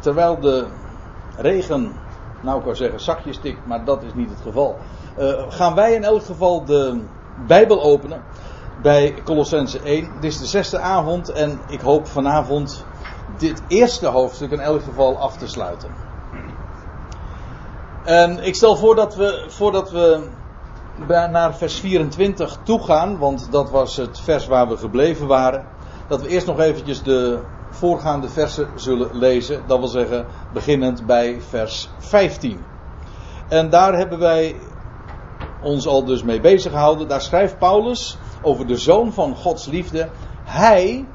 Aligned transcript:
Terwijl 0.00 0.40
de 0.40 0.66
regen, 1.36 1.96
nou 2.40 2.58
ik 2.58 2.64
wou 2.64 2.76
zeggen 2.76 3.00
zakjes 3.00 3.36
stikt, 3.36 3.66
maar 3.66 3.84
dat 3.84 4.02
is 4.02 4.14
niet 4.14 4.30
het 4.30 4.40
geval. 4.40 4.78
Uh, 5.18 5.42
gaan 5.48 5.74
wij 5.74 5.94
in 5.94 6.04
elk 6.04 6.24
geval 6.24 6.64
de 6.64 7.04
Bijbel 7.46 7.82
openen 7.82 8.22
bij 8.82 9.14
Colossense 9.24 9.80
1. 9.80 10.10
Dit 10.20 10.32
is 10.32 10.38
de 10.38 10.46
zesde 10.46 10.78
avond 10.78 11.32
en 11.32 11.60
ik 11.66 11.80
hoop 11.80 12.06
vanavond 12.06 12.84
dit 13.38 13.62
eerste 13.68 14.06
hoofdstuk 14.06 14.50
in 14.50 14.60
elk 14.60 14.82
geval 14.82 15.18
af 15.18 15.36
te 15.36 15.46
sluiten. 15.48 15.90
En 18.04 18.46
ik 18.46 18.54
stel 18.54 18.76
voor 18.76 18.94
dat 18.94 19.14
we, 19.14 19.44
voordat 19.48 19.90
we 19.90 20.30
naar 21.06 21.56
vers 21.56 21.80
24 21.80 22.58
toe 22.62 22.82
gaan, 22.82 23.18
want 23.18 23.48
dat 23.50 23.70
was 23.70 23.96
het 23.96 24.20
vers 24.20 24.46
waar 24.46 24.68
we 24.68 24.76
gebleven 24.76 25.26
waren, 25.26 25.66
dat 26.06 26.22
we 26.22 26.28
eerst 26.28 26.46
nog 26.46 26.60
eventjes 26.60 27.02
de 27.02 27.38
voorgaande 27.70 28.28
versen 28.28 28.68
zullen 28.74 29.16
lezen. 29.16 29.62
Dat 29.66 29.78
wil 29.78 29.88
zeggen, 29.88 30.26
beginnend 30.52 31.06
bij 31.06 31.40
vers 31.40 31.90
15. 31.98 32.64
En 33.48 33.70
daar 33.70 33.96
hebben 33.96 34.18
wij 34.18 34.56
ons 35.60 35.86
al 35.86 36.04
dus 36.04 36.22
mee 36.22 36.40
bezig 36.40 36.72
gehouden. 36.72 37.08
Daar 37.08 37.22
schrijft 37.22 37.58
Paulus 37.58 38.18
over 38.42 38.66
de 38.66 38.76
zoon 38.76 39.12
van 39.12 39.36
Gods 39.36 39.66
liefde. 39.66 40.08
Hij 40.44 41.06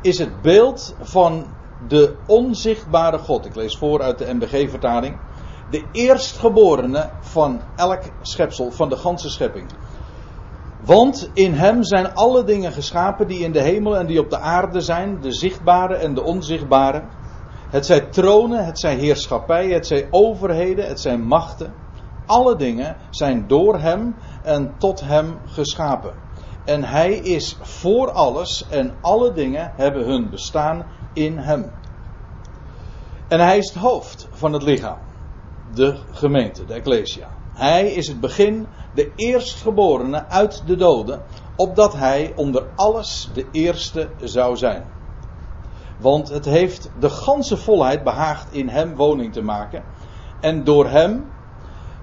is 0.00 0.18
het 0.18 0.42
beeld 0.42 0.94
van 1.00 1.46
de 1.88 2.14
onzichtbare 2.26 3.18
God. 3.18 3.46
Ik 3.46 3.54
lees 3.54 3.76
voor 3.76 4.02
uit 4.02 4.18
de 4.18 4.34
MBG-vertaling. 4.34 5.16
De 5.70 5.84
eerstgeborene 5.92 7.10
van 7.20 7.60
elk 7.76 8.02
schepsel, 8.22 8.70
van 8.70 8.88
de 8.88 8.96
ganse 8.96 9.30
schepping. 9.30 9.66
Want 10.84 11.30
in 11.32 11.52
hem 11.52 11.84
zijn 11.84 12.14
alle 12.14 12.44
dingen 12.44 12.72
geschapen 12.72 13.26
die 13.26 13.44
in 13.44 13.52
de 13.52 13.60
hemel 13.60 13.96
en 13.96 14.06
die 14.06 14.20
op 14.20 14.30
de 14.30 14.38
aarde 14.38 14.80
zijn, 14.80 15.20
de 15.20 15.32
zichtbare 15.32 15.94
en 15.94 16.14
de 16.14 16.22
onzichtbare. 16.22 17.02
Het 17.68 17.86
zijn 17.86 18.10
tronen, 18.10 18.64
het 18.64 18.78
zijn 18.78 18.98
heerschappijen, 18.98 19.74
het 19.74 19.86
zijn 19.86 20.06
overheden, 20.10 20.86
het 20.86 21.00
zijn 21.00 21.22
machten. 21.22 21.72
Alle 22.26 22.56
dingen 22.56 22.96
zijn 23.10 23.44
door 23.46 23.78
hem 23.78 24.14
en 24.42 24.74
tot 24.78 25.00
hem 25.00 25.38
geschapen. 25.46 26.12
En 26.64 26.84
hij 26.84 27.12
is 27.12 27.56
voor 27.60 28.10
alles 28.10 28.66
en 28.68 28.94
alle 29.00 29.32
dingen 29.32 29.72
hebben 29.76 30.04
hun 30.04 30.30
bestaan 30.30 30.86
in 31.12 31.38
hem. 31.38 31.70
En 33.28 33.40
hij 33.40 33.58
is 33.58 33.72
het 33.72 33.82
hoofd 33.82 34.28
van 34.30 34.52
het 34.52 34.62
lichaam, 34.62 34.98
de 35.74 35.98
gemeente, 36.10 36.64
de 36.64 36.74
Ecclesia. 36.74 37.39
Hij 37.54 37.92
is 37.92 38.08
het 38.08 38.20
begin, 38.20 38.66
de 38.94 39.12
eerstgeborene 39.16 40.28
uit 40.28 40.62
de 40.66 40.76
doden, 40.76 41.22
opdat 41.56 41.92
hij 41.92 42.32
onder 42.36 42.66
alles 42.74 43.30
de 43.34 43.46
eerste 43.50 44.10
zou 44.20 44.56
zijn. 44.56 44.84
Want 45.98 46.28
het 46.28 46.44
heeft 46.44 46.90
de 46.98 47.10
ganse 47.10 47.56
volheid 47.56 48.04
behaagd 48.04 48.52
in 48.52 48.68
hem 48.68 48.96
woning 48.96 49.32
te 49.32 49.42
maken. 49.42 49.82
En 50.40 50.64
door 50.64 50.88
hem, 50.88 51.30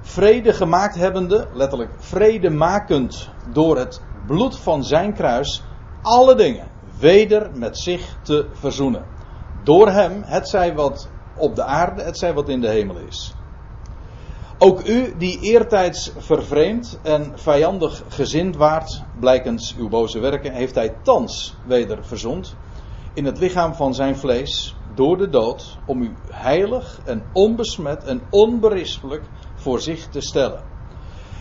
vrede 0.02 0.54
gemaakt 0.54 0.96
hebbende, 0.96 1.48
letterlijk 1.54 1.92
vrede 1.98 2.50
makend 2.50 3.30
door 3.52 3.78
het 3.78 4.02
bloed 4.26 4.60
van 4.60 4.84
zijn 4.84 5.14
kruis, 5.14 5.64
alle 6.02 6.36
dingen 6.36 6.68
weder 7.00 7.50
met 7.54 7.80
zich 7.80 8.18
te 8.22 8.50
verzoenen. 8.54 9.06
Door 9.64 9.90
hem, 9.90 10.22
het 10.26 10.50
zij 10.50 10.76
wat 10.76 11.10
op 11.36 11.56
de 11.56 11.64
aarde, 11.64 12.02
het 12.04 12.18
zij 12.18 12.34
wat 12.34 12.50
in 12.50 12.62
de 12.62 12.70
hemel 12.70 12.98
is. 12.98 13.37
Ook 14.60 14.88
u 14.88 15.14
die 15.18 15.40
eertijds 15.40 16.12
vervreemd 16.18 17.00
en 17.02 17.32
vijandig 17.36 18.04
gezind 18.08 18.56
waart, 18.56 19.02
blijkens 19.20 19.76
uw 19.78 19.90
boze 19.90 20.20
werken, 20.20 20.54
heeft 20.54 20.76
hij 20.76 20.96
thans 21.04 21.56
weder 21.66 22.06
verzond 22.06 22.56
in 23.14 23.26
het 23.26 23.40
lichaam 23.40 23.74
van 23.74 23.94
zijn 23.94 24.18
vlees 24.18 24.76
door 24.96 25.18
de 25.18 25.30
dood, 25.30 25.78
om 25.86 26.02
u 26.02 26.14
heilig 26.30 27.02
en 27.06 27.24
onbesmet 27.32 28.04
en 28.04 28.22
onberispelijk 28.30 29.24
voor 29.56 29.82
zich 29.82 30.08
te 30.08 30.22
stellen. 30.22 30.62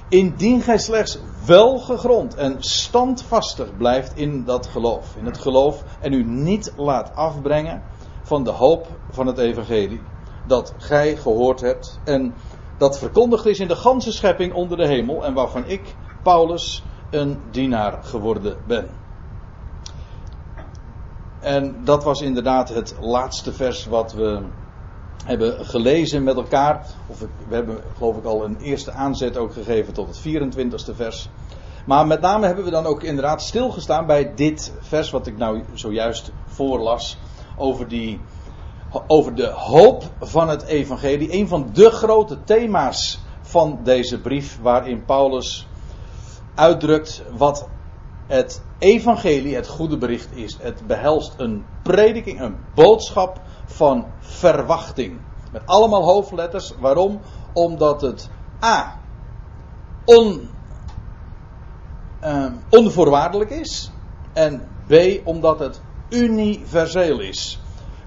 Indien 0.09 0.61
gij 0.61 0.79
slechts 0.79 1.19
wel 1.47 1.79
gegrond 1.79 2.35
en 2.35 2.57
standvastig 2.59 3.77
blijft 3.77 4.17
in 4.17 4.45
dat 4.45 4.67
geloof, 4.67 5.17
in 5.17 5.27
het 5.27 5.39
geloof, 5.39 5.85
en 6.01 6.13
u 6.13 6.25
niet 6.25 6.73
laat 6.77 7.15
afbrengen 7.15 7.83
van 8.23 8.45
de 8.45 8.51
hoop 8.51 8.87
van 9.11 9.27
het 9.27 9.39
evangelie 9.39 10.01
dat 10.47 10.75
gij 10.79 11.17
gehoord 11.17 11.61
hebt 11.61 12.01
en 12.05 12.35
dat 12.79 12.99
verkondigd 12.99 13.47
is 13.47 13.61
in 13.61 13.69
de 13.69 13.77
ganse 13.77 14.13
schepping 14.13 14.53
onder 14.53 14.77
de 14.77 14.87
hemel 14.87 15.25
en 15.25 15.35
waarvan 15.35 15.65
ik, 15.67 15.95
Paulus, 16.23 16.83
een 17.11 17.41
dienaar 17.51 17.99
geworden 18.03 18.57
ben. 18.67 18.89
En 21.41 21.85
dat 21.85 22.05
was 22.05 22.21
inderdaad 22.21 22.69
het 22.69 22.95
laatste 23.01 23.53
vers 23.53 23.87
wat 23.87 24.13
we 24.13 24.43
hebben 25.25 25.67
gelezen 25.67 26.23
met 26.23 26.37
elkaar. 26.37 26.87
Of 27.07 27.19
we 27.49 27.55
hebben 27.55 27.83
geloof 27.97 28.17
ik 28.17 28.25
al 28.25 28.45
een 28.45 28.57
eerste 28.57 28.93
aanzet 28.93 29.37
ook 29.37 29.53
gegeven 29.53 29.93
tot 29.93 30.07
het 30.09 30.21
24ste 30.21 30.95
vers. 30.95 31.29
Maar 31.87 32.07
met 32.07 32.21
name 32.21 32.47
hebben 32.47 32.65
we 32.65 32.71
dan 32.71 32.87
ook 32.87 33.03
inderdaad 33.03 33.43
stilgestaan 33.43 34.07
bij 34.07 34.35
dit 34.35 34.73
vers 34.81 35.11
wat 35.11 35.27
ik 35.27 35.37
nou 35.37 35.63
zojuist 35.73 36.33
voorlas. 36.47 37.19
Over 37.57 37.89
die 37.89 38.21
over 39.07 39.35
de 39.35 39.47
hoop 39.47 40.05
van 40.21 40.49
het 40.49 40.63
evangelie. 40.63 41.33
Een 41.33 41.49
van 41.49 41.71
de 41.73 41.91
grote 41.91 42.45
thema's 42.45 43.21
van 43.41 43.79
deze 43.83 44.21
brief 44.21 44.59
waarin 44.63 45.05
Paulus 45.05 45.67
uitdrukt 46.55 47.23
wat 47.37 47.69
het 48.27 48.63
evangelie, 48.79 49.55
het 49.55 49.69
goede 49.69 49.99
bericht 49.99 50.37
is. 50.37 50.59
Het 50.61 50.87
behelst 50.87 51.35
een 51.37 51.65
prediking, 51.83 52.41
een 52.41 52.57
boodschap 52.75 53.41
van 53.65 54.07
verwachting. 54.21 55.21
Met 55.53 55.63
allemaal 55.67 56.05
hoofdletters. 56.05 56.73
Waarom? 56.79 57.21
Omdat 57.53 58.01
het 58.01 58.29
A. 58.65 59.01
On, 60.05 60.49
uh, 62.25 62.47
onvoorwaardelijk 62.71 63.51
is. 63.51 63.91
En 64.33 64.69
B. 64.87 64.95
Omdat 65.25 65.59
het 65.59 65.81
universeel 66.09 67.21
is. 67.21 67.61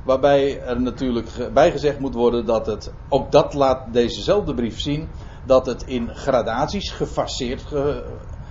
Waarbij 0.10 0.62
er 0.62 0.82
natuurlijk 0.82 1.54
bijgezegd 1.54 2.00
moet 2.00 2.14
worden 2.14 2.46
dat 2.46 2.66
het, 2.66 2.92
ook 3.10 3.32
dat 3.32 3.54
laat 3.54 3.94
dezezelfde 3.94 4.54
brief 4.54 4.80
zien, 4.80 5.10
dat 5.44 5.66
het 5.66 5.84
in 5.84 6.10
gradaties 6.16 6.92
gefaseerd 6.92 7.66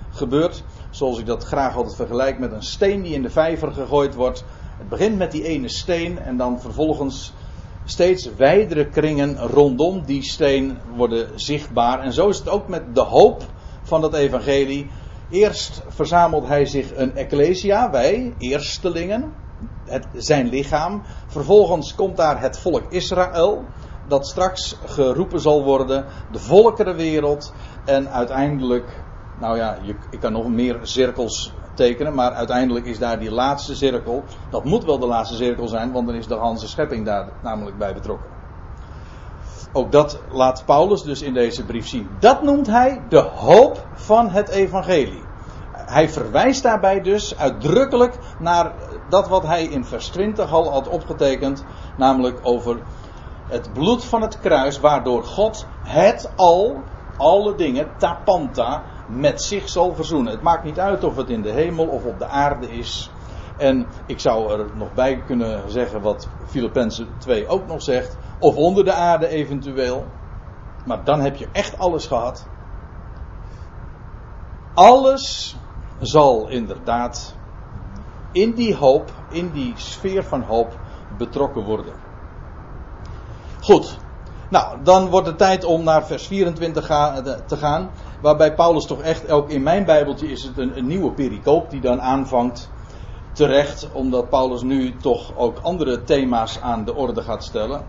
gebeurt. 0.09 0.63
Zoals 0.89 1.19
ik 1.19 1.25
dat 1.25 1.43
graag 1.43 1.75
altijd 1.75 1.95
vergelijk 1.95 2.39
met 2.39 2.51
een 2.51 2.61
steen 2.61 3.01
die 3.01 3.13
in 3.13 3.21
de 3.21 3.29
vijver 3.29 3.71
gegooid 3.71 4.15
wordt. 4.15 4.45
Het 4.77 4.89
begint 4.89 5.17
met 5.17 5.31
die 5.31 5.43
ene 5.43 5.69
steen 5.69 6.19
en 6.19 6.37
dan 6.37 6.61
vervolgens 6.61 7.33
steeds 7.83 8.35
wijdere 8.35 8.89
kringen 8.89 9.37
rondom 9.37 10.05
die 10.05 10.23
steen 10.23 10.77
worden 10.95 11.39
zichtbaar. 11.39 11.99
En 11.99 12.13
zo 12.13 12.29
is 12.29 12.37
het 12.37 12.49
ook 12.49 12.67
met 12.67 12.95
de 12.95 13.03
hoop 13.03 13.43
van 13.81 14.03
het 14.03 14.13
evangelie. 14.13 14.91
Eerst 15.29 15.83
verzamelt 15.87 16.47
hij 16.47 16.65
zich 16.65 16.95
een 16.95 17.15
ecclesia, 17.15 17.91
wij, 17.91 18.33
eerstelingen, 18.37 19.33
het, 19.89 20.07
zijn 20.13 20.49
lichaam. 20.49 21.01
Vervolgens 21.27 21.95
komt 21.95 22.17
daar 22.17 22.41
het 22.41 22.59
volk 22.59 22.83
Israël, 22.89 23.65
dat 24.07 24.27
straks 24.27 24.77
geroepen 24.85 25.39
zal 25.39 25.63
worden, 25.63 26.05
de 26.31 26.39
volkerenwereld 26.39 27.53
en 27.85 28.09
uiteindelijk, 28.09 29.03
nou 29.39 29.57
ja, 29.57 29.77
je, 29.81 29.95
ik 30.09 30.19
kan 30.19 30.31
nog 30.31 30.47
meer 30.47 30.79
cirkels 30.81 31.53
tekenen, 31.73 32.13
maar 32.13 32.31
uiteindelijk 32.31 32.85
is 32.85 32.99
daar 32.99 33.19
die 33.19 33.31
laatste 33.31 33.75
cirkel. 33.75 34.23
Dat 34.49 34.63
moet 34.63 34.83
wel 34.83 34.99
de 34.99 35.07
laatste 35.07 35.35
cirkel 35.35 35.67
zijn, 35.67 35.91
want 35.91 36.07
dan 36.07 36.15
is 36.15 36.27
de 36.27 36.37
ganse 36.37 36.67
schepping 36.67 37.05
daar 37.05 37.29
namelijk 37.41 37.77
bij 37.77 37.93
betrokken. 37.93 38.29
Ook 39.73 39.91
dat 39.91 40.19
laat 40.31 40.63
Paulus 40.65 41.03
dus 41.03 41.21
in 41.21 41.33
deze 41.33 41.65
brief 41.65 41.87
zien. 41.87 42.09
Dat 42.19 42.43
noemt 42.43 42.67
hij 42.67 43.01
de 43.09 43.19
hoop 43.19 43.87
van 43.93 44.29
het 44.29 44.49
evangelie. 44.49 45.23
Hij 45.71 46.09
verwijst 46.09 46.63
daarbij 46.63 47.01
dus 47.01 47.37
uitdrukkelijk 47.37 48.17
naar 48.39 48.73
dat 49.09 49.27
wat 49.27 49.45
hij 49.45 49.63
in 49.63 49.85
vers 49.85 50.07
20 50.07 50.51
al 50.51 50.71
had 50.71 50.87
opgetekend, 50.87 51.65
namelijk 51.97 52.39
over 52.43 52.79
het 53.47 53.73
bloed 53.73 54.05
van 54.05 54.21
het 54.21 54.39
kruis, 54.39 54.79
waardoor 54.79 55.23
God 55.23 55.65
het 55.83 56.31
al, 56.35 56.83
alle 57.17 57.55
dingen, 57.55 57.91
tapanta, 57.97 58.83
met 59.07 59.41
zich 59.41 59.69
zal 59.69 59.95
verzoenen. 59.95 60.31
Het 60.31 60.41
maakt 60.41 60.63
niet 60.63 60.79
uit 60.79 61.03
of 61.03 61.15
het 61.15 61.29
in 61.29 61.41
de 61.41 61.51
hemel 61.51 61.85
of 61.85 62.05
op 62.05 62.19
de 62.19 62.27
aarde 62.27 62.71
is. 62.71 63.11
En 63.57 63.87
ik 64.05 64.19
zou 64.19 64.51
er 64.51 64.65
nog 64.75 64.93
bij 64.93 65.21
kunnen 65.25 65.71
zeggen 65.71 66.01
wat 66.01 66.27
Filippenzen 66.45 67.07
2 67.17 67.47
ook 67.47 67.67
nog 67.67 67.81
zegt, 67.81 68.17
of 68.39 68.55
onder 68.55 68.85
de 68.85 68.93
aarde 68.93 69.27
eventueel. 69.27 70.05
Maar 70.85 71.03
dan 71.03 71.19
heb 71.19 71.35
je 71.35 71.47
echt 71.51 71.77
alles 71.77 72.07
gehad. 72.07 72.47
Alles 74.73 75.57
zal 75.99 76.47
inderdaad 76.47 77.35
in 78.31 78.53
die 78.53 78.75
hoop, 78.75 79.11
in 79.29 79.51
die 79.51 79.73
sfeer 79.75 80.23
van 80.23 80.41
hoop 80.41 80.77
betrokken 81.17 81.63
worden. 81.63 81.93
Goed. 83.61 83.97
Nou, 84.49 84.77
dan 84.83 85.09
wordt 85.09 85.27
het 85.27 85.37
tijd 85.37 85.63
om 85.63 85.83
naar 85.83 86.05
vers 86.05 86.27
24 86.27 86.85
te 87.45 87.57
gaan. 87.57 87.89
Waarbij 88.21 88.53
Paulus 88.53 88.85
toch 88.85 89.01
echt, 89.01 89.31
ook 89.31 89.49
in 89.49 89.63
mijn 89.63 89.85
Bijbeltje 89.85 90.27
is 90.27 90.43
het 90.43 90.57
een, 90.57 90.77
een 90.77 90.87
nieuwe 90.87 91.11
pericoop 91.11 91.69
die 91.69 91.81
dan 91.81 92.01
aanvangt. 92.01 92.69
terecht, 93.31 93.87
omdat 93.91 94.29
Paulus 94.29 94.61
nu 94.61 94.97
toch 94.97 95.37
ook 95.37 95.59
andere 95.61 96.03
thema's 96.03 96.59
aan 96.61 96.85
de 96.85 96.95
orde 96.95 97.21
gaat 97.21 97.43
stellen. 97.43 97.83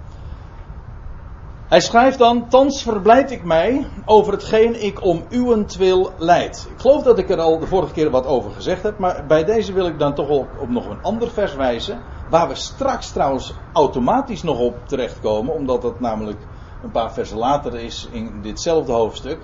Hij 1.71 1.81
schrijft 1.81 2.19
dan: 2.19 2.49
Thans 2.49 2.83
verblijd 2.83 3.31
ik 3.31 3.45
mij 3.45 3.87
over 4.05 4.33
hetgeen 4.33 4.83
ik 4.83 5.05
om 5.05 5.25
uwentwil 5.29 6.13
leid. 6.19 6.69
Ik 6.75 6.81
geloof 6.81 7.03
dat 7.03 7.19
ik 7.19 7.31
er 7.31 7.41
al 7.41 7.59
de 7.59 7.67
vorige 7.67 7.93
keer 7.93 8.11
wat 8.11 8.27
over 8.27 8.51
gezegd 8.51 8.83
heb, 8.83 8.99
maar 8.99 9.27
bij 9.27 9.45
deze 9.45 9.73
wil 9.73 9.87
ik 9.87 9.99
dan 9.99 10.15
toch 10.15 10.29
op, 10.29 10.47
op 10.61 10.69
nog 10.69 10.89
een 10.89 11.03
ander 11.03 11.31
vers 11.31 11.55
wijzen. 11.55 12.01
Waar 12.29 12.49
we 12.49 12.55
straks 12.55 13.13
trouwens 13.13 13.55
automatisch 13.73 14.43
nog 14.43 14.59
op 14.59 14.89
terechtkomen, 14.89 15.55
omdat 15.55 15.83
dat 15.83 16.01
namelijk 16.01 16.39
een 16.83 16.91
paar 16.91 17.13
versen 17.13 17.39
later 17.39 17.75
is 17.75 18.09
in 18.13 18.43
ditzelfde 18.43 18.93
hoofdstuk. 18.93 19.39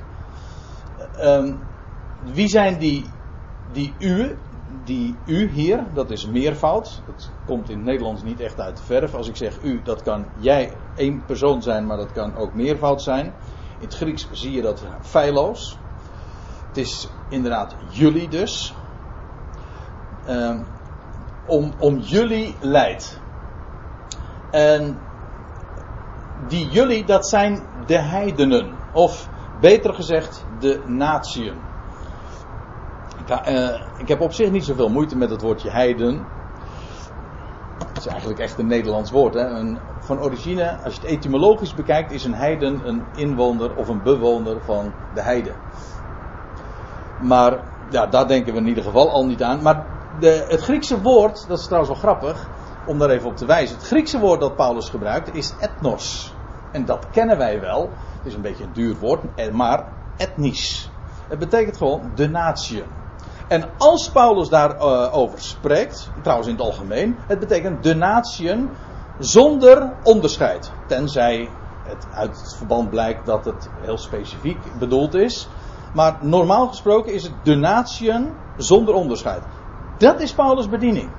Um, 1.22 1.58
wie 2.34 2.48
zijn 2.48 2.78
die, 2.78 3.10
die 3.72 3.94
u, 3.98 4.36
die 4.84 5.16
u 5.26 5.48
hier, 5.48 5.84
dat 5.94 6.10
is 6.10 6.26
meervoud. 6.26 7.02
Dat 7.06 7.30
komt 7.46 7.68
in 7.68 7.76
het 7.76 7.86
Nederlands 7.86 8.22
niet 8.22 8.40
echt 8.40 8.60
uit 8.60 8.76
de 8.76 8.82
verf. 8.82 9.14
Als 9.14 9.28
ik 9.28 9.36
zeg 9.36 9.62
u, 9.62 9.80
dat 9.82 10.02
kan 10.02 10.26
jij 10.36 10.72
één 10.94 11.24
persoon 11.24 11.62
zijn, 11.62 11.86
maar 11.86 11.96
dat 11.96 12.12
kan 12.12 12.36
ook 12.36 12.54
meervoud 12.54 13.02
zijn. 13.02 13.26
In 13.78 13.84
het 13.84 13.94
Grieks 13.94 14.28
zie 14.32 14.52
je 14.52 14.62
dat 14.62 14.84
feilloos. 15.00 15.78
Het 16.68 16.76
is 16.76 17.08
inderdaad 17.28 17.74
jullie 17.90 18.28
dus. 18.28 18.74
Um, 20.28 20.66
om, 21.46 21.72
om 21.78 21.98
jullie 21.98 22.54
leidt. 22.60 23.20
En 24.50 24.98
die 26.48 26.68
jullie, 26.68 27.04
dat 27.04 27.28
zijn 27.28 27.62
de 27.86 27.98
heidenen. 27.98 28.74
Of 28.92 29.28
beter 29.60 29.94
gezegd, 29.94 30.44
de 30.58 30.82
natieën. 30.86 31.54
Ik, 33.26 33.48
uh, 33.48 33.80
ik 33.98 34.08
heb 34.08 34.20
op 34.20 34.32
zich 34.32 34.50
niet 34.50 34.64
zoveel 34.64 34.88
moeite 34.88 35.16
met 35.16 35.30
het 35.30 35.42
woordje 35.42 35.70
heiden. 35.70 36.26
Het 37.86 37.96
is 37.96 38.06
eigenlijk 38.06 38.38
echt 38.38 38.58
een 38.58 38.66
Nederlands 38.66 39.10
woord. 39.10 39.34
Hè? 39.34 39.46
Een, 39.46 39.78
van 39.98 40.20
origine, 40.20 40.76
als 40.84 40.94
je 40.94 41.00
het 41.00 41.10
etymologisch 41.10 41.74
bekijkt, 41.74 42.12
is 42.12 42.24
een 42.24 42.34
heiden 42.34 42.80
een 42.84 43.02
inwoner 43.14 43.76
of 43.76 43.88
een 43.88 44.02
bewoner 44.02 44.56
van 44.64 44.92
de 45.14 45.20
heide. 45.20 45.52
Maar 47.20 47.58
ja, 47.90 48.06
daar 48.06 48.28
denken 48.28 48.52
we 48.52 48.58
in 48.58 48.66
ieder 48.66 48.84
geval 48.84 49.10
al 49.10 49.26
niet 49.26 49.42
aan. 49.42 49.62
Maar 49.62 49.84
de, 50.20 50.46
het 50.48 50.60
Griekse 50.60 51.00
woord, 51.00 51.48
dat 51.48 51.58
is 51.58 51.64
trouwens 51.64 51.92
wel 51.92 52.00
grappig 52.00 52.48
om 52.86 52.98
daar 52.98 53.10
even 53.10 53.28
op 53.28 53.36
te 53.36 53.46
wijzen. 53.46 53.76
Het 53.76 53.86
Griekse 53.86 54.18
woord 54.18 54.40
dat 54.40 54.56
Paulus 54.56 54.88
gebruikt 54.88 55.34
is 55.34 55.54
etnos. 55.60 56.34
En 56.72 56.84
dat 56.84 57.06
kennen 57.10 57.38
wij 57.38 57.60
wel. 57.60 57.90
Het 58.16 58.26
is 58.26 58.34
een 58.34 58.40
beetje 58.40 58.64
een 58.64 58.72
duur 58.72 58.96
woord, 58.96 59.20
eh, 59.34 59.52
maar 59.52 59.84
etnisch. 60.16 60.90
Het 61.28 61.38
betekent 61.38 61.76
gewoon 61.76 62.10
de 62.14 62.28
natie. 62.28 62.84
En 63.48 63.64
als 63.78 64.10
Paulus 64.10 64.48
daarover 64.48 65.06
uh, 65.06 65.16
over 65.16 65.40
spreekt, 65.40 66.10
trouwens 66.22 66.48
in 66.48 66.54
het 66.54 66.64
algemeen, 66.64 67.16
het 67.26 67.38
betekent 67.38 67.82
de 67.82 67.94
natieën 67.94 68.70
zonder 69.18 69.92
onderscheid. 70.02 70.70
Tenzij 70.86 71.48
het 71.82 72.06
uit 72.14 72.40
het 72.40 72.54
verband 72.56 72.90
blijkt 72.90 73.26
dat 73.26 73.44
het 73.44 73.68
heel 73.80 73.98
specifiek 73.98 74.58
bedoeld 74.78 75.14
is. 75.14 75.48
Maar 75.94 76.18
normaal 76.20 76.68
gesproken 76.68 77.12
is 77.12 77.22
het 77.22 77.32
de 77.42 77.54
natieën 77.54 78.32
zonder 78.56 78.94
onderscheid. 78.94 79.42
Dat 79.98 80.20
is 80.20 80.34
Paulus' 80.34 80.68
bediening. 80.68 81.10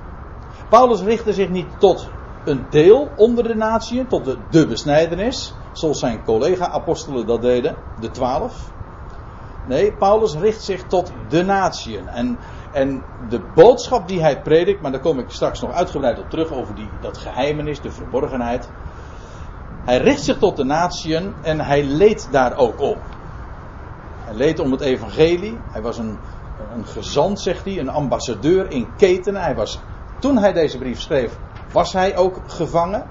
Paulus 0.68 1.00
richtte 1.00 1.32
zich 1.32 1.48
niet 1.48 1.66
tot 1.78 2.08
een 2.44 2.66
deel 2.70 3.08
onder 3.16 3.44
de 3.44 3.54
natieën, 3.54 4.06
tot 4.06 4.24
de, 4.24 4.36
de 4.50 4.66
besnijdenis, 4.66 5.54
zoals 5.72 5.98
zijn 5.98 6.24
collega-apostelen 6.24 7.26
dat 7.26 7.42
deden, 7.42 7.76
de 8.00 8.10
twaalf. 8.10 8.70
Nee, 9.68 9.92
Paulus 9.92 10.34
richt 10.34 10.62
zich 10.62 10.82
tot 10.86 11.12
de 11.28 11.42
natieën. 11.42 12.08
En, 12.08 12.38
en 12.72 13.02
de 13.28 13.40
boodschap 13.54 14.08
die 14.08 14.20
hij 14.20 14.42
predikt, 14.42 14.80
maar 14.80 14.92
daar 14.92 15.00
kom 15.00 15.18
ik 15.18 15.30
straks 15.30 15.60
nog 15.60 15.72
uitgebreid 15.72 16.18
op 16.18 16.30
terug 16.30 16.52
over 16.52 16.74
die, 16.74 16.88
dat 17.00 17.18
geheimenis, 17.18 17.80
de 17.80 17.90
verborgenheid. 17.90 18.68
Hij 19.84 19.98
richt 19.98 20.22
zich 20.22 20.38
tot 20.38 20.56
de 20.56 20.64
natieën 20.64 21.34
en 21.42 21.60
hij 21.60 21.84
leed 21.84 22.28
daar 22.30 22.56
ook 22.56 22.80
om. 22.80 22.98
Hij 24.24 24.34
leed 24.34 24.58
om 24.58 24.72
het 24.72 24.80
evangelie. 24.80 25.58
Hij 25.70 25.82
was 25.82 25.98
een, 25.98 26.18
een 26.74 26.86
gezant, 26.86 27.40
zegt 27.40 27.64
hij, 27.64 27.78
een 27.78 27.88
ambassadeur 27.88 28.70
in 28.70 28.86
ketenen. 28.96 29.42
Hij 29.42 29.54
was, 29.54 29.80
toen 30.18 30.38
hij 30.38 30.52
deze 30.52 30.78
brief 30.78 31.00
schreef, 31.00 31.38
was 31.72 31.92
hij 31.92 32.16
ook 32.16 32.40
gevangen. 32.46 33.06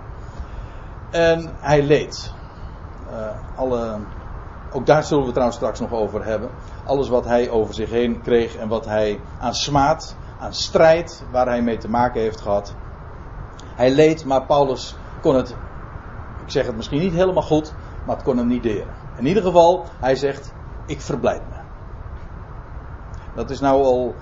En 1.11 1.53
hij 1.59 1.83
leed. 1.83 2.33
Uh, 3.11 3.29
alle, 3.55 3.99
ook 4.77 4.85
daar 4.85 5.03
zullen 5.03 5.25
we 5.25 5.31
trouwens 5.31 5.57
straks 5.57 5.79
nog 5.79 5.91
over 5.91 6.25
hebben. 6.25 6.49
Alles 6.85 7.09
wat 7.09 7.25
hij 7.25 7.49
over 7.49 7.73
zich 7.73 7.89
heen 7.89 8.21
kreeg 8.21 8.55
en 8.55 8.67
wat 8.67 8.85
hij 8.85 9.19
aan 9.39 9.53
smaad, 9.53 10.15
aan 10.39 10.53
strijd, 10.53 11.23
waar 11.31 11.45
hij 11.45 11.61
mee 11.61 11.77
te 11.77 11.89
maken 11.89 12.21
heeft 12.21 12.41
gehad. 12.41 12.75
Hij 13.75 13.91
leed, 13.91 14.25
maar 14.25 14.45
Paulus 14.45 14.95
kon 15.21 15.35
het, 15.35 15.49
ik 16.45 16.51
zeg 16.51 16.65
het 16.65 16.75
misschien 16.75 16.99
niet 16.99 17.13
helemaal 17.13 17.43
goed, 17.43 17.73
maar 18.05 18.15
het 18.15 18.25
kon 18.25 18.37
hem 18.37 18.47
niet 18.47 18.63
deren. 18.63 18.93
In 19.17 19.25
ieder 19.25 19.43
geval, 19.43 19.85
hij 19.99 20.15
zegt, 20.15 20.53
ik 20.85 21.01
verblijd 21.01 21.41
me. 21.49 21.55
Dat 23.35 23.49
is 23.49 23.59
nou 23.59 23.83
al, 23.83 24.15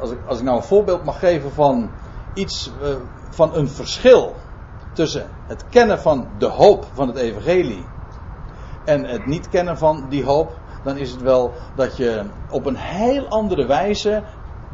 als 0.00 0.10
ik, 0.10 0.18
als 0.26 0.38
ik 0.38 0.44
nou 0.44 0.56
een 0.56 0.62
voorbeeld 0.62 1.04
mag 1.04 1.18
geven 1.18 1.52
van 1.52 1.90
iets, 2.34 2.70
uh, 2.82 2.88
van 3.30 3.54
een 3.54 3.68
verschil 3.68 4.36
tussen 4.92 5.30
het 5.46 5.64
kennen 5.68 6.00
van 6.00 6.28
de 6.38 6.46
hoop 6.46 6.86
van 6.92 7.08
het 7.08 7.16
evangelie 7.16 7.86
en 8.84 9.04
het 9.04 9.26
niet 9.26 9.48
kennen 9.48 9.78
van 9.78 10.06
die 10.08 10.24
hoop, 10.24 10.58
dan 10.82 10.96
is 10.96 11.10
het 11.10 11.22
wel 11.22 11.52
dat 11.74 11.96
je 11.96 12.24
op 12.50 12.66
een 12.66 12.76
heel 12.76 13.28
andere 13.28 13.66
wijze 13.66 14.22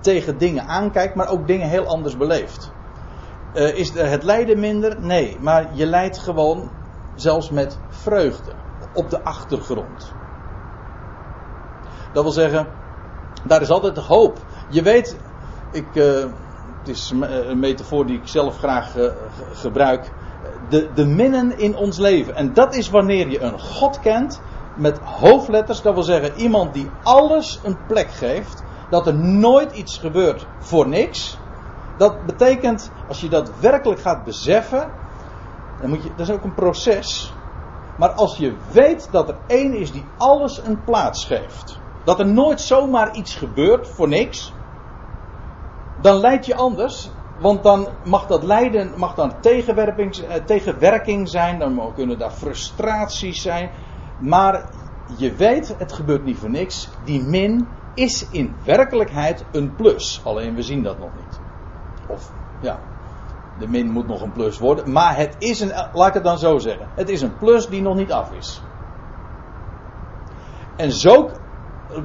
tegen 0.01 0.39
dingen 0.39 0.67
aankijkt, 0.67 1.15
maar 1.15 1.29
ook 1.29 1.47
dingen 1.47 1.69
heel 1.69 1.87
anders 1.87 2.17
beleeft. 2.17 2.73
Uh, 3.55 3.79
is 3.79 3.93
het 3.95 4.23
lijden 4.23 4.61
minder? 4.61 5.01
Nee, 5.01 5.37
maar 5.41 5.69
je 5.73 5.87
lijdt 5.87 6.19
gewoon 6.19 6.71
zelfs 7.15 7.51
met 7.51 7.79
vreugde 7.89 8.53
op 8.95 9.11
de 9.11 9.23
achtergrond. 9.23 10.13
Dat 12.13 12.23
wil 12.23 12.33
zeggen, 12.33 12.67
daar 13.45 13.61
is 13.61 13.71
altijd 13.71 13.97
hoop. 13.97 14.39
Je 14.69 14.83
weet, 14.83 15.19
ik, 15.73 15.95
uh, 15.95 16.25
het 16.79 16.89
is 16.89 17.11
een 17.11 17.59
metafoor 17.59 18.07
die 18.07 18.19
ik 18.19 18.29
zelf 18.29 18.59
graag 18.59 18.97
uh, 18.97 19.13
gebruik. 19.53 20.13
De, 20.69 20.93
de 20.95 21.07
minnen 21.07 21.59
in 21.59 21.77
ons 21.77 21.99
leven. 21.99 22.35
En 22.35 22.53
dat 22.53 22.75
is 22.75 22.89
wanneer 22.89 23.29
je 23.29 23.41
een 23.41 23.61
God 23.61 24.01
kent 24.01 24.41
met 24.75 24.99
hoofdletters. 24.99 25.83
Dat 25.83 25.95
wil 25.95 26.03
zeggen, 26.03 26.41
iemand 26.41 26.75
die 26.75 26.91
alles 27.03 27.61
een 27.63 27.77
plek 27.87 28.11
geeft. 28.11 28.63
Dat 28.91 29.07
er 29.07 29.15
nooit 29.15 29.73
iets 29.73 29.99
gebeurt 29.99 30.47
voor 30.59 30.89
niks. 30.89 31.39
Dat 31.97 32.27
betekent, 32.27 32.91
als 33.09 33.21
je 33.21 33.29
dat 33.29 33.51
werkelijk 33.61 34.01
gaat 34.01 34.25
beseffen. 34.25 34.91
Dan 35.81 35.89
moet 35.89 36.03
je, 36.03 36.11
dat 36.17 36.29
is 36.29 36.35
ook 36.35 36.45
een 36.45 36.55
proces. 36.55 37.33
Maar 37.97 38.11
als 38.11 38.37
je 38.37 38.57
weet 38.73 39.09
dat 39.11 39.29
er 39.29 39.37
één 39.47 39.75
is 39.75 39.93
die 39.93 40.05
alles 40.17 40.61
een 40.65 40.85
plaats 40.85 41.25
geeft. 41.25 41.79
Dat 42.05 42.19
er 42.19 42.27
nooit 42.27 42.61
zomaar 42.61 43.15
iets 43.15 43.35
gebeurt 43.35 43.89
voor 43.89 44.09
niks. 44.09 44.53
Dan 46.01 46.17
leid 46.17 46.47
je 46.47 46.55
anders. 46.55 47.11
Want 47.39 47.63
dan 47.63 47.89
mag 48.05 48.27
dat 48.27 48.43
lijden, 48.43 48.93
mag 48.97 49.15
dan 49.15 49.41
tegenwerking, 49.41 50.15
tegenwerking 50.47 51.29
zijn. 51.29 51.59
Dan 51.59 51.93
kunnen 51.95 52.19
daar 52.19 52.31
frustraties 52.31 53.43
zijn. 53.43 53.71
Maar 54.19 54.65
je 55.17 55.33
weet, 55.33 55.75
het 55.79 55.93
gebeurt 55.93 56.25
niet 56.25 56.39
voor 56.39 56.51
niks. 56.51 56.89
Die 57.05 57.23
min 57.23 57.69
is 57.95 58.29
in 58.29 58.57
werkelijkheid 58.65 59.45
een 59.53 59.75
plus. 59.75 60.21
Alleen 60.25 60.55
we 60.55 60.63
zien 60.63 60.83
dat 60.83 60.99
nog 60.99 61.11
niet. 61.17 61.39
Of 62.09 62.31
ja, 62.61 62.79
de 63.59 63.69
min 63.69 63.91
moet 63.91 64.07
nog 64.07 64.23
een 64.23 64.33
plus 64.33 64.59
worden. 64.59 64.93
Maar 64.93 65.17
het 65.17 65.37
is 65.39 65.61
een, 65.61 65.73
laat 65.93 66.09
ik 66.09 66.15
het 66.15 66.25
dan 66.25 66.39
zo 66.39 66.59
zeggen. 66.59 66.87
Het 66.95 67.09
is 67.09 67.23
een 67.23 67.37
plus 67.39 67.67
die 67.67 67.83
nog 67.83 67.97
niet 67.97 68.13
af 68.13 68.33
is. 68.33 68.61
En 70.77 70.93
zo 70.93 71.31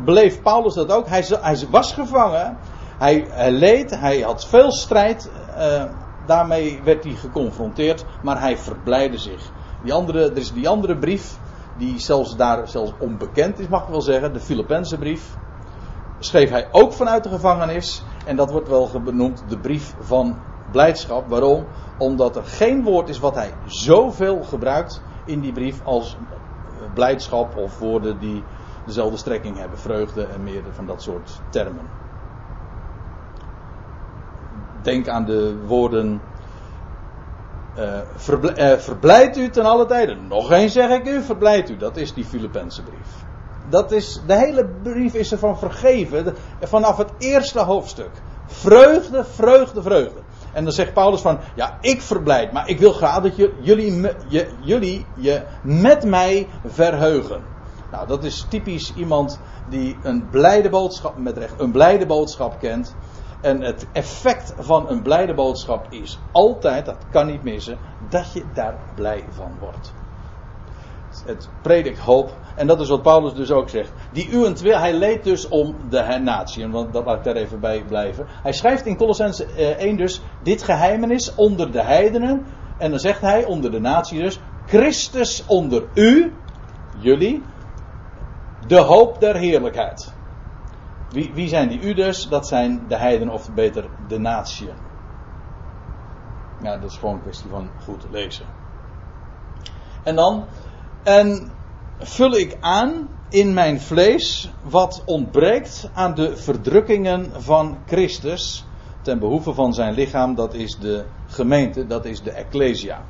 beleef 0.05 0.41
Paulus 0.41 0.73
dat 0.73 0.91
ook. 0.91 1.07
Hij 1.07 1.67
was 1.69 1.93
gevangen. 1.93 2.57
Hij, 3.01 3.25
hij, 3.29 3.51
leed. 3.51 4.00
Hij 4.00 4.20
had 4.20 4.46
veel 4.46 4.72
strijd. 4.72 5.31
Uh, 5.58 5.84
daarmee 6.25 6.81
werd 6.84 7.03
hij 7.03 7.13
geconfronteerd. 7.13 8.05
Maar 8.24 8.39
hij 8.39 8.58
verblijde 8.58 9.17
zich. 9.17 9.51
Die 9.84 9.93
andere, 9.93 10.29
er 10.29 10.38
is 10.38 10.53
die 10.53 10.70
andere 10.70 10.98
brief. 10.98 11.38
Die 11.77 12.00
zelfs 12.00 12.36
daar 12.36 12.67
zelfs 12.67 12.93
onbekend 13.00 13.60
is, 13.60 13.67
mag 13.67 13.84
ik 13.84 13.89
wel 13.89 14.01
zeggen. 14.01 14.34
De 14.34 14.39
Filippense 14.39 14.98
brief. 14.98 15.36
Schreef 16.20 16.50
hij 16.50 16.67
ook 16.72 16.93
vanuit 16.93 17.24
de 17.24 17.29
gevangenis. 17.29 18.03
En 18.25 18.36
dat 18.36 18.51
wordt 18.51 18.67
wel 18.67 18.89
benoemd 19.03 19.43
de 19.48 19.58
brief 19.58 19.93
van 20.00 20.38
blijdschap. 20.72 21.29
Waarom? 21.29 21.65
Omdat 21.98 22.36
er 22.36 22.43
geen 22.43 22.84
woord 22.84 23.10
is 23.10 23.20
wat 23.20 23.36
hij 23.36 23.53
zoveel 23.65 24.43
gebruikt 24.43 25.01
in 25.25 25.39
die 25.39 25.51
brief 25.51 25.81
als 25.84 26.17
blijdschap 26.93 27.58
of 27.58 27.79
woorden 27.79 28.20
die 28.20 28.43
dezelfde 28.86 29.17
strekking 29.17 29.58
hebben. 29.58 29.79
Vreugde 29.79 30.25
en 30.25 30.43
meer 30.43 30.63
van 30.72 30.86
dat 30.86 31.01
soort 31.01 31.41
termen. 31.50 32.00
Denk 34.81 35.07
aan 35.07 35.25
de 35.25 35.55
woorden. 35.65 36.21
Uh, 37.77 38.77
verblijd 38.77 39.38
u 39.38 39.50
ten 39.50 39.65
alle 39.65 39.85
tijden. 39.85 40.27
Nog 40.27 40.51
eens 40.51 40.73
zeg 40.73 40.89
ik 40.89 41.07
u, 41.07 41.21
verblijd 41.21 41.69
u. 41.69 41.77
Dat 41.77 41.97
is 41.97 42.13
die 42.13 42.25
Filippense 42.25 42.83
brief. 42.83 43.25
Dat 43.69 43.91
is, 43.91 44.21
de 44.27 44.35
hele 44.35 44.69
brief 44.83 45.13
is 45.13 45.31
ervan 45.31 45.57
vergeven. 45.57 46.35
Vanaf 46.61 46.97
het 46.97 47.11
eerste 47.17 47.59
hoofdstuk. 47.59 48.11
Vreugde, 48.45 49.25
vreugde, 49.25 49.81
vreugde. 49.81 50.19
En 50.53 50.63
dan 50.63 50.73
zegt 50.73 50.93
Paulus 50.93 51.21
van, 51.21 51.39
ja, 51.55 51.77
ik 51.81 52.01
verblijd, 52.01 52.51
maar 52.51 52.69
ik 52.69 52.79
wil 52.79 52.93
graag 52.93 53.21
dat 53.21 53.35
je, 53.35 53.53
jullie, 53.61 54.01
je, 54.27 54.47
jullie 54.59 55.05
je 55.15 55.41
met 55.61 56.03
mij 56.03 56.47
verheugen. 56.65 57.41
Nou, 57.91 58.07
dat 58.07 58.23
is 58.23 58.45
typisch 58.50 58.93
iemand 58.95 59.39
die 59.69 59.97
een 60.03 60.29
blijde 60.29 60.69
boodschap, 60.69 61.17
met 61.17 61.38
recht, 61.38 61.59
een 61.59 61.71
blijde 61.71 62.05
boodschap 62.05 62.59
kent. 62.59 62.95
En 63.41 63.62
het 63.62 63.88
effect 63.91 64.53
van 64.57 64.89
een 64.89 65.01
blijde 65.01 65.33
boodschap 65.33 65.86
is 65.89 66.19
altijd, 66.31 66.86
dat 66.86 67.05
kan 67.10 67.27
niet 67.27 67.43
missen, 67.43 67.77
dat 68.10 68.33
je 68.33 68.45
daar 68.53 68.75
blij 68.95 69.24
van 69.29 69.51
wordt. 69.60 69.93
Het 71.25 71.50
predikt 71.62 72.00
hoop. 72.00 72.33
En 72.55 72.67
dat 72.67 72.79
is 72.81 72.89
wat 72.89 73.01
Paulus 73.01 73.33
dus 73.33 73.51
ook 73.51 73.69
zegt. 73.69 73.91
Die 74.12 74.33
uwentwil, 74.33 74.77
hij 74.77 74.93
leed 74.93 75.24
dus 75.24 75.48
om 75.48 75.75
de 75.89 76.19
natieën. 76.24 76.71
Want 76.71 76.93
dat 76.93 77.05
laat 77.05 77.17
ik 77.17 77.24
daar 77.24 77.36
even 77.36 77.60
bij 77.60 77.83
blijven. 77.88 78.25
Hij 78.29 78.53
schrijft 78.53 78.86
in 78.86 78.98
Colossens 78.98 79.45
1 79.55 79.98
dus. 79.98 80.21
Dit 80.43 80.63
geheimenis 80.63 81.36
onder 81.36 81.71
de 81.71 81.81
heidenen. 81.81 82.45
En 82.77 82.89
dan 82.89 83.00
zegt 83.00 83.21
hij 83.21 83.45
onder 83.45 83.71
de 83.71 83.79
natie 83.79 84.21
dus. 84.21 84.39
Christus 84.65 85.45
onder 85.45 85.83
u. 85.93 86.33
Jullie. 87.00 87.43
De 88.67 88.79
hoop 88.79 89.19
der 89.19 89.36
heerlijkheid. 89.36 90.13
Wie, 91.12 91.32
wie 91.34 91.48
zijn 91.48 91.70
die 91.70 91.82
u 91.82 91.94
dus? 91.94 92.27
Dat 92.27 92.48
zijn 92.48 92.86
de 92.88 92.98
heidenen 92.98 93.34
of 93.34 93.53
beter 93.53 93.89
de 94.08 94.20
natieën. 94.20 94.75
Ja, 96.62 96.77
dat 96.77 96.91
is 96.91 96.98
gewoon 96.98 97.15
een 97.15 97.22
kwestie 97.22 97.50
van 97.50 97.70
goed 97.84 98.03
lezen. 98.10 98.46
En 100.03 100.15
dan. 100.15 100.46
En 101.03 101.51
vul 102.00 102.32
ik 102.32 102.58
aan 102.60 103.10
in 103.30 103.53
mijn 103.53 103.82
vlees 103.82 104.51
wat 104.62 105.01
ontbreekt 105.06 105.89
aan 105.94 106.15
de 106.15 106.38
verdrukkingen 106.38 107.41
van 107.41 107.77
Christus 107.86 108.65
ten 109.01 109.20
behoeve 109.20 109.53
van 109.53 109.74
zijn 109.74 109.94
lichaam, 109.94 110.36
dat 110.36 110.53
is 110.53 110.77
de 110.80 111.06
gemeente, 111.27 111.88
dat 111.88 112.06
is 112.06 112.22
de 112.22 112.32
Ecclesia. 112.32 113.03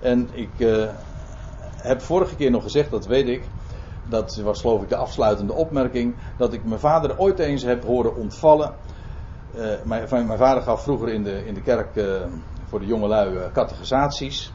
En 0.00 0.28
ik 0.32 0.50
uh, 0.56 0.88
heb 1.76 2.00
vorige 2.00 2.36
keer 2.36 2.50
nog 2.50 2.62
gezegd, 2.62 2.90
dat 2.90 3.06
weet 3.06 3.28
ik, 3.28 3.42
dat 4.08 4.36
was 4.36 4.60
geloof 4.60 4.82
ik 4.82 4.88
de 4.88 4.96
afsluitende 4.96 5.52
opmerking, 5.52 6.14
dat 6.36 6.52
ik 6.52 6.64
mijn 6.64 6.80
vader 6.80 7.18
ooit 7.18 7.38
eens 7.38 7.62
heb 7.62 7.84
horen 7.84 8.16
ontvallen. 8.16 8.74
Uh, 9.56 9.66
mijn, 9.84 10.08
mijn, 10.10 10.38
vader 10.38 10.62
gaf 10.62 10.82
vroeger 10.82 11.08
in 11.08 11.22
de, 11.22 11.46
in 11.46 11.54
de 11.54 11.62
kerk 11.62 11.96
uh, 11.96 12.14
voor 12.64 12.80
de 12.80 12.86
jongelui 12.86 13.34
uh, 13.34 13.42
catechisaties. 13.52 14.52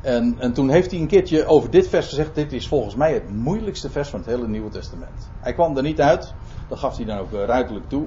En, 0.00 0.36
en, 0.38 0.52
toen 0.52 0.68
heeft 0.68 0.90
hij 0.90 1.00
een 1.00 1.06
keertje 1.06 1.46
over 1.46 1.70
dit 1.70 1.88
vers 1.88 2.08
gezegd: 2.08 2.34
Dit 2.34 2.52
is 2.52 2.68
volgens 2.68 2.94
mij 2.94 3.12
het 3.12 3.30
moeilijkste 3.30 3.90
vers 3.90 4.08
van 4.08 4.18
het 4.18 4.28
hele 4.28 4.48
Nieuwe 4.48 4.70
Testament. 4.70 5.30
Hij 5.40 5.52
kwam 5.52 5.76
er 5.76 5.82
niet 5.82 6.00
uit, 6.00 6.34
dat 6.68 6.78
gaf 6.78 6.96
hij 6.96 7.04
dan 7.04 7.18
ook 7.18 7.32
ruidelijk 7.32 7.88
toe. 7.88 8.06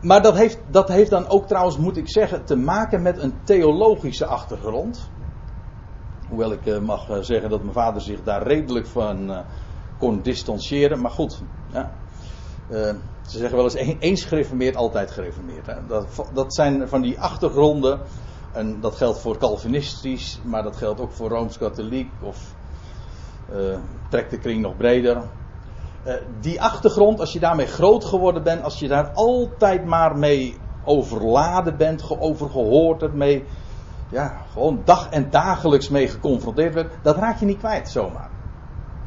Maar 0.00 0.22
dat 0.22 0.36
heeft, 0.36 0.58
dat 0.70 0.88
heeft 0.88 1.10
dan 1.10 1.28
ook 1.28 1.46
trouwens, 1.46 1.76
moet 1.78 1.96
ik 1.96 2.10
zeggen, 2.10 2.44
te 2.44 2.56
maken 2.56 3.02
met 3.02 3.22
een 3.22 3.34
theologische 3.44 4.26
achtergrond. 4.26 5.10
Hoewel 6.28 6.52
ik 6.52 6.66
uh, 6.66 6.78
mag 6.78 7.08
uh, 7.08 7.16
zeggen 7.20 7.50
dat 7.50 7.60
mijn 7.60 7.72
vader 7.72 8.02
zich 8.02 8.22
daar 8.22 8.42
redelijk 8.42 8.86
van 8.86 9.30
uh, 9.30 9.38
kon 9.98 10.22
distancieren. 10.22 11.00
Maar 11.00 11.10
goed, 11.10 11.42
ja. 11.72 11.90
ze 13.26 13.38
zeggen 13.38 13.56
wel 13.56 13.64
eens: 13.64 13.96
eens 13.98 14.24
gereformeerd, 14.24 14.76
altijd 14.76 15.10
gereformeerd. 15.10 15.70
Dat, 16.32 16.54
zijn 16.54 16.88
van 16.88 17.02
die 17.02 17.20
achtergronden. 17.20 18.00
En 18.52 18.80
dat 18.80 18.96
geldt 18.96 19.18
voor 19.18 19.38
Calvinistisch, 19.38 20.40
maar 20.44 20.62
dat 20.62 20.76
geldt 20.76 21.00
ook 21.00 21.12
voor 21.12 21.28
Rooms-Katholiek 21.28 22.10
of 22.22 22.54
uh, 23.52 23.76
trek 24.08 24.30
de 24.30 24.38
kring 24.38 24.62
nog 24.62 24.76
breder. 24.76 25.22
Die 26.40 26.62
achtergrond, 26.62 27.20
als 27.20 27.32
je 27.32 27.40
daarmee 27.40 27.66
groot 27.66 28.04
geworden 28.04 28.42
bent, 28.42 28.62
als 28.62 28.78
je 28.78 28.88
daar 28.88 29.10
altijd 29.14 29.84
maar 29.84 30.18
mee 30.18 30.56
overladen 30.86 31.76
bent, 31.76 32.20
over 32.20 32.50
gehoord 32.50 33.00
hebt, 33.00 33.14
mee, 33.14 33.44
ja, 34.08 34.42
gewoon 34.52 34.80
dag 34.84 35.08
en 35.08 35.30
dagelijks 35.30 35.88
mee 35.88 36.08
geconfronteerd 36.08 36.74
werd, 36.74 36.92
dat 37.02 37.16
raak 37.16 37.40
je 37.40 37.46
niet 37.46 37.58
kwijt 37.58 37.88
zomaar. 37.88 38.30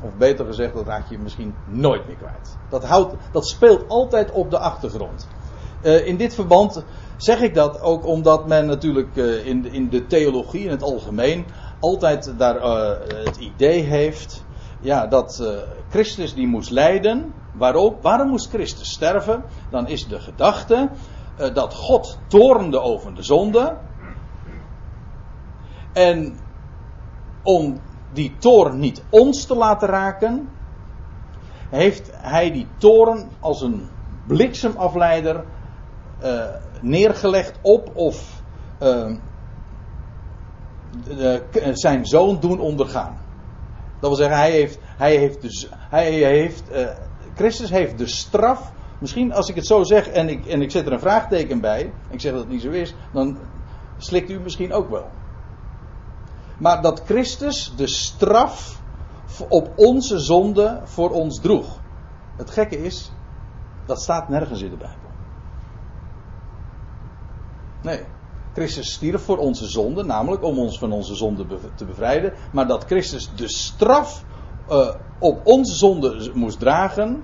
Of 0.02 0.16
beter 0.18 0.46
gezegd, 0.46 0.74
dat 0.74 0.88
raak 0.88 1.10
je 1.10 1.20
misschien 1.20 1.56
nooit 1.66 2.08
meer 2.08 2.16
kwijt. 2.16 2.58
Dat, 2.70 2.86
houdt, 2.86 3.16
dat 3.32 3.48
speelt 3.48 3.88
altijd 3.88 4.32
op 4.32 4.52
de 4.52 4.60
achtergrond. 4.60 5.28
Uh, 5.84 6.08
in 6.08 6.18
dit 6.18 6.36
verband 6.36 6.84
zeg 7.18 7.42
ik 7.42 7.54
dat 7.54 7.82
ook 7.82 8.06
omdat 8.06 8.48
men 8.48 8.66
natuurlijk 8.66 9.16
uh, 9.16 9.46
in, 9.46 9.72
in 9.72 9.90
de 9.90 10.08
theologie 10.08 10.64
in 10.64 10.70
het 10.70 10.84
algemeen 10.84 11.46
altijd 11.80 12.34
daar 12.38 12.56
uh, 12.56 12.90
het 13.26 13.38
idee 13.38 13.82
heeft 13.82 14.44
ja, 14.82 15.08
dat 15.08 15.44
Christus 15.90 16.34
die 16.34 16.48
moest 16.48 16.70
lijden. 16.70 17.34
Waarom? 17.54 17.96
Waarom 18.02 18.28
moest 18.28 18.50
Christus 18.50 18.92
sterven? 18.92 19.44
Dan 19.70 19.88
is 19.88 20.08
de 20.08 20.20
gedachte 20.20 20.90
dat 21.54 21.74
God 21.74 22.18
toornde 22.28 22.80
over 22.80 23.16
de 23.16 23.24
zonde. 23.24 23.78
En 25.94 26.40
om 27.44 27.80
die 28.14 28.36
toorn 28.38 28.80
niet 28.80 29.04
ons 29.10 29.46
te 29.46 29.56
laten 29.56 29.88
raken, 29.88 30.50
heeft 31.70 32.12
hij 32.14 32.52
die 32.52 32.68
toorn 32.78 33.30
als 33.40 33.62
een 33.62 33.90
bliksemafleider 34.28 35.44
uh, 36.24 36.44
neergelegd 36.82 37.60
op 37.62 37.92
of 37.94 38.42
de, 38.80 39.20
de, 41.52 41.72
zijn 41.74 42.06
zoon 42.06 42.40
doen 42.40 42.60
ondergaan. 42.60 43.18
Dat 44.00 44.10
wil 44.10 44.16
zeggen, 44.16 44.38
hij 44.38 44.52
heeft, 44.52 44.80
hij 44.84 45.16
heeft 45.16 45.42
dus, 45.42 45.70
hij 45.90 46.12
heeft, 46.12 46.64
Christus 47.36 47.70
heeft 47.70 47.98
de 47.98 48.08
straf. 48.08 48.72
Misschien 49.00 49.34
als 49.34 49.50
ik 49.50 49.56
het 49.56 49.66
zo 49.66 49.84
zeg 49.84 50.08
en 50.08 50.30
ik, 50.30 50.46
en 50.46 50.62
ik 50.62 50.72
zet 50.72 50.86
er 50.86 50.94
een 50.94 51.00
vraagteken 51.00 51.62
bij, 51.62 51.94
ik 52.10 52.22
zeg 52.22 52.32
dat 52.32 52.42
het 52.42 52.50
niet 52.50 52.62
zo 52.62 52.70
is, 52.70 52.96
dan 53.14 53.38
slikt 53.98 54.30
u 54.30 54.40
misschien 54.40 54.74
ook 54.74 54.90
wel. 54.90 55.10
Maar 56.60 56.82
dat 56.82 57.02
Christus 57.06 57.74
de 57.76 57.88
straf 57.88 58.82
op 59.50 59.72
onze 59.76 60.20
zonde 60.20 60.82
voor 60.84 61.12
ons 61.12 61.40
droeg. 61.40 61.80
Het 62.38 62.50
gekke 62.50 62.84
is, 62.84 63.12
dat 63.86 64.02
staat 64.02 64.30
nergens 64.30 64.62
in 64.62 64.70
de 64.70 64.78
Bijbel. 64.78 65.10
Nee. 67.82 68.02
Christus 68.54 68.94
stierf 68.94 69.22
voor 69.22 69.38
onze 69.38 69.68
zonde, 69.68 70.04
namelijk 70.04 70.44
om 70.44 70.60
ons 70.60 70.80
van 70.80 70.92
onze 70.92 71.16
zonde 71.16 71.46
te 71.76 71.86
bevrijden. 71.86 72.34
Maar 72.52 72.68
dat 72.68 72.84
Christus 72.84 73.30
de 73.36 73.48
straf 73.48 74.24
uh, 74.70 74.90
op 75.20 75.42
onze 75.44 75.76
zonde 75.76 76.32
moest 76.34 76.60
dragen, 76.60 77.24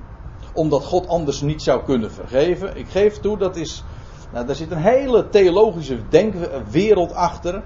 omdat 0.54 0.86
God 0.86 1.08
anders 1.08 1.42
niet 1.42 1.62
zou 1.62 1.84
kunnen 1.84 2.12
vergeven. 2.12 2.78
Ik 2.78 2.88
geef 2.90 3.20
toe, 3.20 3.38
dat 3.38 3.56
is. 3.56 3.84
Nou, 4.34 4.46
daar 4.46 4.56
zit 4.56 4.72
een 4.72 4.78
hele 4.78 5.30
theologische 5.30 6.00
denkwereld 6.10 7.14
achter. 7.14 7.64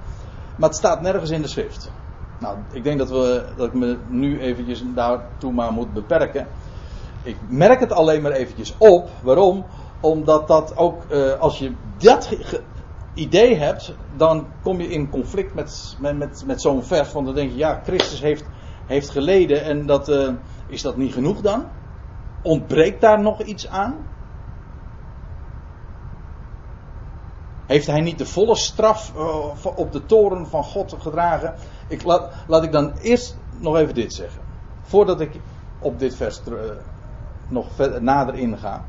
Maar 0.60 0.70
het 0.70 0.78
staat 0.78 1.02
nergens 1.02 1.30
in 1.30 1.42
de 1.42 1.48
schrift. 1.48 1.92
Nou, 2.40 2.58
ik 2.72 2.84
denk 2.84 2.98
dat, 2.98 3.10
we, 3.10 3.46
dat 3.56 3.68
ik 3.68 3.74
me 3.74 3.98
nu 4.08 4.40
eventjes 4.40 4.84
daartoe 4.96 5.52
maar 5.52 5.72
moet 5.72 5.94
beperken. 5.94 6.48
Ik 7.24 7.38
merk 7.48 7.80
het 7.80 7.92
alleen 7.92 8.22
maar 8.22 8.32
eventjes 8.32 8.76
op. 8.78 9.10
Waarom? 9.22 9.66
Omdat 10.00 10.48
dat 10.48 10.78
ook, 10.78 11.04
uh, 11.12 11.34
als 11.40 11.60
je 11.60 11.74
dat 11.98 12.30
idee 13.14 13.56
hebt, 13.56 13.94
dan 14.18 14.48
kom 14.64 14.82
je 14.82 14.88
in 14.88 15.10
conflict 15.10 15.54
met, 15.54 15.98
met, 16.00 16.44
met, 16.46 16.62
zo'n 16.62 16.84
vers. 16.84 17.12
Want 17.12 17.26
dan 17.26 17.36
denk 17.36 17.52
je, 17.52 17.58
ja, 17.58 17.82
Christus 17.84 18.22
heeft, 18.22 18.46
heeft 18.86 19.10
geleden 19.10 19.64
en 19.64 19.86
dat, 19.86 20.10
uh, 20.10 20.30
is 20.68 20.82
dat 20.82 20.98
niet 20.98 21.14
genoeg 21.14 21.42
dan? 21.42 21.66
Ontbreekt 22.42 23.02
daar 23.02 23.22
nog 23.22 23.42
iets 23.42 23.68
aan? 23.68 23.96
Heeft 27.70 27.88
hij 27.88 28.02
niet 28.02 28.18
de 28.18 28.26
volle 28.26 28.56
straf 28.56 29.14
uh, 29.16 29.66
op 29.76 29.92
de 29.92 30.06
toren 30.06 30.48
van 30.48 30.64
God 30.64 30.96
gedragen? 31.00 31.56
Ik 31.88 32.04
laat, 32.04 32.34
laat 32.48 32.64
ik 32.64 32.72
dan 32.72 32.94
eerst 32.98 33.38
nog 33.58 33.78
even 33.78 33.94
dit 33.94 34.14
zeggen. 34.14 34.42
Voordat 34.82 35.22
ik 35.22 35.40
op 35.80 36.00
dit 36.00 36.16
vers 36.16 36.42
uh, 36.48 36.56
nog 37.48 37.68
nader 38.00 38.36
inga. 38.36 38.86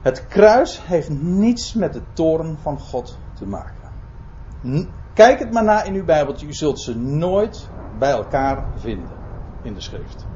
Het 0.00 0.26
kruis 0.26 0.86
heeft 0.86 1.10
niets 1.10 1.72
met 1.72 1.92
de 1.92 2.02
toren 2.12 2.58
van 2.62 2.78
God 2.78 3.18
te 3.34 3.46
maken. 3.46 3.90
Kijk 5.14 5.38
het 5.38 5.52
maar 5.52 5.64
na 5.64 5.82
in 5.82 5.94
uw 5.94 6.04
Bijbeltje. 6.04 6.46
U 6.46 6.52
zult 6.52 6.80
ze 6.80 6.98
nooit 6.98 7.68
bij 7.98 8.10
elkaar 8.10 8.64
vinden 8.76 9.16
in 9.62 9.74
de 9.74 9.80
schrift. 9.80 10.26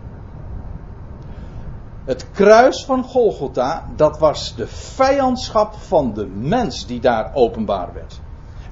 Het 2.09 2.31
kruis 2.31 2.85
van 2.85 3.05
Golgotha, 3.05 3.85
dat 3.97 4.19
was 4.19 4.55
de 4.55 4.67
vijandschap 4.67 5.75
van 5.75 6.15
de 6.15 6.27
mens 6.27 6.87
die 6.87 7.00
daar 7.00 7.31
openbaar 7.35 7.93
werd. 7.93 8.21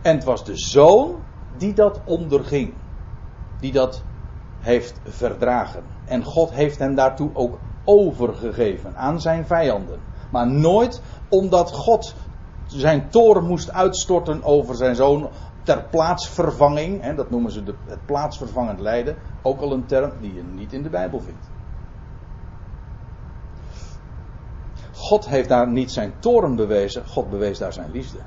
En 0.02 0.14
het 0.14 0.24
was 0.24 0.44
de 0.44 0.56
zoon 0.56 1.14
die 1.56 1.72
dat 1.72 2.00
onderging. 2.04 2.74
Die 3.60 3.72
dat 3.72 4.02
heeft 4.60 5.00
verdragen. 5.04 5.82
En 6.04 6.24
God 6.24 6.50
heeft 6.50 6.78
hem 6.78 6.94
daartoe 6.94 7.30
ook 7.32 7.58
overgegeven 7.84 8.96
aan 8.96 9.20
zijn 9.20 9.46
vijanden. 9.46 10.00
Maar 10.30 10.50
nooit 10.50 11.02
omdat 11.28 11.72
God 11.72 12.14
zijn 12.66 13.08
toren 13.08 13.46
moest 13.46 13.72
uitstorten 13.72 14.44
over 14.44 14.74
zijn 14.76 14.94
zoon 14.94 15.28
ter 15.62 15.84
plaatsvervanging. 15.90 17.02
Hè, 17.02 17.14
dat 17.14 17.30
noemen 17.30 17.52
ze 17.52 17.62
de, 17.62 17.74
het 17.86 18.06
plaatsvervangend 18.06 18.80
lijden. 18.80 19.16
Ook 19.42 19.60
al 19.60 19.72
een 19.72 19.86
term 19.86 20.12
die 20.20 20.34
je 20.34 20.42
niet 20.42 20.72
in 20.72 20.82
de 20.82 20.90
Bijbel 20.90 21.20
vindt. 21.20 21.55
God 25.06 25.28
heeft 25.28 25.48
daar 25.48 25.68
niet 25.68 25.92
zijn 25.92 26.14
toren 26.18 26.56
bewezen, 26.56 27.06
God 27.06 27.30
bewees 27.30 27.58
daar 27.58 27.72
zijn 27.72 27.90
liefde. 27.90 28.18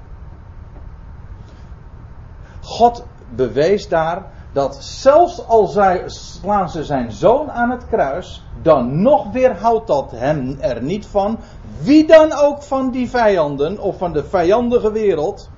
God 2.62 3.06
bewees 3.30 3.88
daar 3.88 4.26
dat 4.52 4.84
zelfs 4.84 5.48
al 5.48 5.68
zij, 5.68 6.04
slaan 6.06 6.70
ze 6.70 6.84
zijn 6.84 7.12
zoon 7.12 7.52
aan 7.52 7.70
het 7.70 7.88
kruis, 7.88 8.46
dan 8.62 9.02
nog 9.02 9.32
weer 9.32 9.56
houdt 9.56 9.88
dat 9.88 10.12
hem 10.12 10.58
er 10.60 10.84
niet 10.84 11.06
van, 11.06 11.40
wie 11.82 12.08
dan 12.08 12.34
ook 12.34 12.64
van 12.64 12.92
die 12.92 13.10
vijanden 13.10 13.80
of 13.80 13.98
van 13.98 14.14
de 14.14 14.24
vijandige 14.24 14.92
wereld, 14.92 15.50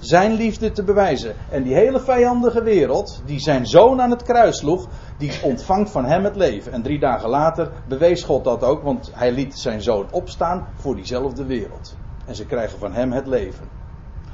zijn 0.00 0.32
liefde 0.32 0.70
te 0.72 0.84
bewijzen. 0.84 1.34
En 1.50 1.62
die 1.62 1.74
hele 1.74 2.00
vijandige 2.00 2.62
wereld, 2.62 3.22
die 3.24 3.40
zijn 3.40 3.66
zoon 3.66 4.00
aan 4.00 4.10
het 4.10 4.22
kruis 4.22 4.58
sloeg, 4.58 4.88
die 5.18 5.32
ontvangt 5.42 5.90
van 5.90 6.04
hem 6.04 6.24
het 6.24 6.36
leven. 6.36 6.72
En 6.72 6.82
drie 6.82 6.98
dagen 6.98 7.28
later 7.28 7.70
bewees 7.88 8.22
God 8.22 8.44
dat 8.44 8.64
ook, 8.64 8.82
want 8.82 9.10
hij 9.14 9.32
liet 9.32 9.58
zijn 9.58 9.82
zoon 9.82 10.06
opstaan 10.10 10.68
voor 10.74 10.94
diezelfde 10.94 11.44
wereld. 11.44 11.96
En 12.26 12.34
ze 12.34 12.46
krijgen 12.46 12.78
van 12.78 12.92
hem 12.92 13.12
het 13.12 13.26
leven. 13.26 13.68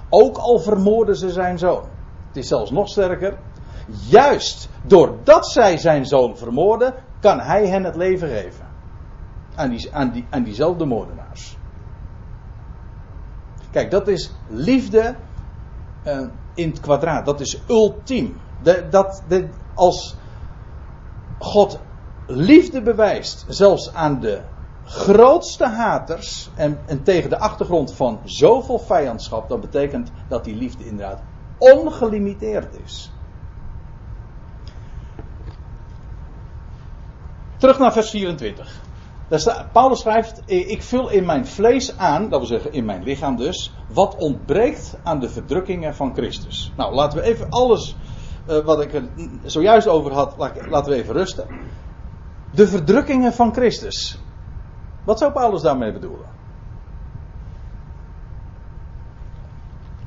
Ook 0.09 0.37
al 0.37 0.59
vermoorden 0.59 1.17
ze 1.17 1.31
zijn 1.31 1.59
zoon. 1.59 1.85
Het 2.29 2.37
is 2.37 2.49
zelfs 2.49 2.71
nog 2.71 2.89
sterker. 2.89 3.39
Juist 4.09 4.69
doordat 4.83 5.47
zij 5.47 5.79
zijn 5.79 6.07
zoon 6.07 6.37
vermoorden, 6.37 6.95
kan 7.21 7.41
hij 7.41 7.67
hen 7.67 7.85
het 7.85 7.97
leven 7.97 8.29
geven. 8.29 8.67
Aan, 9.55 9.77
aan, 9.93 10.11
die, 10.11 10.27
aan 10.31 10.43
diezelfde 10.43 10.85
moordenaars. 10.85 11.59
Kijk, 13.71 13.91
dat 13.91 14.09
is 14.09 14.33
liefde 14.49 15.17
uh, 16.07 16.27
in 16.55 16.69
het 16.69 16.81
kwadraat. 16.81 17.27
Dat 17.27 17.41
is 17.41 17.61
ultiem. 17.69 18.37
De, 18.63 18.87
dat, 18.91 19.23
de, 19.29 19.49
als 19.75 20.17
God 21.39 21.79
liefde 22.27 22.83
bewijst, 22.83 23.45
zelfs 23.49 23.95
aan 23.95 24.21
de 24.21 24.41
grootste 24.85 25.67
haters 25.67 26.51
en, 26.55 26.79
en 26.87 27.03
tegen 27.03 27.31
de 27.31 27.39
achtergrond 27.39 27.95
van 27.95 28.21
zoveel 28.25 28.79
vijandschap, 28.79 29.49
dan 29.49 29.61
betekent 29.61 30.11
dat 30.29 30.45
die 30.45 30.57
liefde 30.57 30.85
inderdaad 30.85 31.21
ongelimiteerd 31.59 32.75
is. 32.85 33.11
Terug 37.57 37.79
naar 37.79 37.93
vers 37.93 38.11
24. 38.11 38.85
Paulus 39.73 40.01
schrijft: 40.01 40.43
Ik 40.47 40.83
vul 40.83 41.11
in 41.11 41.25
mijn 41.25 41.47
vlees 41.47 41.99
aan, 41.99 42.29
dat 42.29 42.39
wil 42.39 42.49
zeggen 42.49 42.73
in 42.73 42.85
mijn 42.85 43.03
lichaam 43.03 43.37
dus, 43.37 43.75
wat 43.89 44.17
ontbreekt 44.17 44.99
aan 45.03 45.21
de 45.21 45.29
verdrukkingen 45.29 45.95
van 45.95 46.15
Christus. 46.15 46.73
Nou, 46.77 46.95
laten 46.95 47.19
we 47.19 47.25
even 47.25 47.51
alles 47.51 47.97
uh, 48.49 48.59
wat 48.65 48.81
ik 48.81 48.95
er 48.95 49.09
zojuist 49.45 49.89
over 49.89 50.13
had, 50.13 50.35
laten 50.69 50.93
we 50.93 50.99
even 50.99 51.15
rusten. 51.15 51.47
De 52.51 52.69
verdrukkingen 52.69 53.33
van 53.33 53.53
Christus. 53.53 54.21
Wat 55.05 55.19
zou 55.19 55.33
Paulus 55.33 55.63
daarmee 55.63 55.93
bedoelen? 55.93 56.29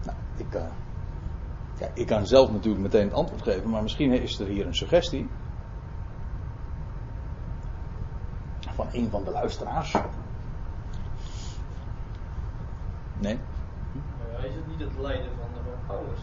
Nou, 0.04 0.18
ik, 0.38 0.62
ja, 1.80 1.88
ik 1.94 2.08
kan 2.08 2.28
zelf 2.28 2.52
natuurlijk 2.52 2.84
meteen 2.84 3.04
het 3.04 3.14
antwoord 3.14 3.42
geven, 3.42 3.70
maar 3.70 3.82
misschien 3.82 4.12
is 4.12 4.40
er 4.40 4.48
hier 4.48 4.66
een 4.66 4.76
suggestie. 4.76 5.30
Een 8.92 9.10
van 9.10 9.24
de 9.24 9.32
luisteraars. 9.32 9.92
Nee? 13.20 13.40
Maar 14.34 14.46
is 14.46 14.56
het 14.56 14.68
niet 14.68 14.80
het 14.80 14.98
lijden 15.00 15.30
van, 15.40 15.48
de 15.54 15.70
Paulus? 15.88 16.20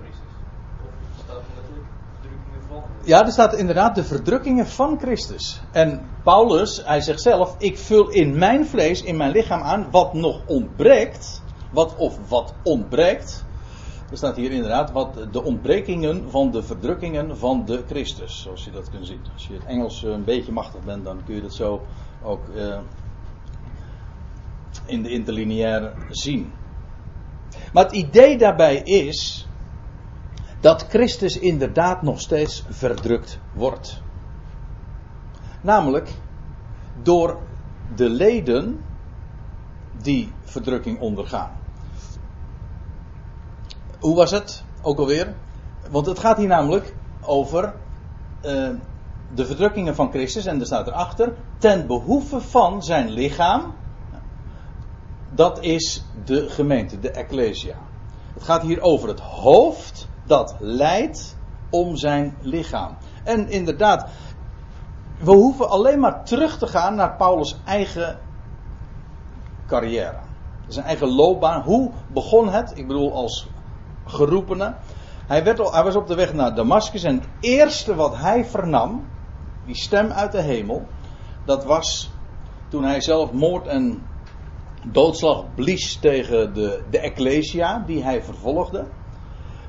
Christus? 0.00 0.32
Of 0.84 1.24
staat 1.24 1.36
er 1.36 1.44
letterlijk 1.54 1.86
verdrukkingen 2.20 2.62
van? 2.68 2.82
Ja, 3.04 3.24
er 3.24 3.32
staat 3.32 3.54
inderdaad 3.54 3.94
de 3.94 4.04
verdrukkingen 4.04 4.66
van 4.66 4.98
Christus. 4.98 5.62
En 5.70 6.08
Paulus, 6.22 6.82
hij 6.84 7.00
zegt 7.00 7.20
zelf: 7.20 7.54
Ik 7.58 7.78
vul 7.78 8.08
in 8.08 8.38
mijn 8.38 8.66
vlees, 8.66 9.02
in 9.02 9.16
mijn 9.16 9.30
lichaam 9.30 9.62
aan 9.62 9.90
wat 9.90 10.14
nog 10.14 10.46
ontbreekt. 10.46 11.42
Wat 11.70 11.96
of 11.96 12.28
wat 12.28 12.54
ontbreekt. 12.62 13.46
Er 14.10 14.16
staat 14.16 14.36
hier 14.36 14.50
inderdaad 14.50 14.92
wat 14.92 15.32
de 15.32 15.42
ontbrekingen 15.42 16.30
van 16.30 16.50
de 16.50 16.62
verdrukkingen 16.62 17.38
van 17.38 17.64
de 17.64 17.82
Christus, 17.86 18.42
zoals 18.42 18.64
je 18.64 18.70
dat 18.70 18.90
kunt 18.90 19.06
zien. 19.06 19.20
Als 19.32 19.46
je 19.46 19.54
het 19.54 19.64
Engels 19.64 20.02
een 20.02 20.24
beetje 20.24 20.52
machtig 20.52 20.84
bent, 20.84 21.04
dan 21.04 21.24
kun 21.24 21.34
je 21.34 21.40
dat 21.40 21.54
zo 21.54 21.82
ook 22.22 22.48
uh, 22.54 22.78
in 24.86 25.02
de 25.02 25.08
interlineair 25.08 25.92
zien. 26.10 26.52
Maar 27.72 27.84
het 27.84 27.92
idee 27.92 28.38
daarbij 28.38 28.76
is 28.76 29.48
dat 30.60 30.86
Christus 30.88 31.38
inderdaad 31.38 32.02
nog 32.02 32.20
steeds 32.20 32.64
verdrukt 32.68 33.38
wordt. 33.54 34.02
Namelijk 35.62 36.14
door 37.02 37.38
de 37.94 38.08
leden 38.08 38.80
die 40.02 40.32
verdrukking 40.40 41.00
ondergaan 41.00 41.57
hoe 44.00 44.16
was 44.16 44.30
het? 44.30 44.64
Ook 44.82 44.98
alweer. 44.98 45.34
Want 45.90 46.06
het 46.06 46.18
gaat 46.18 46.36
hier 46.36 46.46
namelijk 46.46 46.94
over 47.20 47.74
uh, 48.44 48.70
de 49.34 49.46
verdrukkingen 49.46 49.94
van 49.94 50.10
Christus. 50.10 50.46
En 50.46 50.60
er 50.60 50.66
staat 50.66 50.86
erachter. 50.86 51.34
Ten 51.58 51.86
behoeve 51.86 52.40
van 52.40 52.82
zijn 52.82 53.10
lichaam. 53.10 53.74
Dat 55.34 55.62
is 55.62 56.04
de 56.24 56.48
gemeente, 56.48 56.98
de 56.98 57.10
Ecclesia. 57.10 57.76
Het 58.34 58.42
gaat 58.42 58.62
hier 58.62 58.80
over 58.80 59.08
het 59.08 59.20
hoofd 59.20 60.08
dat 60.26 60.56
leidt 60.58 61.36
om 61.70 61.96
zijn 61.96 62.36
lichaam. 62.40 62.96
En 63.24 63.48
inderdaad, 63.48 64.10
we 65.18 65.30
hoeven 65.30 65.68
alleen 65.70 66.00
maar 66.00 66.24
terug 66.24 66.58
te 66.58 66.66
gaan 66.66 66.94
naar 66.94 67.16
Paulus' 67.16 67.60
eigen 67.64 68.18
carrière. 69.66 70.18
Zijn 70.66 70.86
eigen 70.86 71.08
loopbaan. 71.08 71.62
Hoe 71.62 71.90
begon 72.12 72.48
het? 72.48 72.72
Ik 72.78 72.86
bedoel, 72.86 73.12
als 73.12 73.48
geroepene. 74.08 74.76
Hij, 75.26 75.44
werd 75.44 75.70
hij 75.72 75.84
was 75.84 75.96
op 75.96 76.06
de 76.06 76.14
weg 76.14 76.32
naar 76.32 76.54
Damascus 76.54 77.02
en 77.02 77.14
het 77.14 77.28
eerste 77.40 77.94
wat 77.94 78.16
hij 78.16 78.44
vernam, 78.44 79.06
die 79.64 79.76
stem 79.76 80.10
uit 80.10 80.32
de 80.32 80.40
hemel, 80.40 80.86
dat 81.44 81.64
was 81.64 82.10
toen 82.68 82.84
hij 82.84 83.00
zelf 83.00 83.32
moord 83.32 83.66
en 83.66 84.06
doodslag 84.86 85.44
blies 85.54 85.96
tegen 85.96 86.54
de, 86.54 86.82
de 86.90 86.98
Ecclesia, 86.98 87.82
die 87.86 88.02
hij 88.02 88.22
vervolgde. 88.22 88.86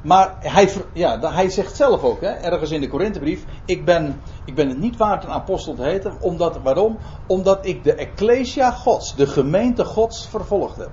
Maar 0.02 0.36
hij, 0.40 0.70
ja, 0.94 1.34
hij 1.34 1.50
zegt 1.50 1.76
zelf 1.76 2.04
ook, 2.04 2.22
hè, 2.22 2.28
ergens 2.28 2.72
in 2.72 2.82
de 2.82 2.88
Korinthebrief, 2.88 3.46
ik 3.66 3.86
ben, 3.86 4.22
ik 4.46 4.56
ben 4.56 4.70
het 4.70 4.78
niet 4.78 4.98
waard 4.98 5.24
een 5.24 5.30
apostel 5.30 5.74
te 5.74 5.84
heten, 5.84 6.22
omdat, 6.22 6.60
waarom? 6.64 6.98
Omdat 7.28 7.66
ik 7.66 7.84
de 7.84 7.94
Ecclesia 7.94 8.72
Gods, 8.72 9.16
de 9.16 9.28
gemeente 9.28 9.86
Gods, 9.86 10.28
vervolgd 10.28 10.78
heb. 10.78 10.92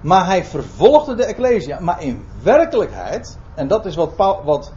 Maar 0.00 0.26
hij 0.26 0.44
vervolgde 0.44 1.14
de 1.14 1.24
Ecclesia. 1.24 1.80
Maar 1.80 2.02
in 2.02 2.26
werkelijkheid, 2.42 3.38
en 3.54 3.68
dat 3.68 3.86
is 3.86 3.94
wat, 3.94 4.16
wat 4.44 4.72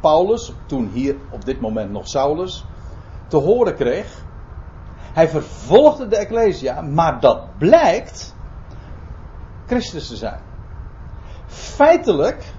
Paulus, 0.00 0.52
toen 0.66 0.88
hier 0.88 1.16
op 1.30 1.44
dit 1.44 1.60
moment 1.60 1.90
nog 1.90 2.08
Saulus, 2.08 2.66
te 3.26 3.36
horen 3.36 3.74
kreeg. 3.74 4.24
Hij 5.12 5.28
vervolgde 5.28 6.08
de 6.08 6.16
Ecclesia, 6.16 6.80
maar 6.80 7.20
dat 7.20 7.58
blijkt 7.58 8.34
Christus 9.66 10.08
te 10.08 10.16
zijn. 10.16 10.40
Feitelijk 11.46 12.54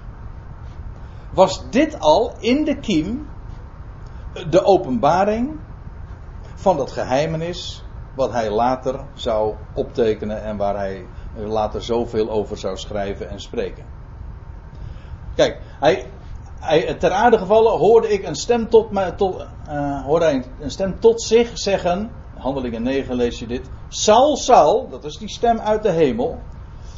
was 1.32 1.70
dit 1.70 2.00
al 2.00 2.34
in 2.38 2.64
de 2.64 2.78
kiem 2.78 3.28
de 4.50 4.64
openbaring 4.64 5.60
van 6.54 6.76
dat 6.76 6.92
geheimenis 6.92 7.84
wat 8.14 8.32
hij 8.32 8.50
later 8.50 9.04
zou 9.14 9.54
optekenen 9.74 10.42
en 10.42 10.56
waar 10.56 10.76
hij 10.76 11.06
later 11.36 11.82
zoveel 11.82 12.30
over 12.30 12.58
zou 12.58 12.76
schrijven 12.76 13.30
en 13.30 13.40
spreken. 13.40 13.84
Kijk, 15.34 15.60
hij, 15.80 16.06
hij, 16.60 16.94
ter 16.94 17.10
aarde 17.10 17.38
gevallen 17.38 17.78
hoorde 17.78 18.12
ik 18.12 18.26
een 18.26 18.34
stem 18.34 18.68
tot, 18.68 18.88
tot, 19.16 19.46
uh, 19.68 20.04
hoorde 20.04 20.24
hij 20.24 20.44
een 20.60 20.70
stem 20.70 21.00
tot 21.00 21.22
zich 21.22 21.58
zeggen, 21.58 22.10
handelingen 22.34 22.82
9 22.82 23.14
lees 23.14 23.38
je 23.38 23.46
dit, 23.46 23.70
Saul, 23.88 24.36
Saul, 24.36 24.88
dat 24.88 25.04
is 25.04 25.16
die 25.16 25.28
stem 25.28 25.58
uit 25.58 25.82
de 25.82 25.90
hemel, 25.90 26.38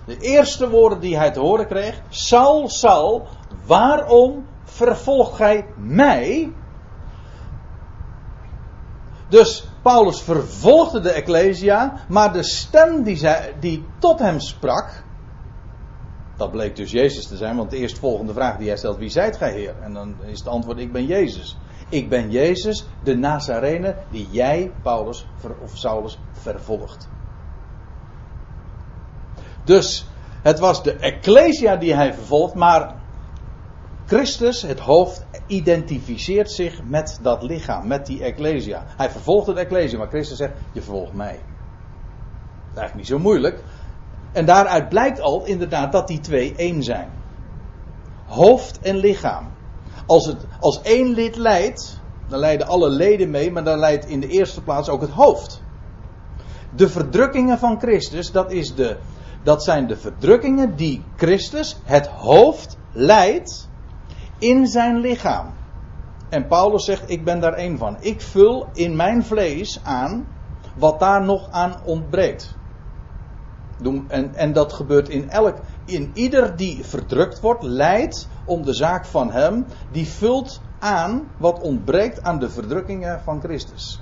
de 0.07 0.17
eerste 0.19 0.71
woorden 0.71 1.01
die 1.01 1.17
hij 1.17 1.31
te 1.31 1.41
horen 1.41 1.67
kreeg, 1.67 2.03
Saul, 2.09 2.69
Saul, 2.69 3.27
waarom 3.67 4.47
vervolgt 4.65 5.35
gij 5.35 5.67
mij? 5.77 6.53
Dus 9.29 9.69
Paulus 9.83 10.23
vervolgde 10.23 11.01
de 11.01 11.11
Ecclesia, 11.11 12.05
maar 12.09 12.33
de 12.33 12.43
stem 12.43 13.03
die, 13.03 13.17
zij, 13.17 13.55
die 13.61 13.85
tot 13.99 14.19
hem 14.19 14.41
sprak, 14.41 15.03
dat 16.37 16.51
bleek 16.51 16.77
dus 16.77 16.91
Jezus 16.91 17.27
te 17.27 17.37
zijn, 17.37 17.57
want 17.57 17.71
de 17.71 17.77
eerstvolgende 17.77 18.33
vraag 18.33 18.57
die 18.57 18.69
hij 18.69 18.77
stelt, 18.77 18.97
wie 18.97 19.09
zijt 19.09 19.37
gij 19.37 19.53
Heer? 19.53 19.75
En 19.83 19.93
dan 19.93 20.15
is 20.25 20.39
het 20.39 20.49
antwoord, 20.49 20.79
ik 20.79 20.93
ben 20.93 21.07
Jezus. 21.07 21.57
Ik 21.89 22.09
ben 22.09 22.31
Jezus, 22.31 22.87
de 23.03 23.17
Nazarene, 23.17 23.97
die 24.11 24.29
jij, 24.31 24.73
Paulus 24.83 25.27
of 25.63 25.77
Saulus, 25.77 26.19
vervolgt. 26.33 27.09
Dus 29.65 30.07
het 30.43 30.59
was 30.59 30.83
de 30.83 30.93
Ecclesia 30.93 31.77
die 31.77 31.95
hij 31.95 32.15
vervolgt, 32.15 32.55
maar 32.55 32.95
Christus, 34.09 34.63
het 34.63 34.79
hoofd, 34.81 35.25
identificeert 35.47 36.51
zich 36.51 36.81
met 36.85 37.19
dat 37.23 37.43
lichaam, 37.43 37.87
met 37.87 38.07
die 38.07 38.23
Ecclesia. 38.23 38.85
Hij 38.97 39.11
vervolgt 39.11 39.47
het 39.47 39.57
Ecclesia, 39.57 39.99
maar 39.99 40.09
Christus 40.09 40.37
zegt: 40.37 40.53
Je 40.73 40.83
vervolgt 40.83 41.13
mij. 41.13 41.33
Dat 41.33 42.73
is 42.73 42.79
eigenlijk 42.79 42.95
niet 42.95 43.07
zo 43.07 43.19
moeilijk. 43.19 43.63
En 44.33 44.45
daaruit 44.45 44.89
blijkt 44.89 45.21
al 45.21 45.45
inderdaad 45.45 45.93
dat 45.93 46.09
die 46.09 46.21
twee 46.21 46.55
één 46.57 46.83
zijn. 46.83 47.09
Hoofd 48.27 48.81
en 48.81 48.97
lichaam. 48.97 49.51
Als, 50.07 50.27
het, 50.27 50.47
als 50.61 50.83
één 50.83 51.09
lid 51.09 51.37
leidt, 51.37 52.01
dan 52.29 52.39
leiden 52.39 52.67
alle 52.67 52.89
leden 52.89 53.31
mee, 53.31 53.53
maar 53.53 53.65
dan 53.65 53.79
leidt 53.79 54.07
in 54.07 54.21
de 54.21 54.29
eerste 54.29 54.63
plaats 54.63 54.89
ook 54.89 55.01
het 55.01 55.11
hoofd. 55.11 55.63
De 56.75 56.89
verdrukkingen 56.89 57.59
van 57.59 57.81
Christus, 57.81 58.33
dat, 58.33 58.53
is 58.53 58.75
de, 58.75 58.97
dat 59.43 59.65
zijn 59.65 59.87
de 59.87 59.97
verdrukkingen 59.97 60.77
die 60.77 61.03
Christus, 61.17 61.77
het 61.85 62.07
hoofd, 62.07 62.77
leidt 62.93 63.68
in 64.39 64.67
zijn 64.67 64.97
lichaam. 65.01 65.47
En 66.29 66.47
Paulus 66.47 66.85
zegt, 66.85 67.11
ik 67.11 67.25
ben 67.25 67.41
daar 67.41 67.53
één 67.53 67.79
van. 67.79 67.97
Ik 68.01 68.21
vul 68.21 68.69
in 68.73 68.97
mijn 68.97 69.25
vlees 69.25 69.81
aan 69.85 70.27
wat 70.77 71.01
daar 71.01 71.25
nog 71.25 71.51
aan 71.51 71.75
ontbreekt. 71.85 72.57
En, 74.09 74.35
en 74.35 74.53
dat 74.53 74.73
gebeurt 74.73 75.09
in 75.09 75.31
elk, 75.31 75.57
in 75.85 76.11
ieder 76.15 76.57
die 76.57 76.85
verdrukt 76.85 77.41
wordt, 77.41 77.63
leidt 77.63 78.29
om 78.45 78.63
de 78.63 78.75
zaak 78.75 79.05
van 79.05 79.31
hem, 79.31 79.67
die 79.93 80.09
vult 80.09 80.61
aan 80.79 81.29
wat 81.37 81.61
ontbreekt 81.61 82.23
aan 82.23 82.39
de 82.39 82.51
verdrukkingen 82.51 83.21
van 83.21 83.41
Christus. 83.41 84.01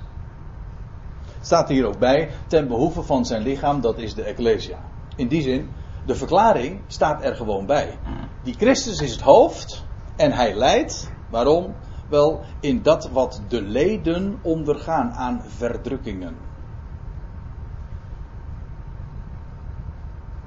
Staat 1.41 1.69
hier 1.69 1.85
ook 1.85 1.99
bij, 1.99 2.29
ten 2.47 2.67
behoeve 2.67 3.03
van 3.03 3.25
zijn 3.25 3.41
lichaam, 3.41 3.81
dat 3.81 3.97
is 3.97 4.13
de 4.13 4.23
Ecclesia. 4.23 4.77
In 5.15 5.27
die 5.27 5.41
zin, 5.41 5.69
de 6.05 6.15
verklaring 6.15 6.81
staat 6.87 7.23
er 7.23 7.35
gewoon 7.35 7.65
bij. 7.65 7.97
Die 8.43 8.53
Christus 8.53 8.99
is 8.99 9.11
het 9.11 9.21
hoofd 9.21 9.85
en 10.17 10.31
hij 10.31 10.55
leidt, 10.55 11.11
waarom? 11.29 11.75
Wel, 12.09 12.41
in 12.59 12.81
dat 12.81 13.09
wat 13.09 13.41
de 13.47 13.61
leden 13.61 14.39
ondergaan 14.41 15.11
aan 15.11 15.41
verdrukkingen. 15.47 16.35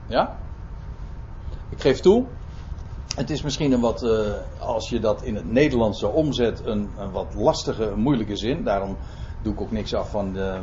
Ja? 0.06 0.36
Ik 1.68 1.80
geef 1.80 2.00
toe, 2.00 2.24
het 3.16 3.30
is 3.30 3.42
misschien 3.42 3.72
een 3.72 3.80
wat, 3.80 4.02
uh, 4.02 4.32
als 4.58 4.88
je 4.88 5.00
dat 5.00 5.22
in 5.22 5.34
het 5.34 5.52
Nederlands 5.52 5.98
zo 5.98 6.08
omzet, 6.08 6.64
een, 6.64 6.90
een 6.98 7.10
wat 7.10 7.34
lastige, 7.34 7.96
moeilijke 7.96 8.36
zin. 8.36 8.64
Daarom 8.64 8.96
doe 9.42 9.52
ik 9.52 9.60
ook 9.60 9.70
niks 9.70 9.94
af 9.94 10.10
van 10.10 10.32
de, 10.32 10.60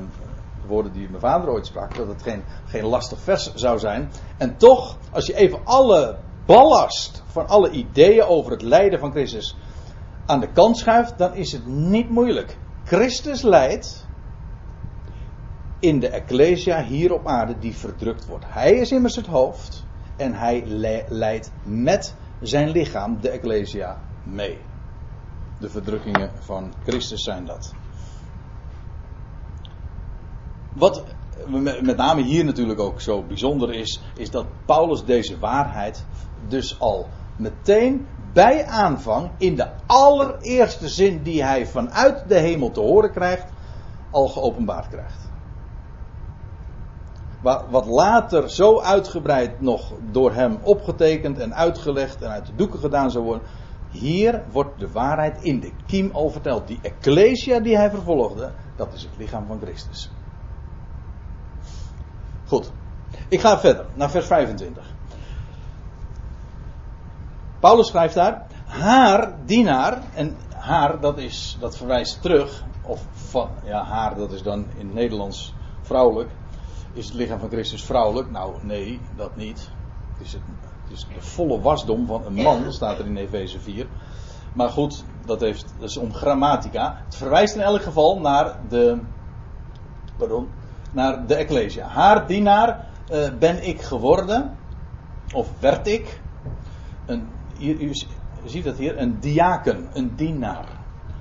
woorden 0.67 0.91
die 0.91 1.09
mijn 1.09 1.21
vader 1.21 1.49
ooit 1.49 1.65
sprak, 1.65 1.95
dat 1.95 2.07
het 2.07 2.21
geen, 2.21 2.43
geen 2.65 2.85
lastig 2.85 3.19
vers 3.19 3.53
zou 3.53 3.79
zijn. 3.79 4.11
En 4.37 4.57
toch, 4.57 4.97
als 5.11 5.25
je 5.25 5.35
even 5.35 5.59
alle 5.63 6.17
ballast 6.47 7.23
van 7.25 7.47
alle 7.47 7.71
ideeën 7.71 8.23
over 8.23 8.51
het 8.51 8.61
lijden 8.61 8.99
van 8.99 9.11
Christus 9.11 9.55
aan 10.25 10.39
de 10.39 10.51
kant 10.51 10.77
schuift, 10.77 11.17
dan 11.17 11.33
is 11.33 11.51
het 11.51 11.65
niet 11.65 12.09
moeilijk. 12.09 12.57
Christus 12.83 13.41
leidt 13.41 14.07
in 15.79 15.99
de 15.99 16.09
Ecclesia 16.09 16.83
hier 16.83 17.13
op 17.13 17.27
aarde 17.27 17.59
die 17.59 17.75
verdrukt 17.75 18.25
wordt. 18.25 18.45
Hij 18.47 18.71
is 18.71 18.91
immers 18.91 19.15
het 19.15 19.27
hoofd 19.27 19.85
en 20.15 20.33
hij 20.33 20.63
leidt 21.09 21.51
met 21.63 22.15
zijn 22.41 22.69
lichaam, 22.69 23.21
de 23.21 23.29
Ecclesia, 23.29 23.99
mee. 24.23 24.57
De 25.59 25.69
verdrukkingen 25.69 26.31
van 26.39 26.73
Christus 26.83 27.23
zijn 27.23 27.45
dat. 27.45 27.73
Wat 30.73 31.03
met 31.81 31.97
name 31.97 32.21
hier 32.21 32.45
natuurlijk 32.45 32.79
ook 32.79 33.01
zo 33.01 33.23
bijzonder 33.23 33.73
is, 33.73 34.01
is 34.15 34.31
dat 34.31 34.45
Paulus 34.65 35.05
deze 35.05 35.39
waarheid 35.39 36.05
dus 36.47 36.79
al 36.79 37.07
meteen 37.35 38.07
bij 38.33 38.65
aanvang, 38.65 39.31
in 39.37 39.55
de 39.55 39.67
allereerste 39.85 40.89
zin 40.89 41.23
die 41.23 41.43
hij 41.43 41.67
vanuit 41.67 42.23
de 42.27 42.39
hemel 42.39 42.71
te 42.71 42.79
horen 42.79 43.11
krijgt, 43.11 43.45
al 44.11 44.27
geopenbaard 44.27 44.87
krijgt. 44.87 45.29
Wat 47.69 47.85
later 47.85 48.49
zo 48.49 48.81
uitgebreid 48.81 49.61
nog 49.61 49.93
door 50.11 50.33
hem 50.33 50.57
opgetekend 50.61 51.39
en 51.39 51.55
uitgelegd 51.55 52.21
en 52.21 52.29
uit 52.29 52.45
de 52.45 52.55
doeken 52.55 52.79
gedaan 52.79 53.11
zou 53.11 53.23
worden. 53.23 53.47
Hier 53.91 54.43
wordt 54.51 54.79
de 54.79 54.91
waarheid 54.91 55.41
in 55.41 55.59
de 55.59 55.71
kiem 55.85 56.09
al 56.13 56.29
verteld. 56.29 56.67
Die 56.67 56.79
ecclesia 56.81 57.59
die 57.59 57.77
hij 57.77 57.89
vervolgde, 57.89 58.51
dat 58.75 58.93
is 58.93 59.01
het 59.01 59.17
lichaam 59.17 59.45
van 59.47 59.59
Christus. 59.61 60.11
Goed. 62.45 62.71
Ik 63.27 63.39
ga 63.39 63.59
verder 63.59 63.85
naar 63.93 64.09
vers 64.11 64.25
25. 64.25 64.95
Paulus 67.59 67.87
schrijft 67.87 68.15
daar: 68.15 68.45
Haar 68.65 69.33
dienaar, 69.45 70.01
en 70.13 70.35
haar 70.55 70.99
dat, 70.99 71.17
is, 71.17 71.57
dat 71.59 71.77
verwijst 71.77 72.21
terug, 72.21 72.63
of 72.81 73.05
van, 73.11 73.49
ja, 73.63 73.83
haar 73.83 74.15
dat 74.15 74.31
is 74.31 74.43
dan 74.43 74.65
in 74.77 74.85
het 74.85 74.93
Nederlands 74.93 75.53
vrouwelijk. 75.81 76.29
Is 76.93 77.05
het 77.05 77.13
lichaam 77.13 77.39
van 77.39 77.49
Christus 77.49 77.83
vrouwelijk? 77.83 78.31
Nou, 78.31 78.55
nee, 78.61 78.99
dat 79.15 79.35
niet. 79.35 79.69
Het 80.17 80.27
is, 80.27 80.33
het, 80.33 80.41
is 80.89 81.07
de 81.13 81.21
volle 81.21 81.61
wasdom 81.61 82.05
van 82.07 82.25
een 82.25 82.33
man, 82.33 82.73
staat 82.73 82.99
er 82.99 83.05
in 83.05 83.17
Efeze 83.17 83.59
4. 83.59 83.87
Maar 84.53 84.69
goed, 84.69 85.03
dat, 85.25 85.41
heeft, 85.41 85.73
dat 85.79 85.89
is 85.89 85.97
om 85.97 86.13
grammatica. 86.13 87.01
Het 87.05 87.15
verwijst 87.15 87.55
in 87.55 87.61
elk 87.61 87.81
geval 87.81 88.19
naar 88.19 88.59
de. 88.69 88.99
Pardon 90.17 90.49
naar 90.91 91.27
de 91.27 91.35
Ecclesia. 91.35 91.87
Haar 91.87 92.27
dienaar 92.27 92.85
uh, 93.11 93.29
ben 93.39 93.67
ik 93.67 93.81
geworden, 93.81 94.57
of 95.33 95.49
werd 95.59 95.87
ik. 95.87 96.21
Een, 97.05 97.27
u, 97.59 97.91
ziet 98.45 98.63
dat 98.63 98.77
hier, 98.77 98.97
een 98.97 99.19
diaken, 99.19 99.87
een 99.93 100.15
dienaar. 100.15 100.65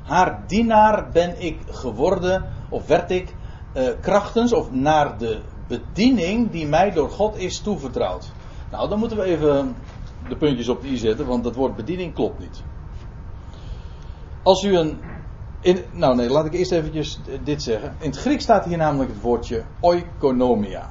Haar 0.02 0.44
dienaar 0.46 1.08
ben 1.12 1.42
ik 1.42 1.58
geworden, 1.66 2.44
of 2.68 2.86
werd 2.86 3.10
ik, 3.10 3.34
uh, 3.74 3.88
krachtens 4.00 4.52
of 4.52 4.70
naar 4.70 5.18
de 5.18 5.40
bediening 5.68 6.50
die 6.50 6.66
mij 6.66 6.90
door 6.90 7.10
God 7.10 7.36
is 7.36 7.60
toevertrouwd. 7.60 8.32
Nou, 8.70 8.88
dan 8.88 8.98
moeten 8.98 9.18
we 9.18 9.24
even 9.24 9.76
de 10.28 10.36
puntjes 10.36 10.68
op 10.68 10.80
de 10.80 10.88
i 10.88 10.96
zetten, 10.96 11.26
want 11.26 11.44
dat 11.44 11.54
woord 11.54 11.76
bediening 11.76 12.14
klopt 12.14 12.38
niet. 12.38 12.62
Als 14.42 14.64
u 14.64 14.76
een 14.76 14.98
in, 15.60 15.84
nou 15.92 16.16
nee, 16.16 16.30
laat 16.30 16.46
ik 16.46 16.52
eerst 16.52 16.72
eventjes 16.72 17.20
dit 17.44 17.62
zeggen. 17.62 17.94
In 17.98 18.10
het 18.10 18.18
Grieks 18.18 18.42
staat 18.42 18.64
hier 18.64 18.76
namelijk 18.76 19.10
het 19.10 19.20
woordje 19.20 19.64
oikonomia. 19.80 20.90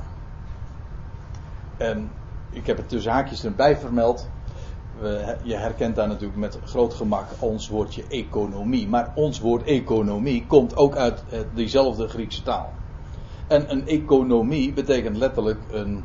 En 1.78 2.12
ik 2.50 2.68
heb 2.68 2.78
het 2.78 2.90
tussen 2.90 3.12
haakjes 3.12 3.44
erbij 3.44 3.78
vermeld. 3.78 4.30
Je 5.44 5.56
herkent 5.56 5.96
daar 5.96 6.08
natuurlijk 6.08 6.40
met 6.40 6.60
groot 6.66 6.94
gemak 6.94 7.28
ons 7.40 7.68
woordje 7.68 8.04
economie. 8.08 8.88
Maar 8.88 9.12
ons 9.16 9.40
woord 9.40 9.64
economie 9.64 10.46
komt 10.48 10.76
ook 10.76 10.96
uit 10.96 11.24
diezelfde 11.54 12.08
Griekse 12.08 12.42
taal. 12.42 12.72
En 13.48 13.72
een 13.72 13.88
economie 13.88 14.74
betekent 14.74 15.18
letterlijk 15.18 15.60
een. 15.72 16.04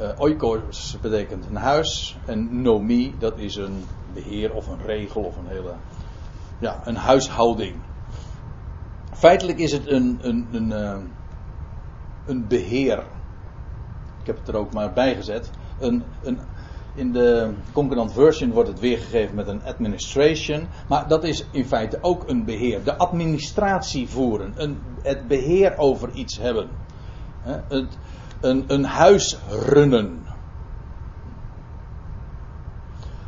Uh, 0.00 0.08
oikos 0.18 0.98
betekent 1.00 1.46
een 1.46 1.56
huis. 1.56 2.16
En 2.26 2.62
nomie, 2.62 3.14
dat 3.18 3.38
is 3.38 3.56
een 3.56 3.84
beheer 4.14 4.54
of 4.54 4.68
een 4.68 4.84
regel 4.86 5.22
of 5.22 5.36
een 5.36 5.46
hele. 5.46 5.72
Ja, 6.58 6.80
een 6.84 6.96
huishouding. 6.96 7.74
Feitelijk 9.12 9.58
is 9.58 9.72
het 9.72 9.86
een, 9.86 10.18
een, 10.22 10.48
een, 10.52 10.72
eh, 10.72 10.98
een 12.26 12.46
beheer. 12.48 12.98
Ik 14.20 14.26
heb 14.26 14.38
het 14.38 14.48
er 14.48 14.56
ook 14.56 14.72
maar 14.72 14.92
bij 14.92 15.14
gezet. 15.14 15.50
Een, 15.78 16.04
een, 16.22 16.38
in 16.94 17.12
de 17.12 17.50
Concordant 17.72 18.12
Version 18.12 18.50
wordt 18.50 18.68
het 18.68 18.80
weergegeven 18.80 19.34
met 19.34 19.48
een 19.48 19.64
administration. 19.64 20.68
Maar 20.88 21.08
dat 21.08 21.24
is 21.24 21.44
in 21.50 21.64
feite 21.64 21.98
ook 22.00 22.28
een 22.28 22.44
beheer. 22.44 22.84
De 22.84 22.96
administratie 22.96 24.08
voeren. 24.08 24.52
Een, 24.56 24.78
het 25.02 25.28
beheer 25.28 25.78
over 25.78 26.10
iets 26.12 26.38
hebben. 26.38 26.68
Het, 27.42 27.98
een, 28.40 28.64
een 28.66 28.84
huis 28.84 29.38
runnen. 29.48 30.22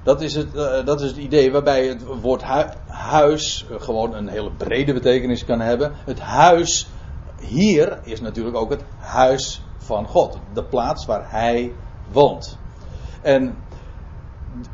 Dat 0.03 0.21
is 0.21 0.35
het, 0.35 0.55
uh, 0.55 0.85
dat 0.85 1.01
is 1.01 1.09
het 1.09 1.19
idee 1.19 1.53
waarbij 1.53 1.87
het 1.87 2.05
woord 2.21 2.43
huis 2.87 3.67
gewoon 3.71 4.15
een 4.15 4.29
hele 4.29 4.51
brede 4.51 4.93
betekenis 4.93 5.45
kan 5.45 5.61
hebben. 5.61 5.93
Het 5.95 6.21
huis 6.21 6.89
hier 7.41 7.99
is 8.03 8.21
natuurlijk 8.21 8.57
ook 8.57 8.71
het 8.71 8.85
huis 8.99 9.63
van 9.79 10.07
God. 10.07 10.39
De 10.53 10.65
plaats 10.65 11.07
waar 11.07 11.31
hij 11.31 11.73
woont. 12.13 12.59
En 13.27 13.57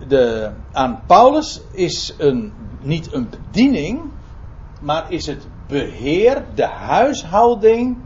de, 0.09 0.51
aan 0.73 1.03
Paulus 1.07 1.63
is 1.71 2.15
een, 2.19 2.53
niet 2.81 3.13
een 3.13 3.29
bediening, 3.29 4.01
maar 4.81 5.13
is 5.13 5.27
het 5.27 5.47
beheer, 5.67 6.45
de 6.55 6.67
huishouding 6.67 7.97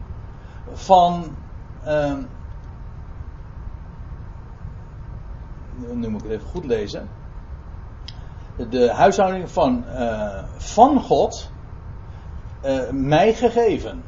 van. 0.73 1.35
Uh, 1.85 2.13
nu 5.93 6.07
moet 6.07 6.23
ik 6.23 6.29
het 6.29 6.37
even 6.37 6.49
goed 6.49 6.65
lezen 6.65 7.09
de 8.69 8.91
huishouding 8.91 9.49
van, 9.49 9.83
uh, 9.87 10.43
van 10.57 11.01
God 11.01 11.51
uh, 12.65 12.89
mij 12.91 13.33
gegeven. 13.33 14.03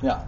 Ja. 0.00 0.26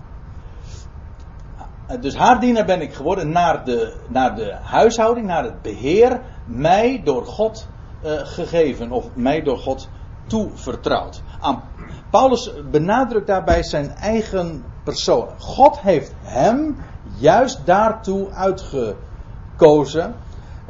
Dus 2.00 2.16
haar 2.16 2.40
dienaar 2.40 2.64
ben 2.64 2.80
ik 2.80 2.94
geworden 2.94 3.30
naar 3.30 3.64
de, 3.64 3.94
naar 4.08 4.36
de 4.36 4.54
huishouding, 4.62 5.26
naar 5.26 5.44
het 5.44 5.62
beheer, 5.62 6.20
mij 6.44 7.00
door 7.04 7.26
God 7.26 7.68
uh, 8.04 8.12
gegeven 8.22 8.90
of 8.90 9.06
mij 9.14 9.42
door 9.42 9.58
God 9.58 9.88
toevertrouwd. 10.26 11.22
Aan 11.40 11.62
Paulus 12.10 12.52
benadrukt 12.70 13.26
daarbij 13.26 13.62
zijn 13.62 13.90
eigen 13.90 14.64
persoon. 14.84 15.28
God 15.38 15.80
heeft 15.80 16.14
hem 16.22 16.76
juist 17.18 17.66
daartoe 17.66 18.30
uitgekozen 18.30 20.14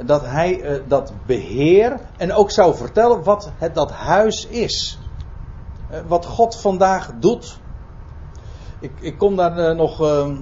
dat 0.05 0.23
hij 0.25 0.61
uh, 0.61 0.81
dat 0.89 1.13
beheer 1.27 2.01
en 2.17 2.33
ook 2.33 2.51
zou 2.51 2.75
vertellen 2.75 3.23
wat 3.23 3.53
het, 3.59 3.75
dat 3.75 3.91
huis 3.93 4.47
is. 4.47 4.99
Wat 6.07 6.27
God 6.27 6.61
vandaag 6.61 7.11
doet. 7.21 7.61
Ik, 8.81 8.93
ik 9.01 9.19
kom 9.19 9.37
daar 9.37 9.77
nog 9.77 10.01
ehm, 10.01 10.37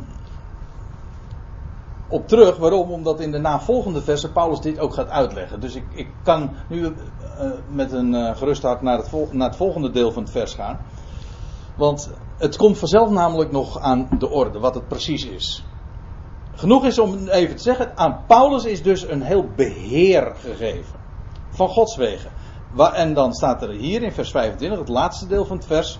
op 2.08 2.28
terug. 2.28 2.56
Waarom? 2.56 2.90
Omdat 2.90 3.20
in 3.20 3.30
de 3.30 3.38
navolgende 3.38 4.02
versen 4.02 4.32
Paulus 4.32 4.60
dit 4.60 4.78
ook 4.78 4.94
gaat 4.94 5.08
uitleggen. 5.08 5.60
Dus 5.60 5.74
ik, 5.74 5.84
ik 5.92 6.08
kan 6.22 6.50
nu 6.68 6.94
met 7.68 7.92
een 7.92 8.36
gerust 8.36 8.62
hart 8.62 8.82
naar 8.82 8.96
het, 8.96 9.08
vol, 9.08 9.28
naar 9.32 9.48
het 9.48 9.56
volgende 9.56 9.90
deel 9.90 10.12
van 10.12 10.22
het 10.22 10.32
vers 10.32 10.54
gaan. 10.54 10.78
Want 11.76 12.10
het 12.38 12.56
komt 12.56 12.78
vanzelf 12.78 13.10
namelijk 13.10 13.50
nog 13.50 13.80
aan 13.80 14.08
de 14.18 14.30
orde, 14.30 14.58
wat 14.58 14.74
het 14.74 14.88
precies 14.88 15.26
is. 15.26 15.64
Genoeg 16.54 16.84
is 16.84 16.98
om 16.98 17.28
even 17.28 17.56
te 17.56 17.62
zeggen, 17.62 17.96
aan 17.96 18.20
Paulus 18.26 18.64
is 18.64 18.82
dus 18.82 19.08
een 19.08 19.22
heel 19.22 19.48
beheer 19.56 20.34
gegeven. 20.36 20.94
Van 21.48 21.68
Gods 21.68 21.96
wegen. 21.96 22.30
En 22.92 23.14
dan 23.14 23.32
staat 23.32 23.62
er 23.62 23.70
hier 23.70 24.02
in 24.02 24.12
vers 24.12 24.30
25, 24.30 24.78
het 24.78 24.88
laatste 24.88 25.26
deel 25.26 25.44
van 25.44 25.56
het 25.56 25.66
vers. 25.66 25.98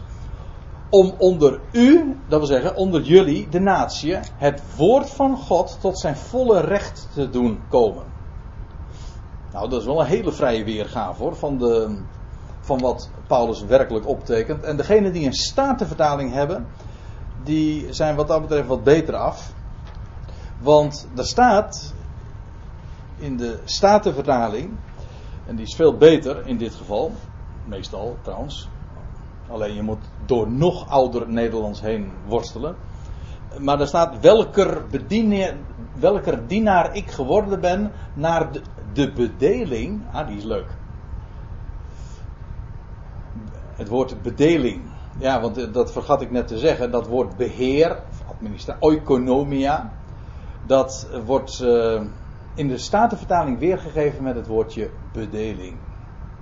Om 0.89 1.15
onder 1.19 1.61
u, 1.73 2.17
dat 2.29 2.39
wil 2.39 2.49
zeggen 2.49 2.77
onder 2.77 3.03
jullie, 3.03 3.49
de 3.49 3.61
natie, 3.61 4.19
het 4.37 4.63
woord 4.77 5.11
van 5.11 5.37
God 5.37 5.79
tot 5.81 5.99
zijn 5.99 6.17
volle 6.17 6.61
recht 6.61 7.09
te 7.13 7.31
doen 7.31 7.61
komen. 7.69 8.05
Nou, 9.53 9.69
dat 9.69 9.81
is 9.81 9.87
wel 9.87 10.01
een 10.01 10.07
hele 10.07 10.33
vrije 10.33 10.65
weergave 10.65 11.23
hoor, 11.23 11.37
van, 11.37 11.59
de, 11.59 11.99
van 12.61 12.79
wat 12.79 13.11
Paulus 13.27 13.65
werkelijk 13.65 14.09
optekent. 14.09 14.63
En 14.63 14.77
degenen 14.77 15.13
die 15.13 15.27
een 15.27 15.33
statenvertaling 15.33 16.33
hebben, 16.33 16.67
die 17.43 17.93
zijn 17.93 18.17
wat 18.17 18.29
dat 18.29 18.41
betreft 18.41 18.69
wat 18.69 18.85
beter 18.85 19.17
af. 19.17 19.53
Want 20.61 21.09
er 21.17 21.27
staat 21.27 21.95
in 23.17 23.37
de 23.37 23.59
Statenvertaling, 23.65 24.71
en 25.47 25.57
die 25.57 25.67
is 25.67 25.75
veel 25.75 25.97
beter 25.97 26.47
in 26.47 26.57
dit 26.57 26.75
geval, 26.75 27.13
meestal 27.65 28.17
trouwens. 28.23 28.69
Alleen 29.49 29.75
je 29.75 29.83
moet 29.83 30.11
door 30.27 30.51
nog 30.51 30.89
ouder 30.89 31.29
Nederlands 31.29 31.81
heen 31.81 32.13
worstelen. 32.27 32.77
Maar 33.59 33.81
er 33.81 33.87
staat 33.87 34.21
welker, 34.21 34.87
bediener, 34.91 35.57
welker 35.99 36.47
dienaar 36.47 36.97
ik 36.97 37.11
geworden 37.11 37.61
ben 37.61 37.93
naar 38.15 38.53
de, 38.53 38.63
de 38.93 39.13
bedeling. 39.13 40.03
Ah, 40.13 40.27
die 40.27 40.37
is 40.37 40.45
leuk. 40.45 40.77
Het 43.75 43.89
woord 43.89 44.23
bedeling. 44.23 44.83
Ja, 45.19 45.41
want 45.41 45.75
dat 45.75 45.93
vergat 45.93 46.23
ik 46.23 46.31
net 46.31 46.47
te 46.47 46.59
zeggen. 46.59 46.91
Dat 46.91 47.07
woord 47.07 47.37
beheer, 47.37 48.03
administratie, 48.27 48.83
oikonomia 48.83 49.93
dat 50.67 51.09
wordt 51.25 51.61
uh, 51.61 52.03
in 52.55 52.69
de 52.69 52.79
Statenvertaling 52.79 53.59
weergegeven 53.59 54.23
met 54.23 54.35
het 54.35 54.47
woordje 54.47 54.91
bedeling. 55.13 55.77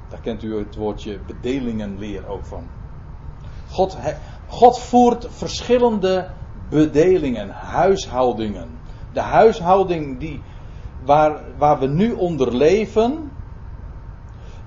Daar 0.08 0.20
kent 0.20 0.42
u 0.42 0.56
het 0.56 0.74
woordje 0.74 1.18
bedelingenleer 1.26 2.26
ook 2.26 2.44
van. 2.44 2.68
God, 3.72 3.96
God 4.48 4.78
voert 4.78 5.26
verschillende 5.30 6.28
bedelingen, 6.68 7.50
huishoudingen. 7.50 8.68
De 9.12 9.20
huishouding 9.20 10.18
die, 10.18 10.42
waar, 11.04 11.40
waar 11.58 11.78
we 11.78 11.86
nu 11.86 12.12
onder 12.12 12.56
leven, 12.56 13.30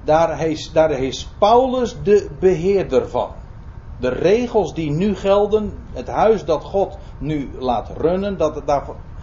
daar 0.04 0.48
is, 0.48 0.72
daar 0.72 0.92
is 0.92 1.30
Paulus 1.38 1.96
de 2.04 2.30
beheerder 2.40 3.10
van. 3.10 3.30
De 4.00 4.10
regels 4.10 4.74
die 4.74 4.92
nu 4.92 5.16
gelden, 5.16 5.74
het 5.94 6.08
huis 6.08 6.46
dat 6.46 6.64
God 6.64 6.98
nu 7.18 7.50
laat 7.60 7.90
runnen, 7.98 8.38
dat, 8.38 8.62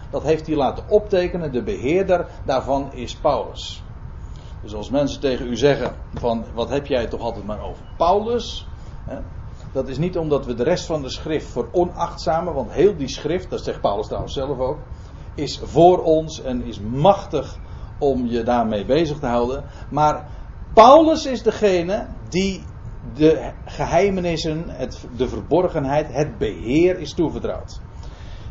dat 0.09 0.23
heeft 0.23 0.47
hij 0.47 0.55
laten 0.55 0.83
optekenen. 0.89 1.51
De 1.51 1.63
beheerder 1.63 2.27
daarvan 2.45 2.93
is 2.93 3.15
Paulus. 3.15 3.83
Dus 4.61 4.73
als 4.73 4.89
mensen 4.89 5.19
tegen 5.19 5.47
u 5.47 5.57
zeggen: 5.57 5.95
van 6.13 6.45
wat 6.53 6.69
heb 6.69 6.87
jij 6.87 7.07
toch 7.07 7.21
altijd 7.21 7.45
maar 7.45 7.61
over 7.61 7.83
Paulus? 7.97 8.67
Hè, 9.05 9.17
dat 9.73 9.87
is 9.87 9.97
niet 9.97 10.17
omdat 10.17 10.45
we 10.45 10.53
de 10.53 10.63
rest 10.63 10.85
van 10.85 11.01
de 11.01 11.09
schrift 11.09 11.47
voor 11.47 11.69
onachtzamen, 11.71 12.53
want 12.53 12.71
heel 12.71 12.97
die 12.97 13.07
schrift, 13.07 13.49
dat 13.49 13.63
zegt 13.63 13.81
Paulus 13.81 14.07
trouwens 14.07 14.33
zelf 14.33 14.59
ook, 14.59 14.77
is 15.35 15.59
voor 15.63 16.03
ons 16.03 16.41
en 16.41 16.63
is 16.63 16.79
machtig 16.79 17.57
om 17.99 18.25
je 18.25 18.43
daarmee 18.43 18.85
bezig 18.85 19.19
te 19.19 19.25
houden. 19.25 19.63
Maar 19.89 20.27
Paulus 20.73 21.25
is 21.25 21.41
degene 21.41 22.07
die 22.29 22.63
de 23.13 23.51
geheimenissen, 23.65 24.63
het, 24.67 25.07
de 25.15 25.27
verborgenheid, 25.27 26.13
het 26.13 26.37
beheer 26.37 26.99
is 26.99 27.13
toevertrouwd. 27.13 27.81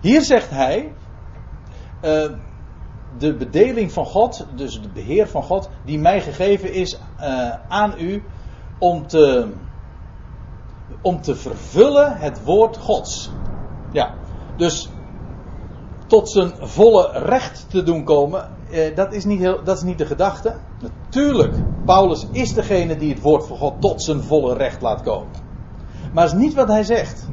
Hier 0.00 0.22
zegt 0.22 0.50
hij, 0.50 0.92
uh, 2.04 2.32
de 3.18 3.34
bedeling 3.34 3.92
van 3.92 4.06
God, 4.06 4.46
dus 4.54 4.80
de 4.82 4.88
beheer 4.88 5.28
van 5.28 5.42
God, 5.42 5.70
die 5.84 5.98
mij 5.98 6.20
gegeven 6.20 6.72
is 6.72 6.98
uh, 7.20 7.54
aan 7.68 7.94
u 7.98 8.22
om 8.78 9.06
te, 9.06 9.52
om 11.02 11.20
te 11.20 11.36
vervullen 11.36 12.16
het 12.16 12.44
woord 12.44 12.76
Gods. 12.76 13.30
Ja, 13.92 14.14
dus 14.56 14.90
tot 16.06 16.30
zijn 16.30 16.52
volle 16.60 17.10
recht 17.12 17.70
te 17.70 17.82
doen 17.82 18.04
komen, 18.04 18.50
uh, 18.70 18.96
dat, 18.96 19.12
is 19.12 19.24
niet 19.24 19.40
heel, 19.40 19.64
dat 19.64 19.76
is 19.76 19.82
niet 19.82 19.98
de 19.98 20.06
gedachte. 20.06 20.56
Natuurlijk, 20.80 21.54
Paulus 21.84 22.26
is 22.30 22.54
degene 22.54 22.96
die 22.96 23.12
het 23.12 23.22
woord 23.22 23.46
van 23.46 23.56
God 23.56 23.80
tot 23.80 24.02
zijn 24.02 24.22
volle 24.22 24.54
recht 24.54 24.82
laat 24.82 25.02
komen. 25.02 25.32
Maar 26.12 26.24
dat 26.24 26.34
is 26.34 26.40
niet 26.40 26.54
wat 26.54 26.68
hij 26.68 26.84
zegt. 26.84 27.28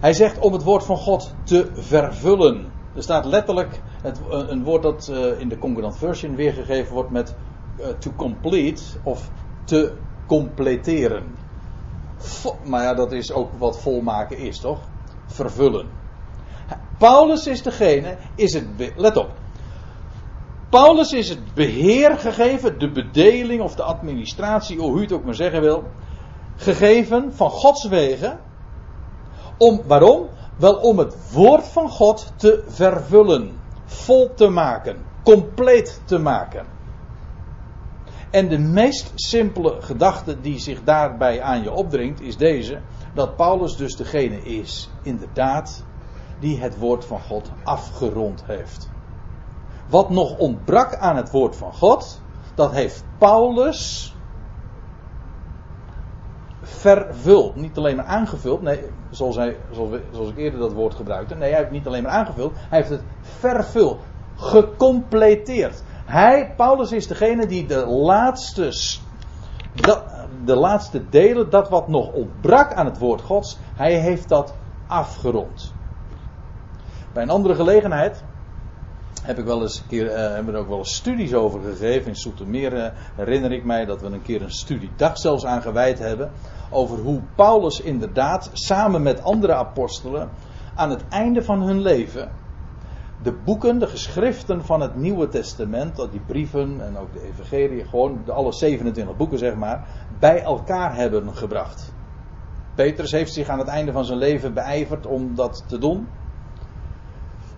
Hij 0.00 0.12
zegt 0.12 0.38
om 0.38 0.52
het 0.52 0.62
woord 0.62 0.84
van 0.84 0.96
God 0.96 1.34
te 1.42 1.70
vervullen. 1.72 2.72
Er 2.94 3.02
staat 3.02 3.24
letterlijk 3.24 3.82
het, 4.02 4.20
een 4.28 4.64
woord 4.64 4.82
dat 4.82 5.08
uh, 5.10 5.40
in 5.40 5.48
de 5.48 5.58
Concordant 5.58 5.96
Version 5.96 6.34
weergegeven 6.34 6.94
wordt 6.94 7.10
met 7.10 7.34
uh, 7.80 7.86
to 7.86 8.12
complete 8.16 8.82
of 9.02 9.30
te 9.64 9.92
completeren. 10.26 11.24
Maar 12.64 12.82
ja, 12.82 12.94
dat 12.94 13.12
is 13.12 13.32
ook 13.32 13.50
wat 13.58 13.80
volmaken 13.80 14.38
is, 14.38 14.58
toch? 14.58 14.78
Vervullen. 15.26 15.88
Paulus 16.98 17.46
is 17.46 17.62
degene, 17.62 18.16
is 18.34 18.54
het, 18.54 18.66
let 18.96 19.16
op. 19.16 19.30
Paulus 20.68 21.12
is 21.12 21.28
het 21.28 21.54
beheer 21.54 22.18
gegeven, 22.18 22.78
de 22.78 22.90
bedeling 22.90 23.62
of 23.62 23.74
de 23.74 23.82
administratie, 23.82 24.78
hoe 24.78 24.98
u 24.98 25.00
het 25.00 25.12
ook 25.12 25.24
maar 25.24 25.34
zeggen 25.34 25.60
wil, 25.60 25.84
gegeven 26.56 27.34
van 27.34 27.50
Gods 27.50 27.88
wegen. 27.88 28.40
Om, 29.58 29.82
waarom? 29.86 30.28
Wel 30.56 30.74
om 30.74 30.98
het 30.98 31.32
woord 31.32 31.64
van 31.64 31.88
God 31.88 32.32
te 32.36 32.64
vervullen, 32.66 33.58
vol 33.84 34.34
te 34.34 34.48
maken, 34.48 35.04
compleet 35.22 36.00
te 36.04 36.18
maken. 36.18 36.73
En 38.34 38.48
de 38.48 38.58
meest 38.58 39.12
simpele 39.14 39.76
gedachte 39.80 40.40
die 40.40 40.58
zich 40.58 40.84
daarbij 40.84 41.42
aan 41.42 41.62
je 41.62 41.72
opdringt 41.72 42.20
is 42.20 42.36
deze: 42.36 42.80
dat 43.12 43.36
Paulus 43.36 43.76
dus 43.76 43.96
degene 43.96 44.42
is, 44.42 44.90
inderdaad, 45.02 45.84
die 46.38 46.60
het 46.60 46.78
woord 46.78 47.04
van 47.04 47.20
God 47.20 47.50
afgerond 47.62 48.44
heeft. 48.46 48.90
Wat 49.88 50.10
nog 50.10 50.38
ontbrak 50.38 50.96
aan 50.96 51.16
het 51.16 51.30
woord 51.30 51.56
van 51.56 51.72
God, 51.72 52.22
dat 52.54 52.72
heeft 52.72 53.04
Paulus 53.18 54.14
vervuld. 56.62 57.54
Niet 57.54 57.76
alleen 57.76 57.96
maar 57.96 58.04
aangevuld, 58.04 58.62
nee, 58.62 58.80
zoals, 59.10 59.36
hij, 59.36 59.58
zoals, 60.12 60.30
ik 60.30 60.36
eerder 60.36 60.60
dat 60.60 60.72
woord 60.72 60.94
gebruikte. 60.94 61.34
Nee, 61.34 61.50
hij 61.50 61.58
heeft 61.58 61.70
niet 61.70 61.86
alleen 61.86 62.02
maar 62.02 62.12
aangevuld, 62.12 62.52
hij 62.56 62.78
heeft 62.78 62.90
het 62.90 63.04
vervuld, 63.20 64.00
gecompleteerd. 64.34 65.82
Hij, 66.04 66.52
Paulus 66.56 66.92
is 66.92 67.06
degene 67.06 67.46
die 67.46 67.66
de 67.66 67.86
laatste, 67.86 68.72
de 70.44 70.56
laatste 70.56 71.08
delen, 71.08 71.50
dat 71.50 71.68
wat 71.68 71.88
nog 71.88 72.12
ontbrak 72.12 72.72
aan 72.72 72.86
het 72.86 72.98
woord 72.98 73.22
Gods, 73.22 73.58
hij 73.74 73.94
heeft 73.94 74.28
dat 74.28 74.54
afgerond. 74.86 75.72
Bij 77.12 77.22
een 77.22 77.30
andere 77.30 77.54
gelegenheid 77.54 78.24
heb 79.22 79.38
ik 79.38 79.44
wel 79.44 79.60
eens 79.60 79.78
een 79.78 79.86
keer, 79.86 80.04
uh, 80.04 80.16
hebben 80.16 80.54
er 80.54 80.60
ook 80.60 80.68
wel 80.68 80.78
eens 80.78 80.94
studies 80.94 81.34
over 81.34 81.60
gegeven. 81.60 82.08
In 82.08 82.16
Soetermeer 82.16 82.72
uh, 82.72 82.86
herinner 83.14 83.52
ik 83.52 83.64
mij 83.64 83.84
dat 83.84 84.00
we 84.00 84.06
een 84.06 84.22
keer 84.22 84.42
een 84.42 84.50
studiedag 84.50 85.18
zelfs 85.18 85.44
aan 85.44 85.62
gewijd 85.62 85.98
hebben 85.98 86.30
over 86.70 86.98
hoe 86.98 87.20
Paulus 87.34 87.80
inderdaad 87.80 88.50
samen 88.52 89.02
met 89.02 89.22
andere 89.22 89.54
apostelen 89.54 90.30
aan 90.74 90.90
het 90.90 91.04
einde 91.08 91.42
van 91.42 91.62
hun 91.62 91.80
leven 91.80 92.30
de 93.22 93.32
boeken, 93.44 93.78
de 93.78 93.86
geschriften 93.86 94.64
van 94.64 94.80
het 94.80 94.96
Nieuwe 94.96 95.28
Testament, 95.28 95.96
die 96.10 96.20
brieven 96.26 96.80
en 96.80 96.98
ook 96.98 97.12
de 97.12 97.22
evangelie, 97.22 97.84
gewoon 97.84 98.22
de 98.24 98.32
alle 98.32 98.52
27 98.52 99.16
boeken 99.16 99.38
zeg 99.38 99.54
maar, 99.54 99.88
bij 100.18 100.42
elkaar 100.42 100.96
hebben 100.96 101.36
gebracht. 101.36 101.92
Petrus 102.74 103.10
heeft 103.10 103.32
zich 103.32 103.48
aan 103.48 103.58
het 103.58 103.68
einde 103.68 103.92
van 103.92 104.04
zijn 104.04 104.18
leven 104.18 104.54
beijverd 104.54 105.06
om 105.06 105.34
dat 105.34 105.64
te 105.66 105.78
doen. 105.78 106.06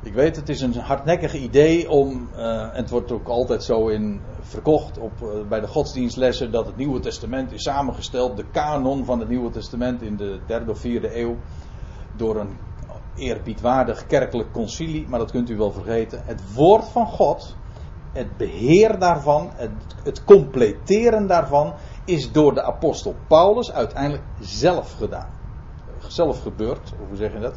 Ik 0.02 0.14
weet, 0.14 0.36
het 0.36 0.48
is 0.48 0.60
een 0.60 0.74
hardnekkig 0.74 1.34
idee 1.34 1.90
om, 1.90 2.28
uh, 2.36 2.62
en 2.62 2.70
het 2.74 2.90
wordt 2.90 3.12
ook 3.12 3.28
altijd 3.28 3.64
zo 3.64 3.88
in 3.88 4.20
verkocht 4.40 4.98
op, 4.98 5.12
uh, 5.22 5.48
bij 5.48 5.60
de 5.60 5.66
godsdienstlessen, 5.66 6.52
dat 6.52 6.66
het 6.66 6.76
Nieuwe 6.76 7.00
Testament 7.00 7.52
is 7.52 7.62
samengesteld, 7.62 8.36
de 8.36 8.44
kanon 8.50 9.04
van 9.04 9.20
het 9.20 9.28
Nieuwe 9.28 9.50
Testament 9.50 10.02
in 10.02 10.16
de 10.16 10.40
derde 10.46 10.70
of 10.70 10.78
vierde 10.78 11.18
eeuw, 11.18 11.36
door 12.16 12.36
een 12.36 12.56
eerbiedwaardig 13.16 14.06
kerkelijk 14.06 14.52
concilie, 14.52 15.08
maar 15.08 15.18
dat 15.18 15.30
kunt 15.30 15.50
u 15.50 15.56
wel 15.56 15.72
vergeten. 15.72 16.22
Het 16.24 16.54
woord 16.54 16.88
van 16.88 17.06
God, 17.06 17.56
het 18.12 18.36
beheer 18.36 18.98
daarvan, 18.98 19.50
het, 19.54 19.70
het 20.02 20.24
completeren 20.24 21.26
daarvan, 21.26 21.74
is 22.04 22.32
door 22.32 22.54
de 22.54 22.62
apostel 22.62 23.14
Paulus 23.26 23.72
uiteindelijk 23.72 24.24
zelf 24.40 24.92
gedaan. 24.92 25.28
Zelf 26.06 26.42
gebeurd, 26.42 26.92
hoe 27.08 27.16
zeg 27.16 27.32
je 27.32 27.38
dat? 27.38 27.54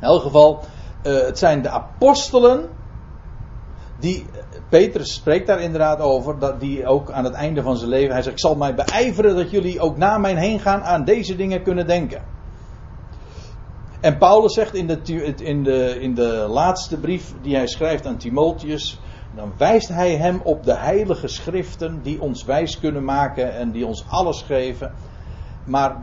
In 0.00 0.08
elk 0.08 0.22
geval, 0.22 0.60
uh, 1.02 1.20
het 1.20 1.38
zijn 1.38 1.62
de 1.62 1.68
apostelen 1.68 2.68
die, 3.98 4.26
Petrus 4.68 5.14
spreekt 5.14 5.46
daar 5.46 5.60
inderdaad 5.60 6.00
over, 6.00 6.38
dat 6.38 6.60
die 6.60 6.86
ook 6.86 7.10
aan 7.10 7.24
het 7.24 7.34
einde 7.34 7.62
van 7.62 7.76
zijn 7.76 7.90
leven, 7.90 8.12
hij 8.12 8.22
zegt, 8.22 8.34
ik 8.36 8.40
zal 8.40 8.54
mij 8.54 8.74
beijveren 8.74 9.36
dat 9.36 9.50
jullie 9.50 9.80
ook 9.80 9.96
na 9.96 10.18
mijn 10.18 10.36
heen 10.36 10.60
gaan 10.60 10.82
aan 10.82 11.04
deze 11.04 11.36
dingen 11.36 11.62
kunnen 11.62 11.86
denken. 11.86 12.22
En 14.02 14.18
Paulus 14.18 14.54
zegt 14.54 14.74
in 14.74 14.86
de, 14.86 15.00
in, 15.36 15.62
de, 15.62 16.00
in 16.00 16.14
de 16.14 16.46
laatste 16.50 17.00
brief 17.00 17.34
die 17.42 17.54
hij 17.54 17.66
schrijft 17.66 18.06
aan 18.06 18.16
Timotheus, 18.16 19.00
dan 19.34 19.52
wijst 19.56 19.88
hij 19.88 20.16
hem 20.16 20.40
op 20.44 20.64
de 20.64 20.74
heilige 20.74 21.28
schriften 21.28 22.02
die 22.02 22.20
ons 22.20 22.44
wijs 22.44 22.80
kunnen 22.80 23.04
maken 23.04 23.54
en 23.54 23.70
die 23.70 23.86
ons 23.86 24.04
alles 24.08 24.42
geven. 24.42 24.92
Maar 25.64 25.96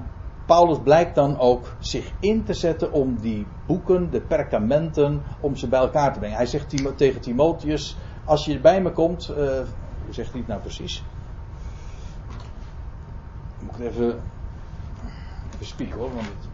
Paulus 0.45 0.77
blijkt 0.83 1.15
dan 1.15 1.39
ook 1.39 1.75
zich 1.79 2.11
in 2.19 2.43
te 2.43 2.53
zetten 2.53 2.91
om 2.91 3.17
die 3.21 3.47
boeken, 3.65 4.11
de 4.11 4.21
perkamenten, 4.21 5.21
om 5.39 5.55
ze 5.55 5.67
bij 5.67 5.79
elkaar 5.79 6.13
te 6.13 6.19
brengen. 6.19 6.37
Hij 6.37 6.45
zegt 6.45 6.97
tegen 6.97 7.21
Timotheus, 7.21 7.97
als 8.25 8.45
je 8.45 8.59
bij 8.59 8.81
me 8.81 8.91
komt, 8.91 9.25
hoe 9.25 9.65
zegt 10.09 10.29
hij 10.31 10.39
het 10.39 10.47
nou 10.47 10.61
precies? 10.61 11.03
Moet 13.59 13.79
ik 13.79 13.85
even, 13.85 14.21
even 15.53 15.65
spieken 15.65 15.99
hoor, 15.99 16.13
want 16.13 16.27
het 16.27 16.48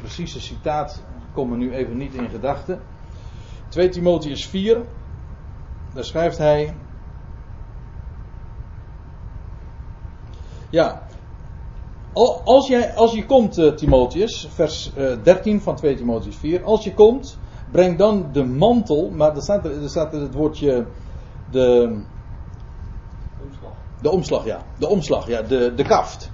precieze 0.00 0.40
citaat 0.40 1.02
komt 1.32 1.50
me 1.50 1.56
nu 1.56 1.74
even 1.74 1.96
niet 1.96 2.14
in 2.14 2.28
gedachten. 2.28 2.80
2 3.68 3.88
Timotheus 3.88 4.46
4, 4.46 4.84
daar 5.94 6.04
schrijft 6.04 6.38
hij. 6.38 6.74
Ja, 10.70 11.02
als, 12.44 12.68
jij, 12.68 12.94
als 12.94 13.12
je 13.12 13.26
komt, 13.26 13.58
uh, 13.58 13.72
Timotheus, 13.72 14.48
vers 14.54 14.92
uh, 14.96 15.12
eh, 15.12 15.18
13 15.22 15.60
van 15.60 15.76
2 15.76 15.94
Timotheus 15.94 16.36
4. 16.36 16.64
Als 16.64 16.84
je 16.84 16.94
komt, 16.94 17.38
breng 17.70 17.98
dan 17.98 18.28
de 18.32 18.44
mantel. 18.44 19.10
Maar 19.10 19.36
er 19.36 19.42
staat, 19.42 19.64
er 19.64 19.88
staat 19.88 20.12
het 20.12 20.34
woordje. 20.34 20.86
De. 21.50 21.96
Omslag. 23.42 23.72
De 24.00 24.10
omslag, 24.10 24.44
ja. 24.44 24.62
De 24.78 24.88
omslag, 24.88 25.26
ja. 25.26 25.42
De, 25.42 25.74
de 25.74 25.84
kaft. 25.84 26.30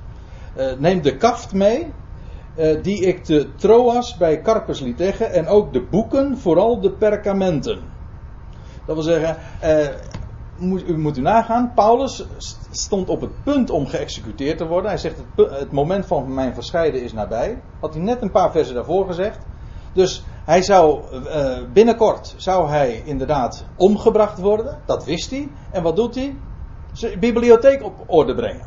Uh, 0.56 0.72
neem 0.78 1.02
de 1.02 1.16
kaft 1.16 1.52
mee. 1.52 1.92
Die 2.82 3.00
ik 3.00 3.24
te 3.24 3.54
Troas 3.54 4.16
bij 4.16 4.42
Carpus 4.42 4.80
liet 4.80 4.98
leggen. 4.98 5.32
En 5.32 5.46
ook 5.46 5.72
de 5.72 5.82
boeken, 5.82 6.38
vooral 6.38 6.80
de 6.80 6.90
perkamenten. 6.90 7.78
Dat 8.86 8.94
wil 8.94 9.04
zeggen, 9.04 9.36
moet, 10.58 10.88
u 10.88 10.98
moet 10.98 11.16
u 11.16 11.20
nagaan, 11.20 11.72
Paulus 11.74 12.24
stond 12.70 13.08
op 13.08 13.20
het 13.20 13.42
punt 13.42 13.70
om 13.70 13.86
geëxecuteerd 13.86 14.58
te 14.58 14.66
worden. 14.66 14.90
Hij 14.90 14.98
zegt, 14.98 15.16
het, 15.16 15.50
het 15.50 15.72
moment 15.72 16.06
van 16.06 16.34
mijn 16.34 16.54
verscheiden 16.54 17.02
is 17.02 17.12
nabij. 17.12 17.62
Had 17.80 17.94
hij 17.94 18.02
net 18.02 18.22
een 18.22 18.30
paar 18.30 18.50
versen 18.50 18.74
daarvoor 18.74 19.06
gezegd. 19.06 19.38
Dus 19.92 20.24
hij 20.44 20.62
zou, 20.62 21.02
uh, 21.12 21.58
binnenkort 21.72 22.34
zou 22.36 22.68
hij 22.68 23.02
inderdaad 23.04 23.64
omgebracht 23.76 24.38
worden. 24.38 24.78
Dat 24.86 25.04
wist 25.04 25.30
hij. 25.30 25.48
En 25.70 25.82
wat 25.82 25.96
doet 25.96 26.14
hij? 26.14 26.36
Zijn 26.92 27.18
bibliotheek 27.18 27.82
op 27.82 27.94
orde 28.06 28.34
brengen. 28.34 28.66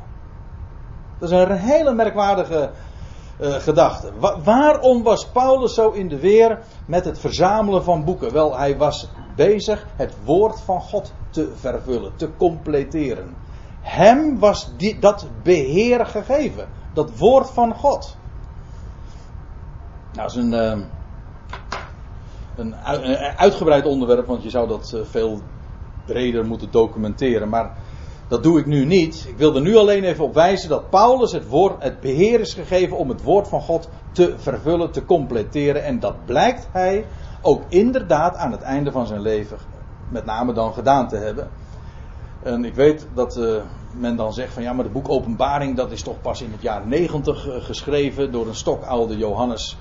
Dat 1.20 1.32
is 1.32 1.38
een 1.38 1.52
hele 1.52 1.94
merkwaardige 1.94 2.72
uh, 3.40 3.54
gedachte. 3.54 4.12
waarom 4.44 5.04
was 5.04 5.28
Paulus 5.28 5.74
zo 5.74 5.90
in 5.90 6.08
de 6.08 6.20
weer 6.20 6.60
met 6.86 7.06
het 7.06 7.20
verzamelen 7.20 7.84
van 7.84 8.04
boeken? 8.04 8.34
Wel, 8.34 8.58
hij 8.58 8.78
was 8.78 9.10
bezig 9.36 9.86
het 9.96 10.14
woord 10.24 10.62
van 10.62 10.82
God 10.82 11.14
te 11.30 11.52
vervullen, 11.56 12.16
te 12.16 12.30
completeren. 12.38 13.36
Hem 13.82 14.40
was 14.40 14.72
dat 15.00 15.28
beheer 15.44 16.06
gegeven. 16.06 16.68
Dat 16.94 17.18
woord 17.18 17.50
van 17.50 17.74
God. 17.76 18.18
Nou, 20.14 20.28
dat 20.28 20.36
is 20.36 20.44
een, 20.44 20.54
uh, 20.54 20.86
een, 22.56 22.76
uitgebreid 23.38 23.86
onderwerp, 23.86 24.26
want 24.26 24.44
je 24.44 24.50
zou 24.50 24.68
dat 24.68 24.92
uh, 24.96 25.02
veel 25.04 25.42
breder 26.06 26.46
moeten 26.46 26.72
documenteren. 26.72 27.50
Maar 27.50 27.78
dat 28.28 28.44
doe 28.44 28.60
ik 28.60 28.66
nu 28.66 28.86
niet. 28.86 29.26
Ik 29.28 29.38
wil 29.38 29.56
er 29.56 29.62
nu 29.62 29.76
alleen 29.76 30.04
even 30.04 30.24
op 30.24 30.34
wijzen 30.34 30.70
dat 30.70 30.90
Paulus 30.90 31.32
het, 31.32 31.48
woord, 31.48 31.84
het 31.84 32.00
beheer 32.00 32.40
is 32.40 32.54
gegeven 32.54 32.98
om 32.98 33.10
het 33.10 33.24
woord 33.24 33.48
van 33.48 33.62
God 33.62 33.90
te 34.12 34.34
vervullen, 34.38 34.92
te 34.92 35.06
completeren. 35.06 35.84
En 35.84 36.00
dat 36.00 36.26
blijkt 36.26 36.68
hij 36.72 37.06
ook 37.42 37.62
inderdaad 37.68 38.36
aan 38.36 38.52
het 38.52 38.62
einde 38.62 38.92
van 38.92 39.08
zijn 39.08 39.22
leven 39.22 39.58
met 40.10 40.26
name 40.26 40.54
dan 40.54 40.74
gedaan 40.74 41.08
te 41.08 41.16
hebben. 41.16 41.50
En 42.44 42.66
ik 42.66 42.76
weet 42.76 43.08
dat 43.14 43.38
uh, 43.38 43.62
men 43.92 44.16
dan 44.16 44.34
zegt 44.34 44.54
van 44.54 44.64
ja, 44.64 44.74
maar 44.74 44.84
het 44.84 44.94
boek 44.94 45.10
Openbaring 45.10 45.76
dat 45.76 45.92
is 45.92 46.02
toch 46.02 46.22
pas 46.22 46.42
in 46.42 46.52
het 46.52 46.62
jaar 46.62 46.88
90 46.88 47.48
uh, 47.48 47.56
eh, 47.56 47.64
geschreven 47.64 48.32
door 48.32 48.48
een 48.48 48.56
stokoude 48.56 49.18
Johannes. 49.18 49.78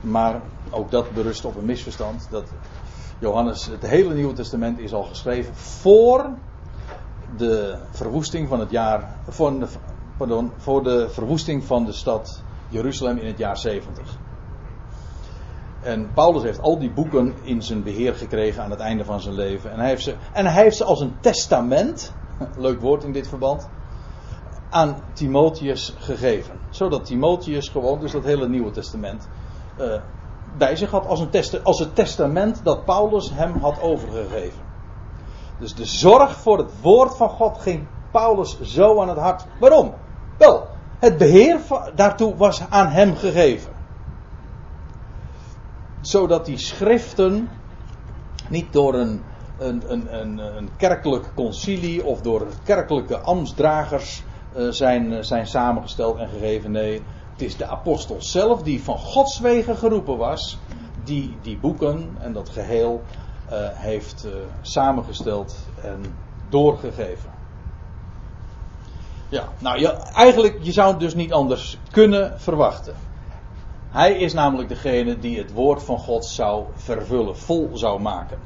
Maar 0.00 0.40
ook 0.70 0.90
dat 0.90 1.10
berust 1.10 1.44
op 1.44 1.56
een 1.56 1.64
misverstand. 1.64 2.26
Dat 2.30 2.48
Johannes, 3.18 3.66
het 3.66 3.86
hele 3.86 4.14
Nieuwe 4.14 4.32
Testament 4.32 4.78
is 4.78 4.92
al 4.92 5.02
geschreven 5.02 5.54
voor 5.54 6.30
de 7.36 7.76
verwoesting 7.90 8.48
van 8.48 8.60
het 8.60 8.70
jaar, 8.70 9.16
voor 9.28 9.58
de, 9.58 9.66
pardon, 10.16 10.52
voor 10.56 10.82
de 10.82 11.08
verwoesting 11.08 11.64
van 11.64 11.84
de 11.84 11.92
stad 11.92 12.42
Jeruzalem 12.68 13.18
in 13.18 13.26
het 13.26 13.38
jaar 13.38 13.58
70. 13.58 14.18
En 15.82 16.12
Paulus 16.14 16.42
heeft 16.42 16.60
al 16.60 16.78
die 16.78 16.90
boeken 16.90 17.34
in 17.42 17.62
zijn 17.62 17.82
beheer 17.82 18.14
gekregen 18.14 18.62
aan 18.62 18.70
het 18.70 18.80
einde 18.80 19.04
van 19.04 19.20
zijn 19.20 19.34
leven. 19.34 19.70
En 19.70 19.78
hij 19.78 19.88
heeft 19.88 20.02
ze, 20.02 20.14
en 20.32 20.46
hij 20.46 20.62
heeft 20.62 20.76
ze 20.76 20.84
als 20.84 21.00
een 21.00 21.14
testament, 21.20 22.12
leuk 22.56 22.80
woord 22.80 23.04
in 23.04 23.12
dit 23.12 23.28
verband, 23.28 23.68
aan 24.70 24.96
Timotheus 25.12 25.94
gegeven. 25.98 26.54
Zodat 26.70 27.04
Timotheus 27.04 27.68
gewoon, 27.68 28.00
dus 28.00 28.12
dat 28.12 28.24
hele 28.24 28.48
Nieuwe 28.48 28.70
Testament, 28.70 29.28
uh, 29.80 30.00
bij 30.58 30.76
zich 30.76 30.90
had 30.90 31.06
als, 31.06 31.20
een 31.20 31.62
als 31.62 31.78
het 31.78 31.94
testament 31.94 32.60
dat 32.64 32.84
Paulus 32.84 33.30
hem 33.34 33.52
had 33.60 33.80
overgegeven. 33.80 34.63
Dus 35.58 35.74
de 35.74 35.84
zorg 35.84 36.36
voor 36.36 36.58
het 36.58 36.70
woord 36.80 37.16
van 37.16 37.28
God 37.28 37.58
ging 37.58 37.86
Paulus 38.10 38.60
zo 38.60 39.00
aan 39.00 39.08
het 39.08 39.18
hart. 39.18 39.46
Waarom? 39.60 39.94
Wel, 40.38 40.66
het 40.98 41.18
beheer 41.18 41.60
daartoe 41.94 42.36
was 42.36 42.62
aan 42.70 42.88
hem 42.88 43.16
gegeven 43.16 43.74
zodat 46.06 46.46
die 46.46 46.58
schriften 46.58 47.48
niet 48.48 48.72
door 48.72 48.94
een, 48.94 49.22
een, 49.58 49.82
een, 49.92 50.38
een, 50.38 50.68
kerkelijk 50.76 51.30
concilie 51.34 52.04
of 52.04 52.20
door 52.20 52.46
kerkelijke 52.62 53.18
ambtsdragers 53.18 54.22
uh, 54.56 54.70
zijn, 54.70 55.12
uh, 55.12 55.22
zijn 55.22 55.46
samengesteld 55.46 56.18
en 56.18 56.28
gegeven. 56.28 56.70
Nee, 56.70 57.02
het 57.32 57.42
is 57.42 57.56
de 57.56 57.66
apostel 57.66 58.22
zelf 58.22 58.62
die 58.62 58.82
van 58.82 58.98
Gods 58.98 59.40
wegen 59.40 59.76
geroepen 59.76 60.16
was, 60.16 60.58
die 61.04 61.36
die 61.42 61.58
boeken 61.58 62.16
en 62.18 62.32
dat 62.32 62.48
geheel 62.48 63.02
uh, 63.52 63.68
heeft 63.72 64.26
samengesteld 64.62 65.56
en 65.82 66.16
doorgegeven. 66.48 67.30
Ja, 69.28 69.48
nou 69.58 69.80
ja, 69.80 69.96
eigenlijk, 70.12 70.58
je 70.60 70.72
zou 70.72 70.90
het 70.90 71.00
dus 71.00 71.14
niet 71.14 71.32
anders 71.32 71.78
kunnen 71.90 72.40
verwachten. 72.40 72.94
Hij 73.90 74.12
is 74.12 74.32
namelijk 74.32 74.68
degene 74.68 75.18
die 75.18 75.38
het 75.38 75.52
woord 75.52 75.82
van 75.82 75.98
God 75.98 76.24
zou 76.24 76.64
vervullen, 76.74 77.36
vol 77.36 77.70
zou 77.72 78.00
maken. 78.00 78.38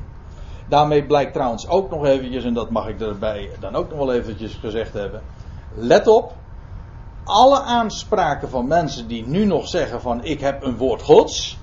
Daarmee 0.68 1.06
blijkt 1.06 1.32
trouwens 1.32 1.68
ook 1.68 1.90
nog 1.90 2.04
eventjes, 2.04 2.44
en 2.44 2.54
dat 2.54 2.70
mag 2.70 2.88
ik 2.88 3.00
erbij 3.00 3.50
dan 3.60 3.74
ook 3.74 3.88
nog 3.88 3.98
wel 3.98 4.12
eventjes 4.12 4.54
gezegd 4.54 4.92
hebben. 4.92 5.22
Let 5.74 6.06
op, 6.06 6.32
alle 7.24 7.60
aanspraken 7.60 8.48
van 8.48 8.66
mensen 8.66 9.08
die 9.08 9.26
nu 9.26 9.44
nog 9.44 9.68
zeggen 9.68 10.00
van 10.00 10.24
ik 10.24 10.40
heb 10.40 10.62
een 10.62 10.76
woord 10.76 11.02
Gods. 11.02 11.58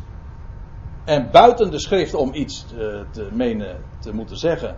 En 1.06 1.32
buiten 1.32 1.72
de 1.72 1.80
schrift 1.80 2.14
om 2.14 2.34
iets 2.34 2.66
te, 2.68 3.06
te 3.12 3.28
menen 3.32 3.78
te 4.00 4.14
moeten 4.14 4.38
zeggen. 4.38 4.78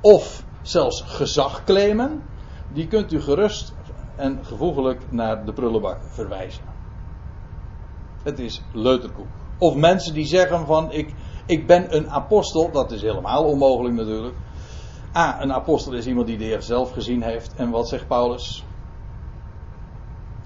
Of 0.00 0.44
zelfs 0.62 1.02
gezag 1.06 1.64
claimen. 1.64 2.22
Die 2.72 2.86
kunt 2.86 3.12
u 3.12 3.20
gerust 3.20 3.74
en 4.16 4.44
gevoeglijk 4.44 5.00
naar 5.10 5.44
de 5.44 5.52
prullenbak 5.52 5.98
verwijzen. 6.08 6.64
Het 8.22 8.38
is 8.38 8.62
leuterkoek. 8.72 9.26
Of 9.58 9.74
mensen 9.74 10.14
die 10.14 10.26
zeggen 10.26 10.66
van 10.66 10.92
ik, 10.92 11.14
ik 11.46 11.66
ben 11.66 11.96
een 11.96 12.10
apostel. 12.10 12.70
Dat 12.70 12.92
is 12.92 13.02
helemaal 13.02 13.44
onmogelijk 13.44 13.94
natuurlijk. 13.94 14.34
A, 15.16 15.42
een 15.42 15.52
apostel 15.52 15.92
is 15.92 16.06
iemand 16.06 16.26
die 16.26 16.38
de 16.38 16.44
Heer 16.44 16.62
zelf 16.62 16.90
gezien 16.90 17.22
heeft. 17.22 17.54
En 17.54 17.70
wat 17.70 17.88
zegt 17.88 18.06
Paulus? 18.06 18.64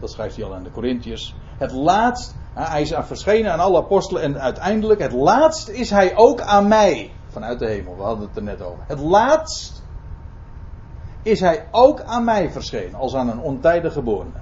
Dat 0.00 0.10
schrijft 0.10 0.36
hij 0.36 0.44
al 0.44 0.54
aan 0.54 0.62
de 0.62 0.70
Corinthiërs. 0.70 1.34
Het 1.58 1.72
laatst, 1.72 2.36
Hij 2.54 2.80
is 2.80 2.92
verschenen 2.98 3.52
aan 3.52 3.60
alle 3.60 3.78
apostelen 3.78 4.22
en 4.22 4.40
uiteindelijk, 4.40 5.00
het 5.00 5.12
laatst 5.12 5.68
is 5.68 5.90
hij 5.90 6.16
ook 6.16 6.40
aan 6.40 6.68
mij. 6.68 7.12
Vanuit 7.28 7.58
de 7.58 7.66
hemel, 7.66 7.96
we 7.96 8.02
hadden 8.02 8.26
het 8.26 8.36
er 8.36 8.42
net 8.42 8.62
over. 8.62 8.84
Het 8.86 9.00
laatst 9.00 9.82
is 11.22 11.40
hij 11.40 11.66
ook 11.70 12.00
aan 12.00 12.24
mij 12.24 12.50
verschenen, 12.50 12.94
als 12.94 13.14
aan 13.14 13.28
een 13.28 13.40
ontijdig 13.40 13.92
geborene. 13.92 14.40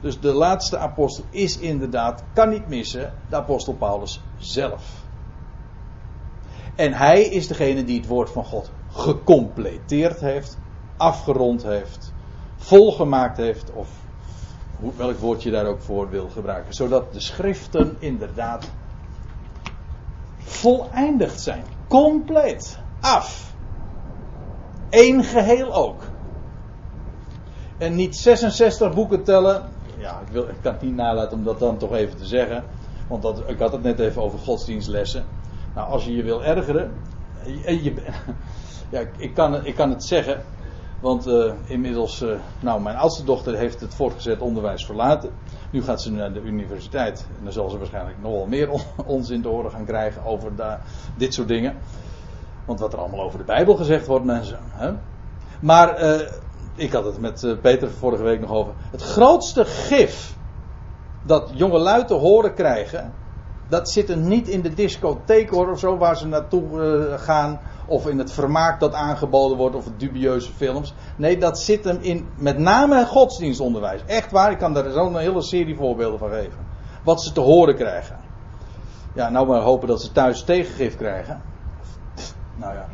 Dus 0.00 0.20
de 0.20 0.32
laatste 0.32 0.78
apostel 0.78 1.24
is 1.30 1.58
inderdaad, 1.58 2.22
kan 2.32 2.48
niet 2.48 2.68
missen, 2.68 3.12
de 3.28 3.36
apostel 3.36 3.74
Paulus 3.74 4.22
zelf. 4.36 5.04
En 6.74 6.92
hij 6.92 7.22
is 7.22 7.46
degene 7.46 7.84
die 7.84 7.98
het 7.98 8.08
woord 8.08 8.30
van 8.30 8.44
God 8.44 8.70
gecompleteerd 8.90 10.20
heeft, 10.20 10.58
afgerond 10.96 11.62
heeft, 11.62 12.12
volgemaakt 12.56 13.36
heeft, 13.36 13.72
of 13.72 13.88
welk 14.96 15.18
woord 15.18 15.42
je 15.42 15.50
daar 15.50 15.66
ook 15.66 15.80
voor 15.80 16.10
wil 16.10 16.28
gebruiken. 16.28 16.74
Zodat 16.74 17.12
de 17.12 17.20
schriften 17.20 17.96
inderdaad 17.98 18.70
voleindigd 20.38 21.40
zijn. 21.40 21.64
Compleet. 21.88 22.78
Af. 23.00 23.54
Eén 24.90 25.24
geheel 25.24 25.74
ook. 25.74 26.02
En 27.78 27.94
niet 27.94 28.16
66 28.16 28.94
boeken 28.94 29.22
tellen. 29.22 29.68
Ja, 29.98 30.20
ik, 30.26 30.32
wil, 30.32 30.48
ik 30.48 30.56
kan 30.60 30.72
het 30.72 30.82
niet 30.82 30.94
nalaten 30.94 31.38
om 31.38 31.44
dat 31.44 31.58
dan 31.58 31.78
toch 31.78 31.92
even 31.92 32.16
te 32.16 32.26
zeggen. 32.26 32.64
Want 33.08 33.22
dat, 33.22 33.42
ik 33.46 33.58
had 33.58 33.72
het 33.72 33.82
net 33.82 33.98
even 33.98 34.22
over 34.22 34.38
godsdienstlessen. 34.38 35.24
Nou, 35.74 35.90
als 35.90 36.04
je 36.04 36.16
je 36.16 36.22
wil 36.22 36.44
ergeren. 36.44 36.92
Je, 37.44 37.94
ja, 38.90 39.00
ik 39.16 39.34
kan, 39.34 39.66
ik 39.66 39.74
kan 39.74 39.90
het 39.90 40.04
zeggen. 40.04 40.42
Want 41.00 41.26
uh, 41.26 41.52
inmiddels, 41.64 42.22
uh, 42.22 42.30
nou, 42.60 42.80
mijn 42.82 42.96
oudste 42.96 43.24
dochter 43.24 43.56
heeft 43.56 43.80
het 43.80 43.94
voortgezet 43.94 44.40
onderwijs 44.40 44.84
verlaten. 44.84 45.30
Nu 45.70 45.82
gaat 45.82 46.02
ze 46.02 46.12
naar 46.12 46.32
de 46.32 46.40
universiteit. 46.40 47.26
En 47.38 47.44
dan 47.44 47.52
zal 47.52 47.70
ze 47.70 47.78
waarschijnlijk 47.78 48.16
nog 48.20 48.32
wel 48.32 48.46
meer 48.46 48.70
on 48.70 48.80
onzin 49.06 49.42
te 49.42 49.48
horen 49.48 49.70
gaan 49.70 49.84
krijgen 49.84 50.24
over 50.24 50.52
dit 51.16 51.34
soort 51.34 51.48
dingen. 51.48 51.76
Want 52.64 52.80
wat 52.80 52.92
er 52.92 52.98
allemaal 52.98 53.22
over 53.22 53.38
de 53.38 53.44
Bijbel 53.44 53.76
gezegd 53.76 54.06
wordt 54.06 54.28
en 54.28 54.44
zo. 54.44 54.56
Hè? 54.60 54.92
Maar 55.60 56.02
uh, 56.02 56.20
ik 56.74 56.92
had 56.92 57.04
het 57.04 57.20
met 57.20 57.56
Peter 57.60 57.90
vorige 57.90 58.22
week 58.22 58.40
nog 58.40 58.50
over. 58.50 58.72
Het 58.90 59.02
grootste 59.02 59.64
gif 59.64 60.36
dat 61.22 61.50
jonge 61.54 61.78
lui 61.78 62.04
te 62.04 62.14
horen 62.14 62.54
krijgen. 62.54 63.12
Dat 63.70 63.90
zit 63.90 64.08
er 64.08 64.16
niet 64.16 64.48
in 64.48 64.60
de 64.60 64.74
discotheek 64.74 65.50
hoor 65.50 65.70
of 65.70 65.78
zo 65.78 65.96
waar 65.96 66.16
ze 66.16 66.26
naartoe 66.26 67.14
gaan 67.18 67.60
of 67.86 68.06
in 68.06 68.18
het 68.18 68.32
vermaak 68.32 68.80
dat 68.80 68.94
aangeboden 68.94 69.56
wordt, 69.56 69.76
of 69.76 69.86
dubieuze 69.96 70.52
films. 70.52 70.94
Nee, 71.16 71.38
dat 71.38 71.58
zit 71.58 71.84
hem 71.84 71.98
in 72.00 72.28
met 72.34 72.58
name 72.58 73.06
godsdienstonderwijs. 73.06 74.00
Echt 74.06 74.30
waar, 74.30 74.50
ik 74.50 74.58
kan 74.58 74.74
daar 74.74 74.84
een 74.84 75.16
hele 75.16 75.42
serie 75.42 75.76
voorbeelden 75.76 76.18
van 76.18 76.30
geven. 76.30 76.58
Wat 77.04 77.22
ze 77.22 77.32
te 77.32 77.40
horen 77.40 77.74
krijgen. 77.74 78.16
Ja, 79.14 79.28
nou 79.30 79.46
maar 79.46 79.60
hopen 79.60 79.88
dat 79.88 80.02
ze 80.02 80.12
thuis 80.12 80.42
tegengif 80.42 80.96
krijgen. 80.96 81.42
Nou 82.56 82.74
ja, 82.74 82.88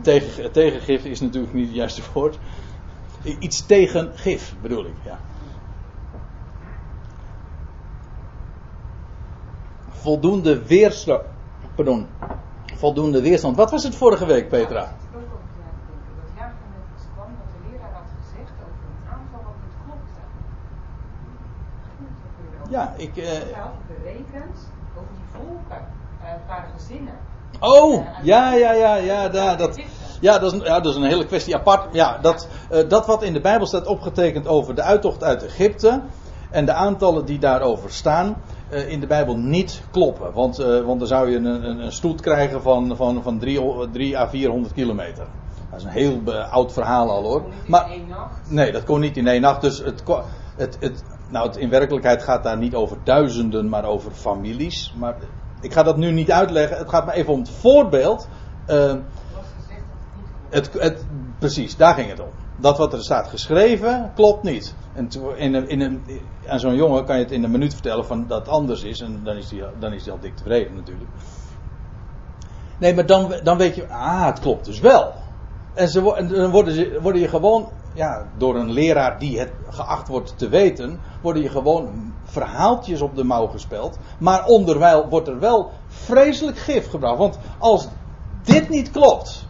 tegen, 0.00 0.52
tegengif 0.52 1.04
is 1.04 1.20
natuurlijk 1.20 1.54
niet 1.54 1.66
het 1.66 1.74
juiste 1.74 2.02
woord. 2.12 2.38
Iets 3.38 3.66
tegen 3.66 4.12
gif 4.14 4.54
bedoel 4.62 4.84
ik, 4.84 4.94
ja. 5.04 5.18
Voldoende 10.02 10.62
weerstand. 10.66 11.22
Pardon, 11.74 12.06
voldoende 12.74 13.20
weerstand. 13.20 13.56
Wat 13.56 13.70
was 13.70 13.84
het 13.84 13.94
vorige 13.94 14.26
week, 14.26 14.48
Petra? 14.48 14.92
Ja, 22.68 22.94
ik. 22.96 23.16
Uh... 23.16 23.24
berekend 23.86 24.58
over 24.96 25.12
die 25.14 25.24
volken, 25.32 25.86
uh, 26.22 26.48
waren 26.48 26.70
gezinnen. 26.76 27.14
Oh, 27.60 27.94
uh, 27.94 28.06
ja, 28.22 28.54
ja, 28.54 28.72
ja, 28.72 28.94
ja, 28.96 29.28
da, 29.28 29.54
dat, 29.56 29.80
ja, 30.20 30.38
dat 30.38 30.52
is, 30.52 30.60
ja, 30.60 30.80
dat 30.80 30.92
is 30.92 30.96
een 30.96 31.08
hele 31.08 31.26
kwestie 31.26 31.56
apart. 31.56 31.94
Ja, 31.94 32.18
dat, 32.18 32.48
uh, 32.72 32.88
dat 32.88 33.06
wat 33.06 33.22
in 33.22 33.32
de 33.32 33.40
Bijbel 33.40 33.66
staat 33.66 33.86
opgetekend 33.86 34.46
over 34.46 34.74
de 34.74 34.82
uittocht 34.82 35.24
uit 35.24 35.44
Egypte 35.44 36.02
en 36.50 36.64
de 36.64 36.72
aantallen 36.72 37.24
die 37.24 37.38
daarover 37.38 37.92
staan, 37.92 38.36
in 38.72 39.00
de 39.00 39.06
Bijbel 39.06 39.36
niet 39.36 39.82
kloppen. 39.90 40.32
Want, 40.32 40.60
uh, 40.60 40.80
want 40.80 40.98
dan 40.98 41.08
zou 41.08 41.30
je 41.30 41.36
een, 41.36 41.44
een, 41.44 41.78
een 41.78 41.92
stoet 41.92 42.20
krijgen 42.20 42.62
van, 42.62 42.96
van, 42.96 43.22
van 43.22 43.38
3 43.92 44.18
à 44.18 44.28
400 44.28 44.74
kilometer. 44.74 45.26
Dat 45.70 45.80
is 45.80 45.84
een 45.86 45.90
heel 45.90 46.20
uh, 46.26 46.52
oud 46.52 46.72
verhaal 46.72 47.10
al 47.10 47.22
hoor. 47.22 47.42
Maar, 47.66 47.84
in 47.84 47.90
één 47.90 48.08
nacht? 48.08 48.50
Nee, 48.50 48.72
dat 48.72 48.84
kon 48.84 49.00
niet 49.00 49.16
in 49.16 49.26
één 49.26 49.40
nacht. 49.40 49.60
Dus 49.60 49.78
het, 49.78 50.02
het, 50.56 50.76
het, 50.80 51.04
nou, 51.28 51.46
het, 51.46 51.56
in 51.56 51.68
werkelijkheid 51.68 52.22
gaat 52.22 52.42
daar 52.42 52.58
niet 52.58 52.74
over 52.74 52.96
duizenden, 53.04 53.68
maar 53.68 53.84
over 53.84 54.10
families. 54.10 54.94
Maar 54.98 55.16
ik 55.60 55.72
ga 55.72 55.82
dat 55.82 55.96
nu 55.96 56.10
niet 56.10 56.32
uitleggen. 56.32 56.78
Het 56.78 56.88
gaat 56.88 57.06
me 57.06 57.12
even 57.12 57.32
om 57.32 57.38
het 57.38 57.50
voorbeeld. 57.50 58.28
het, 60.48 60.72
het, 60.72 61.04
precies, 61.38 61.76
daar 61.76 61.94
ging 61.94 62.10
het 62.10 62.20
om 62.20 62.28
dat 62.62 62.78
wat 62.78 62.92
er 62.92 63.02
staat 63.02 63.28
geschreven 63.28 64.12
klopt 64.14 64.42
niet. 64.42 64.74
En 64.92 65.08
in 65.36 65.68
in 65.68 65.80
een, 65.80 66.02
aan 66.46 66.60
zo'n 66.60 66.74
jongen 66.74 67.04
kan 67.04 67.16
je 67.16 67.22
het 67.22 67.32
in 67.32 67.44
een 67.44 67.50
minuut 67.50 67.72
vertellen 67.72 68.06
van 68.06 68.26
dat 68.26 68.38
het 68.38 68.48
anders 68.48 68.82
is. 68.82 69.00
En 69.00 69.20
dan 69.24 69.36
is 69.36 69.50
hij 69.50 69.64
dan 69.78 69.92
is 69.92 70.02
die 70.02 70.12
al 70.12 70.18
dik 70.20 70.36
tevreden 70.36 70.74
natuurlijk. 70.74 71.10
Nee, 72.78 72.94
maar 72.94 73.06
dan, 73.06 73.32
dan 73.42 73.58
weet 73.58 73.74
je, 73.74 73.88
ah, 73.88 74.26
het 74.26 74.40
klopt 74.40 74.64
dus 74.64 74.80
wel. 74.80 75.12
En, 75.74 75.88
ze, 75.88 76.14
en 76.14 76.28
dan 76.28 76.50
worden, 76.50 76.74
ze, 76.74 76.98
worden 77.02 77.20
je 77.20 77.28
gewoon, 77.28 77.68
ja, 77.94 78.26
door 78.36 78.56
een 78.56 78.72
leraar 78.72 79.18
die 79.18 79.38
het 79.38 79.52
geacht 79.68 80.08
wordt 80.08 80.38
te 80.38 80.48
weten, 80.48 81.00
worden 81.20 81.42
je 81.42 81.48
gewoon 81.48 82.12
verhaaltjes 82.24 83.00
op 83.00 83.16
de 83.16 83.24
mouw 83.24 83.46
gespeld. 83.46 83.98
Maar 84.18 84.44
onderwijl 84.44 85.08
wordt 85.08 85.28
er 85.28 85.38
wel 85.38 85.70
vreselijk 85.86 86.58
gif 86.58 86.90
gebracht. 86.90 87.18
Want 87.18 87.38
als 87.58 87.88
dit 88.42 88.68
niet 88.68 88.90
klopt, 88.90 89.48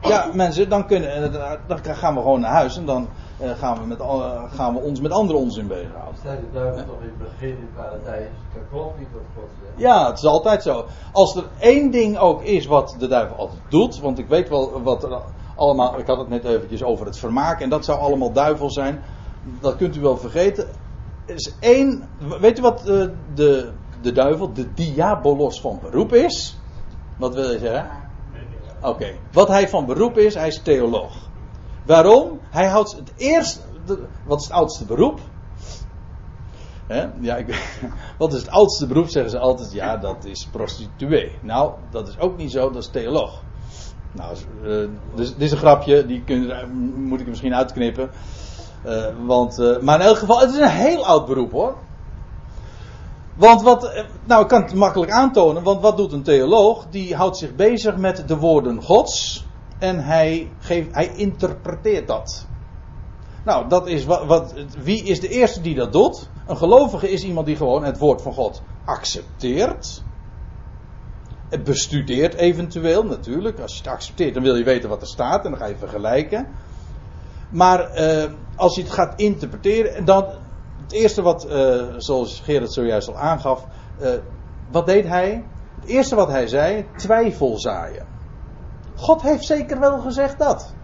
ja, 0.00 0.30
mensen, 0.32 0.68
dan, 0.68 0.86
kunnen, 0.86 1.32
eh, 1.32 1.52
dan 1.66 1.78
gaan 1.84 2.14
we 2.14 2.20
gewoon 2.20 2.40
naar 2.40 2.52
huis 2.52 2.76
en 2.76 2.86
dan 2.86 3.08
uh, 3.42 3.50
gaan, 3.50 3.78
we 3.78 3.86
met, 3.86 4.00
uh, 4.00 4.42
gaan 4.52 4.74
we 4.74 4.80
ons 4.80 5.00
met 5.00 5.12
andere 5.12 5.38
onzin 5.38 5.66
bezighouden. 5.66 6.20
Zei 6.22 6.38
de 6.40 6.46
duivel 6.52 6.84
toch 6.84 7.00
in 7.00 7.12
het 7.18 7.18
begin 7.18 7.48
in 7.48 7.70
Paradijs, 7.76 8.28
dat 8.54 8.62
klopt 8.70 8.98
niet 8.98 9.08
wat 9.12 9.22
God 9.34 9.48
zegt. 9.62 9.72
Ja, 9.76 10.06
het 10.06 10.18
is 10.18 10.24
altijd 10.24 10.62
zo. 10.62 10.86
Als 11.12 11.36
er 11.36 11.44
één 11.58 11.90
ding 11.90 12.18
ook 12.18 12.42
is 12.42 12.66
wat 12.66 12.96
de 12.98 13.08
duivel 13.08 13.36
altijd 13.36 13.60
doet, 13.68 14.00
want 14.00 14.18
ik 14.18 14.28
weet 14.28 14.48
wel 14.48 14.82
wat 14.82 15.02
er 15.02 15.20
allemaal, 15.54 15.98
ik 15.98 16.06
had 16.06 16.18
het 16.18 16.28
net 16.28 16.44
eventjes 16.44 16.82
over 16.82 17.06
het 17.06 17.18
vermaak 17.18 17.60
en 17.60 17.68
dat 17.68 17.84
zou 17.84 17.98
allemaal 17.98 18.32
duivel 18.32 18.70
zijn, 18.70 19.02
dat 19.60 19.76
kunt 19.76 19.96
u 19.96 20.00
wel 20.00 20.16
vergeten. 20.16 20.68
Er 21.26 21.34
is 21.34 21.54
één, 21.60 22.08
weet 22.40 22.58
u 22.58 22.62
wat 22.62 22.80
de, 22.84 23.12
de, 23.34 23.70
de 24.00 24.12
duivel, 24.12 24.52
de 24.52 24.74
diabolos 24.74 25.60
van 25.60 25.78
beroep 25.82 26.12
is? 26.12 26.58
Wat 27.16 27.34
wil 27.34 27.50
je 27.50 27.58
zeggen? 27.58 28.07
Oké. 28.82 29.14
Wat 29.32 29.48
hij 29.48 29.68
van 29.68 29.86
beroep 29.86 30.18
is, 30.18 30.34
hij 30.34 30.46
is 30.46 30.62
theoloog. 30.62 31.16
Waarom? 31.86 32.40
Hij 32.50 32.66
houdt 32.66 32.96
het 32.96 33.12
eerst. 33.16 33.66
Wat 34.24 34.38
is 34.38 34.44
het 34.44 34.54
oudste 34.54 34.84
beroep? 34.84 35.20
Ja, 37.20 37.36
ik, 37.36 37.76
wat 38.18 38.32
is 38.32 38.40
het 38.40 38.50
oudste 38.50 38.86
beroep? 38.86 39.08
Zeggen 39.08 39.30
ze 39.30 39.38
altijd. 39.38 39.72
Ja, 39.72 39.96
dat 39.96 40.24
is 40.24 40.48
prostituee. 40.50 41.32
Nou, 41.42 41.72
dat 41.90 42.08
is 42.08 42.18
ook 42.18 42.36
niet 42.36 42.50
zo, 42.52 42.70
dat 42.70 42.82
is 42.82 42.88
theoloog. 42.88 43.42
Nou, 44.12 44.36
uh, 44.62 44.88
dit 45.14 45.34
is 45.38 45.50
een 45.50 45.58
grapje, 45.58 46.06
die 46.06 46.22
kun, 46.24 46.52
moet 46.96 47.20
ik 47.20 47.26
misschien 47.26 47.54
uitknippen. 47.54 48.10
Uh, 48.86 49.06
want, 49.26 49.58
uh, 49.58 49.78
maar 49.78 50.00
in 50.00 50.06
elk 50.06 50.16
geval, 50.16 50.40
het 50.40 50.50
is 50.50 50.58
een 50.58 50.68
heel 50.68 51.06
oud 51.06 51.26
beroep 51.26 51.52
hoor. 51.52 51.76
Want 53.38 53.62
wat, 53.62 54.04
nou 54.24 54.42
ik 54.42 54.48
kan 54.48 54.62
het 54.62 54.74
makkelijk 54.74 55.12
aantonen, 55.12 55.62
want 55.62 55.80
wat 55.80 55.96
doet 55.96 56.12
een 56.12 56.22
theoloog? 56.22 56.86
Die 56.90 57.16
houdt 57.16 57.36
zich 57.36 57.54
bezig 57.54 57.96
met 57.96 58.28
de 58.28 58.36
woorden 58.36 58.82
Gods 58.82 59.46
en 59.78 60.04
hij, 60.04 60.50
geeft, 60.58 60.94
hij 60.94 61.12
interpreteert 61.14 62.06
dat. 62.06 62.46
Nou, 63.44 63.68
dat 63.68 63.86
is 63.86 64.04
wat, 64.04 64.24
wat, 64.24 64.54
wie 64.82 65.02
is 65.04 65.20
de 65.20 65.28
eerste 65.28 65.60
die 65.60 65.74
dat 65.74 65.92
doet? 65.92 66.28
Een 66.46 66.56
gelovige 66.56 67.10
is 67.10 67.24
iemand 67.24 67.46
die 67.46 67.56
gewoon 67.56 67.84
het 67.84 67.98
woord 67.98 68.22
van 68.22 68.32
God 68.32 68.62
accepteert. 68.84 70.02
Het 71.48 71.64
bestudeert 71.64 72.34
eventueel 72.34 73.04
natuurlijk. 73.04 73.60
Als 73.60 73.72
je 73.72 73.78
het 73.78 73.92
accepteert, 73.92 74.34
dan 74.34 74.42
wil 74.42 74.56
je 74.56 74.64
weten 74.64 74.88
wat 74.88 75.00
er 75.00 75.08
staat 75.08 75.44
en 75.44 75.50
dan 75.50 75.60
ga 75.60 75.66
je 75.66 75.76
vergelijken. 75.76 76.46
Maar 77.50 78.00
uh, 78.00 78.24
als 78.56 78.74
je 78.74 78.82
het 78.82 78.90
gaat 78.90 79.20
interpreteren, 79.20 80.04
dan, 80.04 80.24
het 80.88 80.96
eerste 80.96 81.22
wat, 81.22 81.46
uh, 81.46 81.84
zoals 81.96 82.40
Gerard 82.44 82.72
zojuist 82.72 83.08
al 83.08 83.16
aangaf, 83.16 83.66
uh, 84.00 84.10
wat 84.70 84.86
deed 84.86 85.06
hij? 85.06 85.44
Het 85.80 85.88
eerste 85.88 86.14
wat 86.14 86.28
hij 86.28 86.46
zei, 86.46 86.86
twijfel 86.96 87.58
zaaien. 87.58 88.06
God 88.96 89.22
heeft 89.22 89.44
zeker 89.44 89.80
wel 89.80 89.98
gezegd 89.98 90.38
dat. 90.38 90.74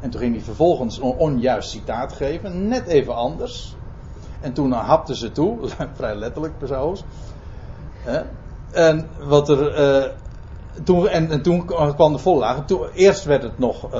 En 0.00 0.10
toen 0.10 0.20
ging 0.20 0.34
hij 0.34 0.44
vervolgens 0.44 0.96
een 0.98 1.02
onjuist 1.02 1.70
citaat 1.70 2.12
geven, 2.12 2.68
net 2.68 2.86
even 2.86 3.14
anders. 3.14 3.76
En 4.40 4.52
toen 4.52 4.72
hapte 4.72 5.16
ze 5.16 5.32
toe, 5.32 5.58
vrij 5.96 6.14
letterlijk 6.14 6.58
trouwens. 6.58 7.04
En 8.72 9.08
wat 9.18 9.48
er. 9.48 9.78
Uh, 9.78 10.10
toen, 10.84 11.08
en, 11.08 11.30
en, 11.30 11.42
toen 11.42 11.66
kwam 11.94 12.12
de 12.12 12.18
volle 12.18 12.38
laag. 12.38 12.64
Toen, 12.64 12.88
eerst 12.94 13.24
werd 13.24 13.42
het 13.42 13.58
nog. 13.58 13.90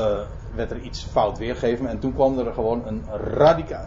Werd 0.54 0.70
er 0.70 0.80
iets 0.80 1.02
fout 1.04 1.38
weergegeven. 1.38 1.86
En 1.86 1.98
toen 1.98 2.14
kwam 2.14 2.38
er 2.38 2.52
gewoon 2.52 2.86
een 2.86 3.04
radicaal 3.34 3.86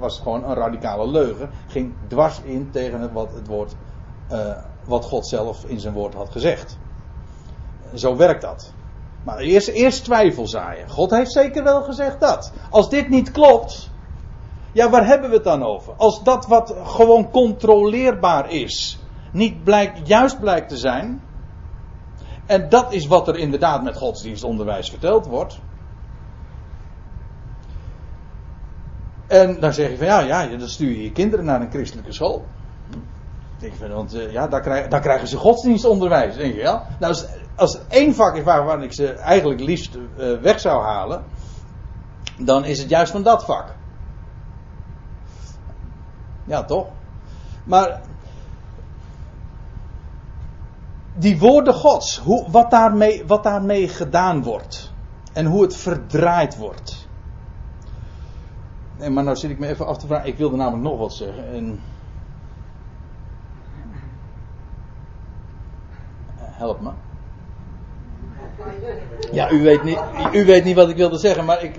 was 0.00 0.18
gewoon 0.18 0.44
een 0.44 0.54
radicale 0.54 1.10
leugen. 1.10 1.50
Ging 1.66 1.94
dwars 2.08 2.40
in 2.40 2.70
tegen 2.70 3.12
wat, 3.12 3.32
het 3.34 3.46
woord, 3.46 3.74
eh, 4.28 4.56
wat 4.84 5.04
God 5.04 5.28
zelf 5.28 5.64
in 5.64 5.80
zijn 5.80 5.94
woord 5.94 6.14
had 6.14 6.30
gezegd. 6.30 6.78
Zo 7.94 8.16
werkt 8.16 8.42
dat. 8.42 8.72
Maar 9.24 9.38
eerst, 9.38 9.68
eerst 9.68 10.04
twijfel 10.04 10.48
zaaien. 10.48 10.90
God 10.90 11.10
heeft 11.10 11.32
zeker 11.32 11.64
wel 11.64 11.82
gezegd 11.82 12.20
dat. 12.20 12.52
Als 12.70 12.88
dit 12.88 13.08
niet 13.08 13.30
klopt, 13.30 13.90
ja, 14.72 14.90
waar 14.90 15.06
hebben 15.06 15.28
we 15.28 15.34
het 15.34 15.44
dan 15.44 15.62
over? 15.62 15.94
Als 15.96 16.22
dat 16.22 16.46
wat 16.46 16.74
gewoon 16.84 17.30
controleerbaar 17.30 18.50
is, 18.50 18.98
niet 19.32 19.64
blijkt, 19.64 20.08
juist 20.08 20.40
blijkt 20.40 20.68
te 20.68 20.76
zijn. 20.76 21.22
En 22.46 22.68
dat 22.68 22.92
is 22.92 23.06
wat 23.06 23.28
er 23.28 23.36
inderdaad 23.36 23.82
met 23.82 23.96
godsdienstonderwijs 23.96 24.90
verteld 24.90 25.26
wordt. 25.26 25.60
En 29.30 29.60
dan 29.60 29.72
zeg 29.72 29.90
je 29.90 29.96
van 29.96 30.06
ja, 30.06 30.20
ja, 30.20 30.46
dan 30.46 30.68
stuur 30.68 30.90
je 30.90 31.02
je 31.02 31.12
kinderen 31.12 31.44
naar 31.44 31.60
een 31.60 31.70
christelijke 31.70 32.12
school. 32.12 32.44
Denk 33.58 33.74
van, 33.74 33.92
want 33.92 34.14
eh, 34.14 34.32
ja, 34.32 34.48
daar, 34.48 34.88
daar 34.88 35.00
krijgen 35.00 35.28
ze 35.28 35.36
godsdienstonderwijs. 35.36 36.36
Denk 36.36 36.54
je, 36.54 36.60
ja. 36.60 36.86
Nou, 36.98 37.12
als, 37.12 37.26
als 37.54 37.72
het 37.72 37.82
één 37.88 38.14
vak 38.14 38.36
is 38.36 38.42
waarvan 38.42 38.82
ik 38.82 38.92
ze 38.92 39.12
eigenlijk 39.12 39.60
liefst 39.60 39.96
uh, 39.96 40.40
weg 40.40 40.60
zou 40.60 40.82
halen, 40.82 41.24
dan 42.38 42.64
is 42.64 42.78
het 42.78 42.88
juist 42.88 43.12
van 43.12 43.22
dat 43.22 43.44
vak. 43.44 43.74
Ja, 46.44 46.64
toch? 46.64 46.86
Maar 47.64 48.00
die 51.14 51.38
woorden 51.38 51.74
Gods, 51.74 52.18
hoe, 52.18 52.50
wat, 52.50 52.70
daarmee, 52.70 53.26
wat 53.26 53.42
daarmee 53.42 53.88
gedaan 53.88 54.42
wordt. 54.42 54.92
En 55.32 55.46
hoe 55.46 55.62
het 55.62 55.76
verdraaid 55.76 56.56
wordt. 56.56 56.99
Maar 59.08 59.24
nou 59.24 59.36
zit 59.36 59.50
ik 59.50 59.58
me 59.58 59.66
even 59.66 59.86
af 59.86 59.98
te 59.98 60.06
vragen. 60.06 60.28
Ik 60.28 60.36
wilde 60.36 60.56
namelijk 60.56 60.82
nog 60.82 60.98
wat 60.98 61.12
zeggen. 61.12 61.52
En... 61.52 61.80
Help 66.38 66.80
me. 66.80 66.90
Ja, 69.32 69.50
u 69.50 69.62
weet, 69.62 69.82
niet, 69.82 69.98
u 70.32 70.44
weet 70.44 70.64
niet 70.64 70.76
wat 70.76 70.88
ik 70.88 70.96
wilde 70.96 71.18
zeggen, 71.18 71.44
maar 71.44 71.62
ik. 71.62 71.78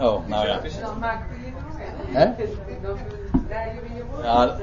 Oh, 0.00 0.26
nou 0.26 0.46
ja. 0.46 0.60
Dan. 2.82 2.98
Ja, 4.22 4.56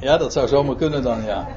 ja, 0.00 0.16
dat 0.16 0.32
zou 0.32 0.48
zomaar 0.48 0.76
kunnen 0.76 1.02
dan, 1.02 1.22
ja. 1.22 1.48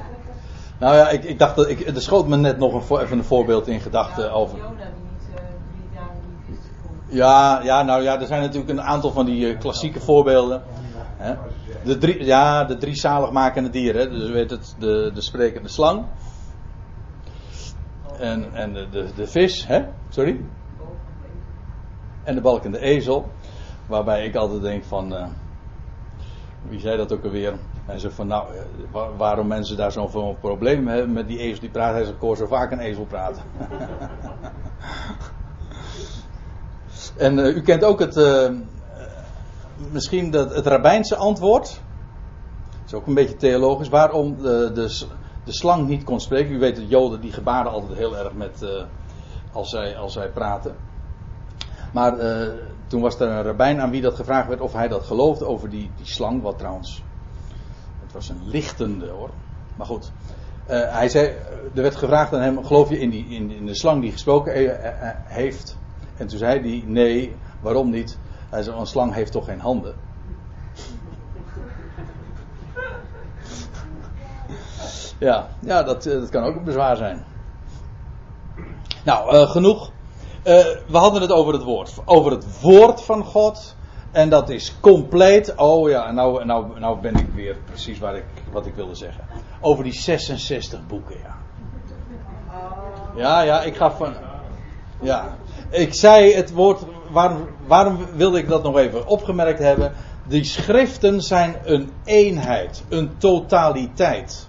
Nou 0.78 0.96
ja, 0.96 1.08
ik, 1.08 1.24
ik 1.24 1.38
dacht 1.38 1.56
dat 1.56 1.68
ik. 1.68 1.86
Er 1.86 2.02
schoot 2.02 2.28
me 2.28 2.36
net 2.36 2.58
nog 2.58 2.90
een, 2.90 2.98
even 3.00 3.18
een 3.18 3.24
voorbeeld 3.24 3.68
in 3.68 3.80
gedachten 3.80 4.32
over. 4.32 4.58
Jona 4.58 4.68
die 4.68 4.78
niet 5.10 5.28
eh, 5.34 5.42
drie 5.70 5.88
dagen 5.94 6.16
niet 6.48 6.58
is 6.58 6.64
gekomen. 6.76 7.01
Ja, 7.12 7.60
ja, 7.62 7.82
nou 7.82 8.02
ja, 8.02 8.20
er 8.20 8.26
zijn 8.26 8.40
natuurlijk 8.40 8.70
een 8.70 8.82
aantal 8.82 9.10
van 9.12 9.24
die 9.26 9.48
eh, 9.52 9.58
klassieke 9.58 10.00
voorbeelden. 10.00 10.62
Hè? 11.16 11.34
De 11.84 11.98
drie, 11.98 12.24
ja, 12.24 12.64
de 12.64 12.76
drie 12.76 12.94
zaligmakende 12.94 13.70
dieren. 13.70 14.10
Dus 14.10 14.30
weet 14.30 14.50
het, 14.50 14.74
de, 14.78 15.10
de 15.14 15.22
sprekende 15.22 15.68
slang. 15.68 16.04
En, 18.18 18.54
en 18.54 18.72
de, 18.72 19.08
de, 19.16 19.26
vis, 19.26 19.66
hè? 19.66 19.84
Sorry? 20.08 20.40
En 22.22 22.34
de 22.34 22.40
balkende 22.40 22.78
ezel. 22.78 23.30
Waarbij 23.86 24.24
ik 24.26 24.34
altijd 24.34 24.62
denk 24.62 24.84
van. 24.84 25.14
eh, 25.16 25.26
wie 26.68 26.80
zei 26.80 26.96
dat 26.96 27.12
ook 27.12 27.24
alweer? 27.24 27.54
Hij 27.86 27.98
zegt 27.98 28.14
van 28.14 28.26
nou, 28.26 28.54
eh, 28.54 28.60
wa- 28.90 29.12
waarom 29.16 29.46
mensen 29.46 29.76
daar 29.76 29.92
zoveel 29.92 30.36
problemen 30.40 30.92
hebben 30.92 31.12
met 31.12 31.28
die 31.28 31.38
ezel 31.38 31.60
die 31.60 31.70
praat. 31.70 31.92
Hij 31.92 32.02
zegt, 32.02 32.14
ik 32.14 32.20
hoor 32.20 32.36
zo 32.36 32.46
vaak 32.46 32.70
een 32.70 32.78
ezel 32.80 33.04
praten. 33.04 33.42
En 37.16 37.38
eh, 37.38 37.56
u 37.56 37.60
kent 37.60 37.84
ook 37.84 38.00
het, 38.00 38.16
eh, 38.16 38.44
eh, 38.44 38.52
misschien 39.90 40.30
dat, 40.30 40.54
het 40.54 40.66
rabbijnse 40.66 41.16
antwoord. 41.16 41.80
Dat 42.70 42.86
is 42.86 42.94
ook 42.94 43.06
een 43.06 43.14
beetje 43.14 43.36
theologisch. 43.36 43.88
Waarom 43.88 44.36
de, 44.42 44.70
de, 44.74 45.06
de 45.44 45.52
slang 45.52 45.88
niet 45.88 46.04
kon 46.04 46.20
spreken. 46.20 46.54
U 46.54 46.58
weet 46.58 46.76
dat 46.76 46.88
Joden 46.88 47.20
die 47.20 47.32
gebaren 47.32 47.72
altijd 47.72 47.98
heel 47.98 48.16
erg 48.16 48.32
met, 48.32 48.62
eh, 48.62 48.84
als, 49.52 49.70
zij, 49.70 49.96
als 49.96 50.12
zij 50.12 50.28
praten. 50.28 50.76
Maar 51.92 52.18
eh, 52.18 52.48
toen 52.86 53.00
was 53.00 53.20
er 53.20 53.28
een 53.28 53.42
rabbijn 53.42 53.80
aan 53.80 53.90
wie 53.90 54.00
dat 54.00 54.14
gevraagd 54.14 54.48
werd 54.48 54.60
of 54.60 54.72
hij 54.72 54.88
dat 54.88 55.04
geloofde 55.04 55.46
over 55.46 55.70
die, 55.70 55.90
die 55.96 56.06
slang. 56.06 56.42
Wat 56.42 56.58
trouwens, 56.58 57.02
het 58.02 58.12
was 58.12 58.28
een 58.28 58.40
lichtende 58.44 59.08
hoor. 59.08 59.30
Maar 59.76 59.86
goed. 59.86 60.12
Eh, 60.66 60.94
hij 60.94 61.08
zei, 61.08 61.26
er 61.74 61.82
werd 61.82 61.96
gevraagd 61.96 62.34
aan 62.34 62.40
hem, 62.40 62.64
geloof 62.64 62.88
je 62.88 62.98
in, 62.98 63.10
die, 63.10 63.26
in, 63.28 63.50
in 63.50 63.66
de 63.66 63.74
slang 63.74 64.02
die 64.02 64.12
gesproken 64.12 64.52
eh, 64.52 64.68
eh, 64.68 65.08
eh, 65.08 65.16
heeft? 65.24 65.76
En 66.22 66.28
toen 66.28 66.38
zei 66.38 66.60
hij, 66.60 66.82
nee, 66.86 67.36
waarom 67.60 67.90
niet? 67.90 68.18
Hij 68.50 68.62
zei, 68.62 68.76
een 68.76 68.86
slang 68.86 69.14
heeft 69.14 69.32
toch 69.32 69.44
geen 69.44 69.60
handen? 69.60 69.94
ja, 75.18 75.48
ja 75.60 75.82
dat, 75.82 76.06
eh, 76.06 76.12
dat 76.12 76.28
kan 76.28 76.44
ook 76.44 76.56
een 76.56 76.64
bezwaar 76.64 76.96
zijn. 76.96 77.24
Nou, 79.04 79.34
eh, 79.34 79.50
genoeg. 79.50 79.90
Eh, 80.42 80.54
we 80.86 80.98
hadden 80.98 81.22
het 81.22 81.32
over 81.32 81.52
het 81.52 81.62
woord. 81.62 81.94
Over 82.04 82.30
het 82.30 82.60
woord 82.60 83.02
van 83.02 83.24
God. 83.24 83.76
En 84.10 84.28
dat 84.28 84.48
is 84.48 84.80
compleet. 84.80 85.54
Oh 85.56 85.88
ja, 85.88 86.10
nou, 86.10 86.44
nou, 86.44 86.80
nou 86.80 87.00
ben 87.00 87.14
ik 87.14 87.28
weer 87.34 87.56
precies 87.64 87.98
waar 87.98 88.16
ik, 88.16 88.24
wat 88.52 88.66
ik 88.66 88.74
wilde 88.74 88.94
zeggen. 88.94 89.24
Over 89.60 89.84
die 89.84 89.92
66 89.92 90.86
boeken, 90.86 91.16
ja. 91.22 91.36
Ja, 93.16 93.40
ja, 93.40 93.62
ik 93.62 93.76
ga 93.76 93.90
van. 93.90 94.14
Ja, 95.02 95.36
ik 95.70 95.94
zei 95.94 96.34
het 96.34 96.52
woord. 96.52 96.84
Waarom, 97.10 97.46
waarom 97.66 97.98
wilde 98.14 98.38
ik 98.38 98.48
dat 98.48 98.62
nog 98.62 98.76
even 98.76 99.06
opgemerkt 99.06 99.58
hebben? 99.58 99.92
Die 100.26 100.44
schriften 100.44 101.20
zijn 101.20 101.56
een 101.64 101.90
eenheid, 102.04 102.84
een 102.88 103.16
totaliteit. 103.18 104.48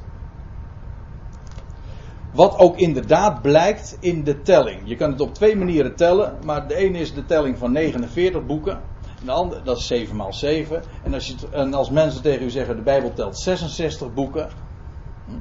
Wat 2.31 2.57
ook 2.57 2.77
inderdaad 2.77 3.41
blijkt 3.41 3.97
in 3.99 4.23
de 4.23 4.41
telling. 4.41 4.81
Je 4.83 4.95
kan 4.95 5.11
het 5.11 5.21
op 5.21 5.33
twee 5.33 5.55
manieren 5.55 5.95
tellen, 5.95 6.37
maar 6.45 6.67
de 6.67 6.75
ene 6.75 6.97
is 6.97 7.13
de 7.13 7.25
telling 7.25 7.57
van 7.57 7.71
49 7.71 8.45
boeken. 8.45 8.73
En 9.19 9.25
de 9.25 9.31
andere, 9.31 9.61
dat 9.63 9.77
is 9.77 9.87
7 9.87 10.15
maal 10.15 10.33
7. 10.33 10.83
En 11.03 11.13
als, 11.13 11.27
je 11.27 11.35
en 11.51 11.73
als 11.73 11.89
mensen 11.89 12.21
tegen 12.21 12.45
u 12.45 12.49
zeggen, 12.49 12.75
de 12.75 12.81
Bijbel 12.81 13.13
telt 13.13 13.39
66 13.39 14.13
boeken. 14.13 14.49
hm, 15.25 15.31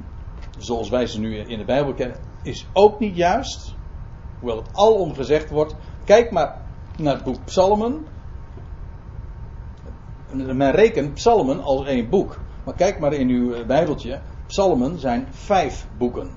Zoals 0.57 0.89
wij 0.89 1.07
ze 1.07 1.19
nu 1.19 1.37
in 1.37 1.57
de 1.57 1.65
Bijbel 1.65 1.93
kennen, 1.93 2.17
is 2.41 2.67
ook 2.73 2.99
niet 2.99 3.15
juist. 3.15 3.72
Hoewel 4.43 4.61
het 4.61 4.75
alom 4.75 5.13
gezegd 5.13 5.49
wordt. 5.49 5.75
Kijk 6.03 6.31
maar 6.31 6.61
naar 6.97 7.13
het 7.13 7.23
boek 7.23 7.45
Psalmen. 7.45 8.05
Men 10.31 10.71
rekent 10.71 11.13
Psalmen 11.13 11.61
als 11.61 11.85
één 11.85 12.09
boek. 12.09 12.39
Maar 12.63 12.73
kijk 12.73 12.99
maar 12.99 13.13
in 13.13 13.29
uw 13.29 13.65
Bijbeltje. 13.65 14.21
Psalmen 14.47 14.99
zijn 14.99 15.27
vijf 15.31 15.87
boeken. 15.97 16.31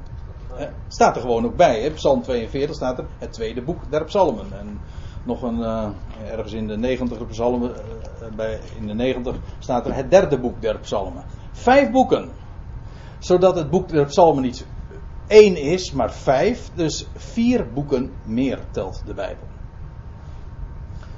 Eh, 0.57 0.66
staat 0.88 1.16
er 1.16 1.20
gewoon 1.20 1.44
ook 1.44 1.57
bij. 1.57 1.80
Hè? 1.80 1.90
Psalm 1.90 2.22
42 2.22 2.76
staat 2.76 2.98
er 2.98 3.07
het 3.18 3.32
tweede 3.32 3.62
boek 3.62 3.90
der 3.90 4.04
Psalmen. 4.04 4.46
En 4.59 4.80
nog 5.22 5.42
een, 5.42 5.62
eh, 5.62 5.88
ergens 6.30 6.52
in 6.52 6.66
de 6.66 6.76
90 6.76 7.26
psalmen, 7.26 7.74
eh, 7.74 8.28
bij, 8.36 8.61
in 8.78 8.86
de 8.86 8.94
90 8.94 9.36
staat 9.59 9.86
er 9.86 9.94
het 9.94 10.11
derde 10.11 10.38
boek 10.38 10.61
der 10.62 10.78
Psalmen. 10.78 11.24
Vijf 11.52 11.90
boeken. 11.90 12.30
Zodat 13.18 13.57
het 13.57 13.70
boek 13.70 13.88
der 13.88 14.04
Psalmen 14.04 14.42
niet 14.42 14.66
één 15.26 15.56
is, 15.56 15.92
maar 15.92 16.12
vijf. 16.12 16.70
Dus 16.74 17.06
vier 17.16 17.72
boeken 17.72 18.12
meer 18.24 18.58
telt 18.70 19.02
de 19.06 19.14
Bijbel. 19.14 19.44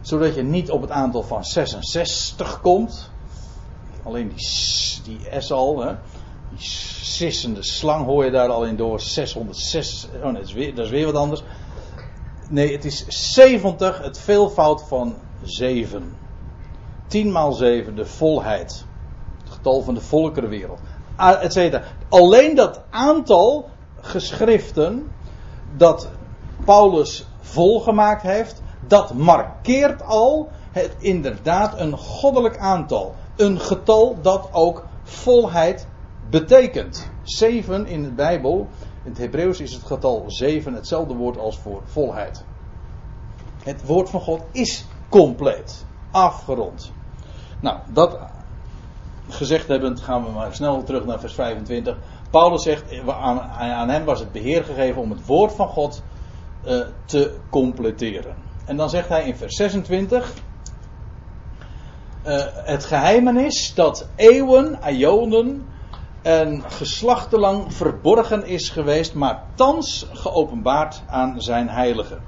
Zodat 0.01 0.35
je 0.35 0.43
niet 0.43 0.71
op 0.71 0.81
het 0.81 0.91
aantal 0.91 1.23
van 1.23 1.45
66 1.45 2.61
komt. 2.61 3.11
Alleen 4.03 4.29
die, 4.29 4.47
die 5.05 5.41
S 5.41 5.51
al, 5.51 5.81
hè. 5.81 5.95
Die 6.51 6.61
sissende 7.01 7.63
slang 7.63 8.05
hoor 8.07 8.25
je 8.25 8.31
daar 8.31 8.49
al 8.49 8.65
in 8.65 8.77
door. 8.77 9.01
606. 9.01 10.09
Oh 10.15 10.25
nee, 10.25 10.33
dat 10.33 10.43
is 10.43 10.53
weer, 10.53 10.75
dat 10.75 10.85
is 10.85 10.91
weer 10.91 11.07
wat 11.07 11.15
anders. 11.15 11.43
Nee, 12.49 12.73
het 12.73 12.85
is 12.85 13.05
70, 13.09 14.03
het 14.03 14.19
veelvoud 14.19 14.83
van 14.83 15.15
7. 15.43 16.17
10 17.07 17.33
maal 17.33 17.53
7, 17.53 17.97
de 17.97 18.07
volheid. 18.07 18.85
Het 19.43 19.53
getal 19.53 19.83
van 19.83 19.95
de 19.95 20.01
volkerenwereld. 20.01 20.81
Ah, 21.17 21.45
Et 21.45 21.53
cetera. 21.53 21.83
Alleen 22.09 22.55
dat 22.55 22.83
aantal 22.91 23.69
geschriften 24.01 25.11
dat 25.77 26.09
Paulus 26.65 27.27
volgemaakt 27.41 28.23
heeft, 28.23 28.63
dat 28.87 29.15
markeert 29.15 30.03
al 30.03 30.51
het 30.71 30.95
inderdaad 30.99 31.81
een 31.81 31.97
goddelijk 31.97 32.59
aantal. 32.59 33.15
Een 33.37 33.61
getal 33.61 34.19
dat 34.23 34.49
ook 34.53 34.87
volheid 35.03 35.87
betekent. 36.31 37.11
Zeven 37.23 37.87
in 37.87 38.03
de 38.03 38.11
Bijbel, 38.11 38.69
in 39.03 39.11
het 39.11 39.19
Hebreeuws 39.19 39.61
is 39.61 39.73
het 39.73 39.85
getal 39.85 40.25
zeven 40.27 40.75
hetzelfde 40.75 41.15
woord 41.15 41.39
als 41.39 41.59
voor 41.59 41.83
volheid. 41.85 42.45
Het 43.63 43.87
woord 43.87 44.11
van 44.11 44.21
God 44.21 44.43
is 44.53 44.87
compleet, 45.09 45.85
afgerond. 46.11 46.93
Nou, 47.61 47.79
dat 47.93 48.19
gezegd 49.29 49.69
hebbend 49.69 50.01
gaan 50.01 50.25
we 50.25 50.31
maar 50.31 50.55
snel 50.55 50.83
terug 50.83 51.05
naar 51.05 51.21
vers 51.21 51.35
25. 51.35 51.97
Paulus 52.31 52.63
zegt, 52.63 52.85
aan, 53.07 53.41
aan 53.59 53.89
hem 53.89 54.05
was 54.05 54.21
het 54.21 54.33
beheer 54.33 54.65
gegeven 54.65 55.03
om 55.03 55.11
het 55.11 55.27
woord 55.27 55.53
van 55.53 55.69
God 55.69 56.03
eh, 56.65 56.81
te 57.05 57.37
completeren. 57.51 58.35
En 58.65 58.77
dan 58.77 58.91
zegt 58.91 59.09
hij 59.09 59.27
in 59.27 59.37
vers 59.37 59.57
26. 59.57 60.33
eh, 62.23 62.45
het 62.53 62.85
geheimenis 62.85 63.75
dat 63.75 64.09
eeuwen, 64.17 64.83
aionen 64.83 65.67
en 66.23 66.63
geslachtenlang 66.71 67.75
verborgen 67.75 68.47
is 68.47 68.69
geweest, 68.69 69.15
maar 69.15 69.45
thans 69.55 70.07
geopenbaard 70.13 71.03
aan 71.07 71.41
zijn 71.41 71.69
heiligen. 71.69 72.21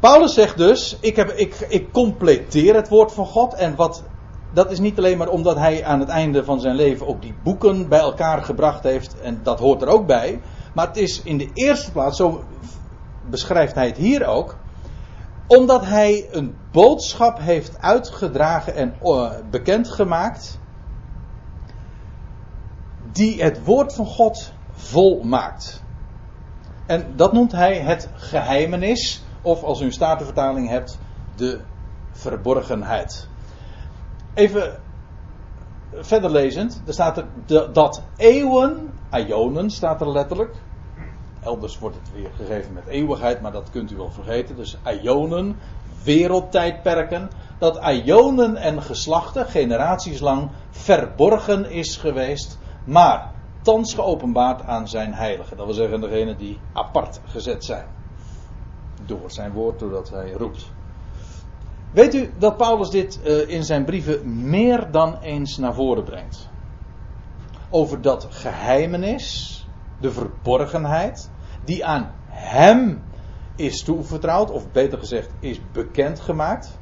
Paulus 0.00 0.34
zegt 0.34 0.56
dus, 0.56 0.96
ik, 1.00 1.16
heb, 1.16 1.30
ik, 1.30 1.66
ik 1.68 1.92
completeer 1.92 2.74
het 2.74 2.88
woord 2.88 3.12
van 3.12 3.26
God 3.26 3.54
en 3.54 3.76
wat, 3.76 4.04
dat 4.52 4.70
is 4.70 4.78
niet 4.78 4.98
alleen 4.98 5.18
maar 5.18 5.28
omdat 5.28 5.56
hij 5.56 5.84
aan 5.84 6.00
het 6.00 6.08
einde 6.08 6.44
van 6.44 6.60
zijn 6.60 6.74
leven 6.74 7.06
ook 7.06 7.22
die 7.22 7.34
boeken 7.42 7.88
bij 7.88 8.00
elkaar 8.00 8.42
gebracht 8.42 8.82
heeft 8.82 9.20
en 9.20 9.40
dat 9.42 9.58
hoort 9.58 9.82
er 9.82 9.88
ook 9.88 10.06
bij, 10.06 10.40
maar 10.74 10.86
het 10.86 10.96
is 10.96 11.22
in 11.22 11.38
de 11.38 11.50
eerste 11.52 11.92
plaats, 11.92 12.16
zo 12.16 12.44
beschrijft 13.30 13.74
hij 13.74 13.86
het 13.86 13.96
hier 13.96 14.26
ook, 14.26 14.56
omdat 15.46 15.84
hij 15.84 16.28
een 16.30 16.56
boodschap 16.70 17.38
heeft 17.38 17.78
uitgedragen 17.78 18.74
en 18.74 18.94
uh, 19.02 19.30
bekendgemaakt. 19.50 20.60
Die 23.12 23.42
het 23.42 23.64
woord 23.64 23.94
van 23.94 24.06
God 24.06 24.52
volmaakt. 24.72 25.82
En 26.86 27.12
dat 27.16 27.32
noemt 27.32 27.52
hij 27.52 27.78
het 27.78 28.08
geheimenis. 28.14 29.24
Of 29.42 29.62
als 29.62 29.80
u 29.80 29.84
een 29.84 29.92
statenvertaling 29.92 30.68
hebt, 30.68 30.98
de 31.36 31.60
verborgenheid. 32.12 33.28
Even 34.34 34.80
verder 35.92 36.30
lezend. 36.30 36.82
Er 36.86 36.92
staat 36.92 37.16
er 37.18 37.26
dat 37.72 38.02
eeuwen, 38.16 38.90
aionen 39.10 39.70
staat 39.70 40.00
er 40.00 40.10
letterlijk. 40.10 40.56
Elders 41.40 41.78
wordt 41.78 41.96
het 41.96 42.12
weer 42.12 42.30
gegeven 42.36 42.72
met 42.72 42.86
eeuwigheid, 42.86 43.40
maar 43.40 43.52
dat 43.52 43.70
kunt 43.70 43.90
u 43.90 43.96
wel 43.96 44.10
vergeten. 44.10 44.56
Dus 44.56 44.76
aionen, 44.82 45.56
wereldtijdperken. 46.04 47.30
Dat 47.58 47.78
aionen 47.78 48.56
en 48.56 48.82
geslachten, 48.82 49.46
generaties 49.46 50.20
lang, 50.20 50.50
verborgen 50.70 51.70
is 51.70 51.96
geweest. 51.96 52.58
Maar 52.84 53.30
thans 53.62 53.94
geopenbaard 53.94 54.62
aan 54.62 54.88
zijn 54.88 55.14
heiligen. 55.14 55.56
Dat 55.56 55.66
wil 55.66 55.74
zeggen 55.74 56.00
degenen 56.00 56.36
die 56.36 56.58
apart 56.72 57.20
gezet 57.24 57.64
zijn. 57.64 57.86
Door 59.06 59.30
zijn 59.30 59.52
woord, 59.52 59.78
doordat 59.78 60.10
hij 60.10 60.32
roept. 60.32 60.72
Weet 61.92 62.14
u 62.14 62.32
dat 62.38 62.56
Paulus 62.56 62.90
dit 62.90 63.20
uh, 63.24 63.48
in 63.48 63.64
zijn 63.64 63.84
brieven 63.84 64.48
meer 64.48 64.90
dan 64.90 65.18
eens 65.18 65.56
naar 65.56 65.74
voren 65.74 66.04
brengt? 66.04 66.48
Over 67.70 68.00
dat 68.00 68.26
geheimenis, 68.30 69.58
de 70.00 70.10
verborgenheid, 70.10 71.30
die 71.64 71.84
aan 71.84 72.14
hem 72.28 73.02
is 73.56 73.82
toevertrouwd, 73.82 74.50
of 74.50 74.70
beter 74.70 74.98
gezegd 74.98 75.30
is 75.38 75.60
bekendgemaakt. 75.72 76.78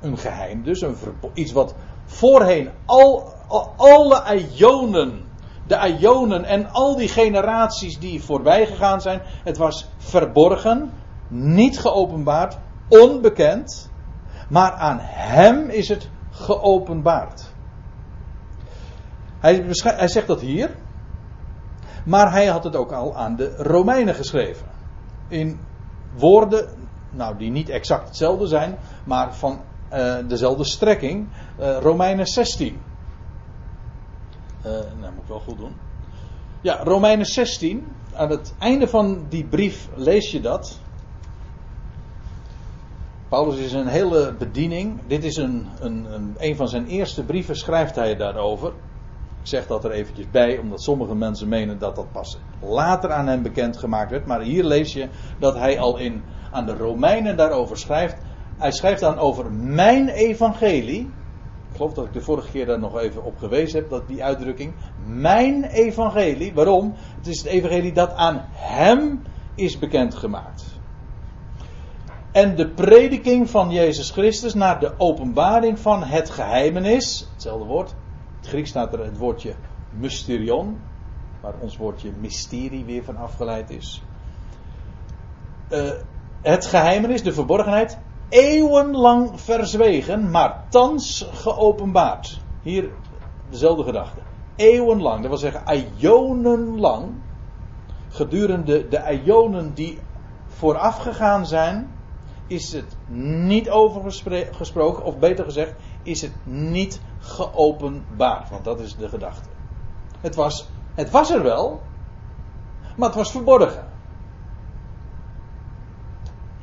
Een 0.00 0.18
geheim 0.18 0.62
dus, 0.62 0.80
een 0.80 0.96
iets 1.34 1.52
wat 1.52 1.74
voorheen 2.04 2.70
al, 2.84 3.32
al, 3.48 3.74
alle 3.76 4.44
ionen, 4.56 5.24
de 5.66 5.96
ionen 6.00 6.44
en 6.44 6.70
al 6.70 6.96
die 6.96 7.08
generaties 7.08 7.98
die 7.98 8.22
voorbij 8.22 8.66
gegaan 8.66 9.00
zijn, 9.00 9.22
het 9.44 9.56
was 9.56 9.88
verborgen, 9.96 10.92
niet 11.28 11.78
geopenbaard, 11.78 12.58
onbekend, 12.88 13.89
maar 14.50 14.72
aan 14.72 14.98
hem 15.00 15.68
is 15.68 15.88
het 15.88 16.08
geopenbaard. 16.30 17.52
Hij, 19.38 19.64
hij 19.82 20.08
zegt 20.08 20.26
dat 20.26 20.40
hier, 20.40 20.76
maar 22.04 22.32
hij 22.32 22.46
had 22.46 22.64
het 22.64 22.76
ook 22.76 22.92
al 22.92 23.16
aan 23.16 23.36
de 23.36 23.56
Romeinen 23.56 24.14
geschreven. 24.14 24.66
In 25.28 25.60
woorden, 26.16 26.68
nou 27.10 27.36
die 27.36 27.50
niet 27.50 27.68
exact 27.68 28.06
hetzelfde 28.06 28.46
zijn, 28.46 28.78
maar 29.04 29.34
van 29.34 29.60
uh, 29.92 30.16
dezelfde 30.28 30.64
strekking. 30.64 31.28
Uh, 31.60 31.78
Romeinen 31.80 32.26
16. 32.26 32.80
Uh, 34.66 34.72
nou, 34.72 35.12
moet 35.14 35.22
ik 35.22 35.28
wel 35.28 35.40
goed 35.40 35.58
doen. 35.58 35.76
Ja, 36.60 36.82
Romeinen 36.82 37.26
16. 37.26 37.86
Aan 38.14 38.30
het 38.30 38.54
einde 38.58 38.88
van 38.88 39.26
die 39.28 39.44
brief 39.44 39.88
lees 39.94 40.30
je 40.30 40.40
dat. 40.40 40.80
Paulus 43.30 43.58
is 43.58 43.72
een 43.72 43.86
hele 43.86 44.34
bediening. 44.38 45.00
Dit 45.06 45.24
is 45.24 45.36
een, 45.36 45.66
een, 45.80 46.06
een, 46.12 46.34
een 46.38 46.56
van 46.56 46.68
zijn 46.68 46.86
eerste 46.86 47.24
brieven, 47.24 47.56
schrijft 47.56 47.94
hij 47.94 48.16
daarover. 48.16 48.68
Ik 49.40 49.46
zeg 49.46 49.66
dat 49.66 49.84
er 49.84 49.90
eventjes 49.90 50.30
bij, 50.30 50.58
omdat 50.58 50.82
sommige 50.82 51.14
mensen 51.14 51.48
menen 51.48 51.78
dat 51.78 51.96
dat 51.96 52.12
pas 52.12 52.38
later 52.60 53.12
aan 53.12 53.26
hem 53.26 53.42
bekend 53.42 53.76
gemaakt 53.76 54.10
werd. 54.10 54.26
Maar 54.26 54.40
hier 54.40 54.64
lees 54.64 54.92
je 54.92 55.08
dat 55.38 55.54
hij 55.54 55.78
al 55.78 55.98
in, 55.98 56.22
aan 56.50 56.66
de 56.66 56.76
Romeinen 56.76 57.36
daarover 57.36 57.76
schrijft. 57.76 58.16
Hij 58.56 58.72
schrijft 58.72 59.00
dan 59.00 59.18
over 59.18 59.52
mijn 59.52 60.08
evangelie. 60.08 61.00
Ik 61.70 61.76
geloof 61.76 61.92
dat 61.92 62.04
ik 62.04 62.12
de 62.12 62.20
vorige 62.20 62.50
keer 62.50 62.66
daar 62.66 62.78
nog 62.78 62.98
even 62.98 63.24
op 63.24 63.38
gewezen 63.38 63.80
heb, 63.80 63.90
dat 63.90 64.08
die 64.08 64.24
uitdrukking. 64.24 64.74
Mijn 65.06 65.64
evangelie. 65.64 66.54
Waarom? 66.54 66.94
Het 67.16 67.26
is 67.26 67.38
het 67.38 67.52
evangelie 67.52 67.92
dat 67.92 68.14
aan 68.14 68.44
hem 68.52 69.22
is 69.54 69.78
bekendgemaakt. 69.78 70.69
En 72.32 72.56
de 72.56 72.68
prediking 72.68 73.50
van 73.50 73.70
Jezus 73.70 74.10
Christus 74.10 74.54
naar 74.54 74.80
de 74.80 74.92
openbaring 74.98 75.78
van 75.78 76.02
het 76.02 76.30
geheimenis, 76.30 77.28
hetzelfde 77.32 77.64
woord, 77.64 77.94
het 78.40 78.48
Grieks 78.48 78.68
staat 78.68 78.92
er 78.92 79.04
het 79.04 79.18
woordje 79.18 79.54
mysterion, 79.90 80.78
waar 81.40 81.54
ons 81.60 81.76
woordje 81.76 82.12
mysterie 82.20 82.84
weer 82.84 83.04
van 83.04 83.16
afgeleid 83.16 83.70
is. 83.70 84.02
Uh, 85.70 85.90
het 86.40 86.66
geheimenis, 86.66 87.22
de 87.22 87.32
verborgenheid, 87.32 87.98
eeuwenlang 88.28 89.40
verzwegen, 89.40 90.30
maar 90.30 90.64
thans 90.68 91.28
geopenbaard. 91.32 92.40
Hier 92.62 92.90
dezelfde 93.48 93.84
gedachte. 93.84 94.20
Eeuwenlang, 94.56 95.20
dat 95.20 95.28
wil 95.28 95.38
zeggen 95.38 95.86
ionen 95.96 97.20
Gedurende 98.08 98.88
de 98.88 99.20
ionen 99.24 99.74
die 99.74 99.98
vooraf 100.46 100.96
gegaan 100.96 101.46
zijn, 101.46 101.90
is 102.50 102.72
het 102.72 102.96
niet 103.46 103.70
overgesproken, 103.70 105.04
of 105.04 105.18
beter 105.18 105.44
gezegd, 105.44 105.74
is 106.02 106.22
het 106.22 106.32
niet 106.44 107.00
geopenbaard. 107.18 108.50
Want 108.50 108.64
dat 108.64 108.80
is 108.80 108.96
de 108.96 109.08
gedachte. 109.08 109.48
Het 110.20 110.34
was, 110.34 110.68
het 110.94 111.10
was 111.10 111.30
er 111.30 111.42
wel, 111.42 111.82
maar 112.96 113.08
het 113.08 113.16
was 113.16 113.30
verborgen. 113.30 113.88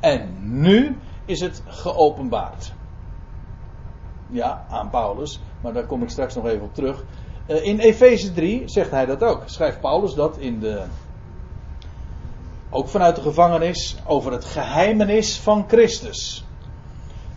En 0.00 0.36
nu 0.60 0.96
is 1.24 1.40
het 1.40 1.62
geopenbaard. 1.66 2.72
Ja, 4.26 4.66
aan 4.68 4.90
Paulus, 4.90 5.40
maar 5.60 5.72
daar 5.72 5.86
kom 5.86 6.02
ik 6.02 6.10
straks 6.10 6.34
nog 6.34 6.46
even 6.46 6.64
op 6.64 6.74
terug. 6.74 7.04
Eh, 7.46 7.64
in 7.64 7.78
Efeze 7.78 8.32
3 8.32 8.68
zegt 8.68 8.90
hij 8.90 9.06
dat 9.06 9.22
ook. 9.22 9.42
Schrijft 9.46 9.80
Paulus 9.80 10.14
dat 10.14 10.38
in 10.38 10.60
de. 10.60 10.84
Ook 12.70 12.88
vanuit 12.88 13.16
de 13.16 13.22
gevangenis 13.22 13.96
over 14.06 14.32
het 14.32 14.44
geheimenis 14.44 15.38
van 15.38 15.64
Christus. 15.68 16.44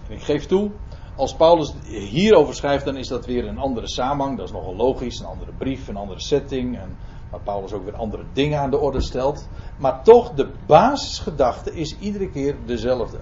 En 0.08 0.14
ik 0.14 0.24
geef 0.24 0.46
toe, 0.46 0.72
als 1.16 1.36
Paulus 1.36 1.74
hierover 1.84 2.56
schrijft, 2.56 2.86
dan 2.86 2.98
is 2.98 3.08
dat 3.08 3.26
weer 3.26 3.48
een 3.48 3.58
andere 3.58 3.88
samenhang. 3.88 4.38
Dat 4.38 4.48
is 4.48 4.54
nogal 4.54 4.76
logisch, 4.76 5.20
een 5.20 5.26
andere 5.26 5.52
brief, 5.58 5.88
een 5.88 5.96
andere 5.96 6.20
setting. 6.20 6.78
En 6.78 6.98
waar 7.30 7.40
Paulus 7.40 7.74
ook 7.74 7.84
weer 7.84 7.96
andere 7.96 8.24
dingen 8.34 8.60
aan 8.60 8.70
de 8.70 8.80
orde 8.80 9.02
stelt. 9.02 9.48
Maar 9.78 10.04
toch, 10.04 10.32
de 10.32 10.50
basisgedachte 10.66 11.74
is 11.74 11.98
iedere 12.00 12.30
keer 12.30 12.56
dezelfde. 12.66 13.20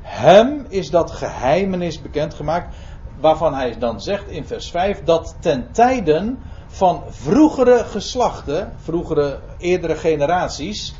Hem 0.00 0.66
is 0.68 0.90
dat 0.90 1.10
geheimenis 1.10 2.02
bekendgemaakt. 2.02 2.76
Waarvan 3.20 3.54
hij 3.54 3.78
dan 3.78 4.00
zegt 4.00 4.28
in 4.28 4.44
vers 4.44 4.70
5 4.70 5.02
dat 5.04 5.36
ten 5.40 5.72
tijden 5.72 6.38
van 6.80 7.02
vroegere 7.08 7.84
geslachten, 7.84 8.72
vroegere 8.76 9.40
eerdere 9.58 9.94
generaties, 9.94 10.94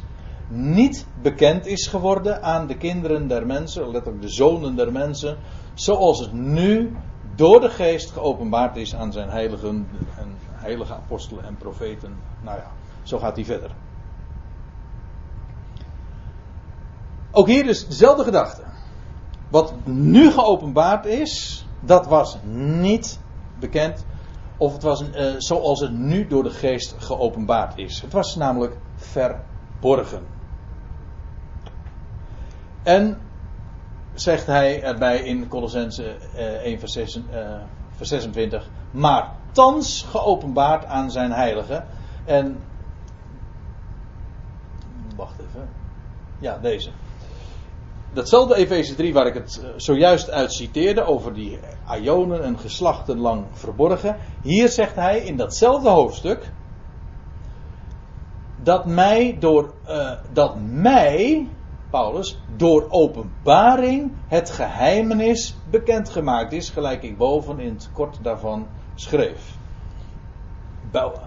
niet 0.48 1.06
bekend 1.22 1.66
is 1.66 1.86
geworden 1.86 2.42
aan 2.42 2.66
de 2.66 2.76
kinderen 2.76 3.28
der 3.28 3.46
mensen, 3.46 3.90
letterlijk 3.90 4.22
de 4.22 4.28
zonen 4.28 4.76
der 4.76 4.92
mensen, 4.92 5.38
zoals 5.74 6.20
het 6.20 6.32
nu 6.32 6.96
door 7.34 7.60
de 7.60 7.68
geest 7.68 8.10
geopenbaard 8.10 8.76
is 8.76 8.94
aan 8.94 9.12
zijn 9.12 9.28
heiligen 9.28 9.88
en 10.18 10.36
heilige 10.52 10.94
apostelen 10.94 11.44
en 11.44 11.56
profeten. 11.56 12.16
Nou 12.40 12.58
ja, 12.58 12.70
zo 13.02 13.18
gaat 13.18 13.36
hij 13.36 13.44
verder. 13.44 13.70
Ook 17.30 17.46
hier 17.46 17.66
is 17.66 17.86
dezelfde 17.86 18.24
gedachte. 18.24 18.62
Wat 19.48 19.74
nu 19.84 20.30
geopenbaard 20.30 21.06
is, 21.06 21.66
dat 21.80 22.06
was 22.06 22.38
niet 22.44 23.20
bekend. 23.58 24.04
Of 24.60 24.72
het 24.72 24.82
was 24.82 25.02
uh, 25.02 25.34
zoals 25.38 25.80
het 25.80 25.92
nu 25.92 26.26
door 26.26 26.42
de 26.42 26.50
geest 26.50 26.94
geopenbaard 26.98 27.78
is. 27.78 28.00
Het 28.00 28.12
was 28.12 28.36
namelijk 28.36 28.76
verborgen. 28.96 30.26
En 32.82 33.20
zegt 34.14 34.46
hij 34.46 34.82
erbij 34.82 35.18
in 35.18 35.48
Colossense 35.48 36.04
1 36.62 36.78
vers, 36.78 36.92
6, 36.92 37.16
uh, 37.16 37.22
vers 37.96 38.08
26, 38.08 38.68
maar 38.90 39.32
thans 39.52 40.02
geopenbaard 40.02 40.84
aan 40.84 41.10
zijn 41.10 41.32
heiligen. 41.32 41.86
En 42.24 42.62
wacht 45.16 45.38
even. 45.38 45.68
Ja, 46.38 46.58
deze. 46.58 46.90
Datzelfde 48.12 48.54
Efeze 48.54 48.94
3 48.94 49.12
waar 49.12 49.26
ik 49.26 49.34
het 49.34 49.60
eh, 49.62 49.68
zojuist 49.76 50.30
uit 50.30 50.52
citeerde 50.52 51.02
over 51.02 51.34
die 51.34 51.58
Ionen 52.02 52.44
en 52.44 52.58
geslachten 52.58 53.18
lang 53.18 53.44
verborgen. 53.52 54.16
Hier 54.42 54.68
zegt 54.68 54.94
hij 54.94 55.18
in 55.18 55.36
datzelfde 55.36 55.88
hoofdstuk 55.88 56.52
dat 58.62 58.86
mij 58.86 59.36
door 59.40 59.72
eh, 59.84 60.12
dat 60.32 60.54
mij 60.60 61.48
Paulus 61.90 62.38
door 62.56 62.86
openbaring 62.88 64.12
het 64.26 64.50
geheimenis 64.50 65.56
bekendgemaakt 65.70 66.52
is, 66.52 66.70
gelijk 66.70 67.02
ik 67.02 67.16
boven 67.16 67.60
in 67.60 67.74
het 67.74 67.90
kort 67.92 68.18
daarvan 68.22 68.66
schreef. 68.94 69.58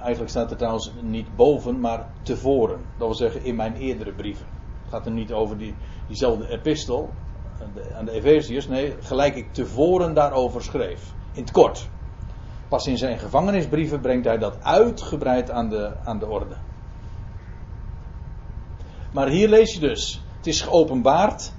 Eigenlijk 0.01 0.29
staat 0.29 0.51
er 0.51 0.57
trouwens 0.57 0.91
niet 1.01 1.35
boven, 1.35 1.79
maar 1.79 2.09
tevoren. 2.21 2.79
Dat 2.97 3.07
wil 3.07 3.15
zeggen 3.15 3.43
in 3.43 3.55
mijn 3.55 3.75
eerdere 3.75 4.11
brieven. 4.11 4.52
Gaat 4.93 5.05
er 5.05 5.11
niet 5.11 5.31
over 5.31 5.57
die, 5.57 5.75
diezelfde 6.07 6.49
epistel 6.49 7.09
aan 7.61 7.71
de, 7.73 7.93
aan 7.95 8.05
de 8.05 8.11
Efeziërs. 8.11 8.67
Nee, 8.67 8.95
gelijk 8.99 9.35
ik 9.35 9.53
tevoren 9.53 10.13
daarover 10.13 10.63
schreef. 10.63 11.13
In 11.31 11.41
het 11.41 11.51
kort. 11.51 11.89
Pas 12.67 12.87
in 12.87 12.97
zijn 12.97 13.19
gevangenisbrieven 13.19 14.01
brengt 14.01 14.25
hij 14.25 14.37
dat 14.37 14.63
uitgebreid 14.63 15.51
aan 15.51 15.69
de, 15.69 15.93
aan 16.03 16.19
de 16.19 16.27
orde. 16.27 16.55
Maar 19.13 19.27
hier 19.27 19.49
lees 19.49 19.73
je 19.73 19.79
dus. 19.79 20.21
Het 20.37 20.47
is 20.47 20.61
geopenbaard 20.61 21.53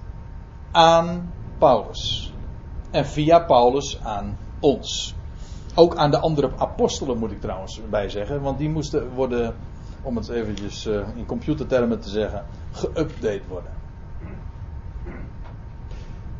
aan 0.72 1.32
Paulus. 1.58 2.32
En 2.90 3.06
via 3.06 3.38
Paulus 3.38 4.00
aan 4.02 4.38
ons. 4.60 5.14
Ook 5.74 5.96
aan 5.96 6.10
de 6.10 6.18
andere 6.18 6.50
apostelen 6.56 7.18
moet 7.18 7.32
ik 7.32 7.40
trouwens 7.40 7.80
bij 7.90 8.08
zeggen. 8.08 8.42
Want 8.42 8.58
die 8.58 8.68
moesten 8.68 9.14
worden, 9.14 9.54
om 10.04 10.16
het 10.16 10.28
eventjes 10.28 10.86
eh, 10.86 11.08
in 11.14 11.26
computertermen 11.26 12.00
te 12.00 12.08
zeggen, 12.08 12.44
geüpdate 12.72 13.48
worden. 13.48 13.72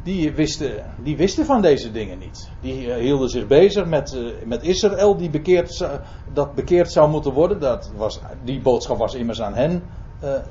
Die 0.02 0.32
wisten, 0.32 0.84
die 1.02 1.16
wisten 1.16 1.44
van 1.44 1.62
deze 1.62 1.92
dingen 1.92 2.18
niet. 2.18 2.50
Die 2.60 2.92
eh, 2.92 3.00
hielden 3.00 3.28
zich 3.28 3.46
bezig 3.46 3.86
met, 3.86 4.14
eh, 4.14 4.46
met 4.46 4.62
Israël 4.62 5.16
die 5.16 5.30
bekeerd, 5.30 5.88
dat 6.32 6.54
bekeerd 6.54 6.92
zou 6.92 7.10
moeten 7.10 7.32
worden. 7.32 7.60
Dat 7.60 7.90
was, 7.96 8.20
die 8.44 8.60
boodschap 8.60 8.98
was 8.98 9.14
immers 9.14 9.42
aan 9.42 9.54
hen 9.54 9.82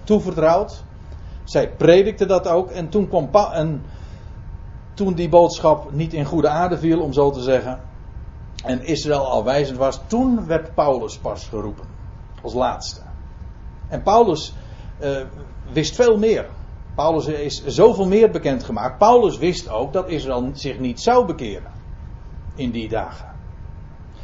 toevertrouwd. 0.03 0.83
Zij 1.43 1.69
predikten 1.69 2.27
dat 2.27 2.47
ook. 2.47 2.71
En 2.71 2.89
toen 2.89 3.07
kwam 3.07 3.29
en 3.53 3.81
toen 4.93 5.13
die 5.13 5.29
boodschap 5.29 5.91
niet 5.91 6.13
in 6.13 6.25
goede 6.25 6.47
aarde 6.49 6.77
viel, 6.77 7.01
om 7.01 7.13
zo 7.13 7.31
te 7.31 7.41
zeggen. 7.41 7.79
En 8.63 8.85
Israël 8.85 9.27
al 9.27 9.43
wijzend 9.43 9.77
was, 9.77 10.01
toen 10.07 10.45
werd 10.45 10.73
Paulus 10.73 11.17
pas 11.17 11.47
geroepen. 11.47 11.85
Als 12.41 12.53
laatste. 12.53 13.02
En 13.87 14.01
Paulus 14.01 14.53
eh, 14.99 15.21
wist 15.71 15.95
veel 15.95 16.17
meer. 16.17 16.45
Paulus 16.95 17.27
is 17.27 17.65
zoveel 17.65 18.07
meer 18.07 18.29
bekendgemaakt. 18.29 18.97
Paulus 18.97 19.37
wist 19.37 19.69
ook 19.69 19.93
dat 19.93 20.09
Israël 20.09 20.49
zich 20.53 20.79
niet 20.79 21.01
zou 21.01 21.25
bekeren. 21.25 21.71
In 22.55 22.71
die 22.71 22.89
dagen. 22.89 23.27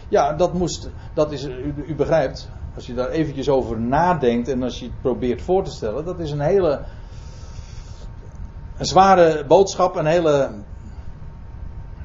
Ja, 0.07 0.33
dat 0.33 0.53
moest, 0.53 0.89
dat 1.13 1.31
is, 1.31 1.43
u, 1.43 1.73
u 1.87 1.95
begrijpt, 1.95 2.49
als 2.75 2.85
je 2.85 2.93
daar 2.93 3.09
eventjes 3.09 3.49
over 3.49 3.79
nadenkt 3.79 4.47
en 4.47 4.63
als 4.63 4.79
je 4.79 4.85
het 4.85 5.01
probeert 5.01 5.41
voor 5.41 5.63
te 5.63 5.71
stellen, 5.71 6.05
dat 6.05 6.19
is 6.19 6.31
een 6.31 6.39
hele, 6.39 6.85
een 8.77 8.85
zware 8.85 9.45
boodschap, 9.45 9.95
een 9.95 10.05
hele, 10.05 10.51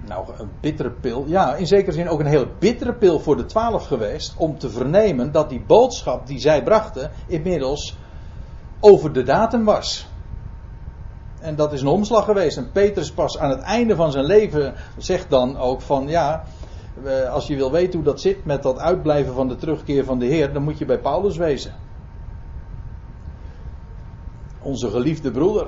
nou, 0.06 0.26
een 0.38 0.50
bittere 0.60 0.90
pil. 0.90 1.24
Ja, 1.26 1.54
in 1.54 1.66
zekere 1.66 1.92
zin 1.92 2.08
ook 2.08 2.20
een 2.20 2.26
hele 2.26 2.48
bittere 2.58 2.94
pil 2.94 3.20
voor 3.20 3.36
de 3.36 3.44
twaalf 3.44 3.86
geweest, 3.86 4.34
om 4.36 4.58
te 4.58 4.70
vernemen 4.70 5.32
dat 5.32 5.48
die 5.48 5.64
boodschap 5.66 6.26
die 6.26 6.38
zij 6.38 6.62
brachten 6.62 7.10
inmiddels 7.26 7.96
over 8.80 9.12
de 9.12 9.22
datum 9.22 9.64
was. 9.64 10.08
En 11.40 11.56
dat 11.56 11.72
is 11.72 11.80
een 11.80 11.86
omslag 11.86 12.24
geweest. 12.24 12.56
En 12.56 12.72
Petrus 12.72 13.12
pas 13.12 13.38
aan 13.38 13.50
het 13.50 13.60
einde 13.60 13.96
van 13.96 14.12
zijn 14.12 14.24
leven 14.24 14.74
zegt 14.96 15.30
dan 15.30 15.56
ook 15.56 15.80
van 15.80 16.08
ja, 16.08 16.44
als 17.30 17.46
je 17.46 17.56
wil 17.56 17.72
weten 17.72 17.94
hoe 17.94 18.04
dat 18.04 18.20
zit 18.20 18.44
met 18.44 18.62
dat 18.62 18.78
uitblijven 18.78 19.34
van 19.34 19.48
de 19.48 19.56
terugkeer 19.56 20.04
van 20.04 20.18
de 20.18 20.26
Heer, 20.26 20.52
dan 20.52 20.62
moet 20.62 20.78
je 20.78 20.84
bij 20.84 20.98
Paulus 20.98 21.36
wezen. 21.36 21.72
Onze 24.62 24.90
geliefde 24.90 25.30
broeder. 25.30 25.66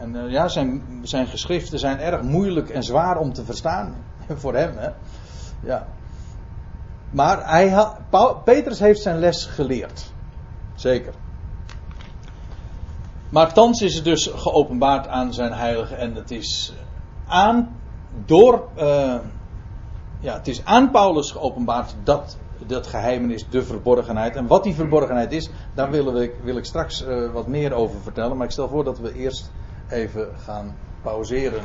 En 0.00 0.16
eh, 0.16 0.30
ja, 0.30 0.48
zijn, 0.48 0.82
zijn 1.02 1.26
geschriften 1.26 1.78
zijn 1.78 1.98
erg 1.98 2.22
moeilijk 2.22 2.68
en 2.68 2.82
zwaar 2.82 3.18
om 3.18 3.32
te 3.32 3.44
verstaan. 3.44 3.94
Voor 4.42 4.54
hem, 4.54 4.76
hè. 4.76 4.88
Ja. 5.62 5.86
Maar 7.10 7.48
hij 7.48 7.70
ha- 7.70 7.98
Petrus 8.44 8.78
heeft 8.78 9.00
zijn 9.02 9.18
les 9.18 9.46
geleerd. 9.46 10.12
Zeker. 10.74 11.12
Maar 13.28 13.52
thans 13.52 13.82
is 13.82 13.94
het 13.94 14.04
dus 14.04 14.30
geopenbaard 14.34 15.08
aan 15.08 15.34
zijn 15.34 15.52
heilige 15.52 15.94
en 15.94 16.14
het 16.14 16.30
is 16.30 16.74
aan, 17.26 17.76
door, 18.24 18.68
eh, 18.74 19.18
ja, 20.20 20.34
het 20.34 20.48
is 20.48 20.64
aan 20.64 20.90
Paulus 20.90 21.30
geopenbaard 21.30 21.94
dat 22.04 22.36
dat 22.66 22.86
geheimenis 22.86 23.46
de 23.50 23.62
verborgenheid. 23.62 24.36
En 24.36 24.46
wat 24.46 24.62
die 24.62 24.74
verborgenheid 24.74 25.32
is, 25.32 25.50
daar 25.74 25.90
willen 25.90 26.14
we, 26.14 26.36
wil 26.42 26.56
ik 26.56 26.64
straks 26.64 27.04
eh, 27.04 27.32
wat 27.32 27.46
meer 27.46 27.72
over 27.72 28.00
vertellen. 28.00 28.36
Maar 28.36 28.46
ik 28.46 28.52
stel 28.52 28.68
voor 28.68 28.84
dat 28.84 28.98
we 28.98 29.14
eerst 29.14 29.50
even 29.92 30.28
gaan 30.38 30.76
pauzeren. 31.02 31.64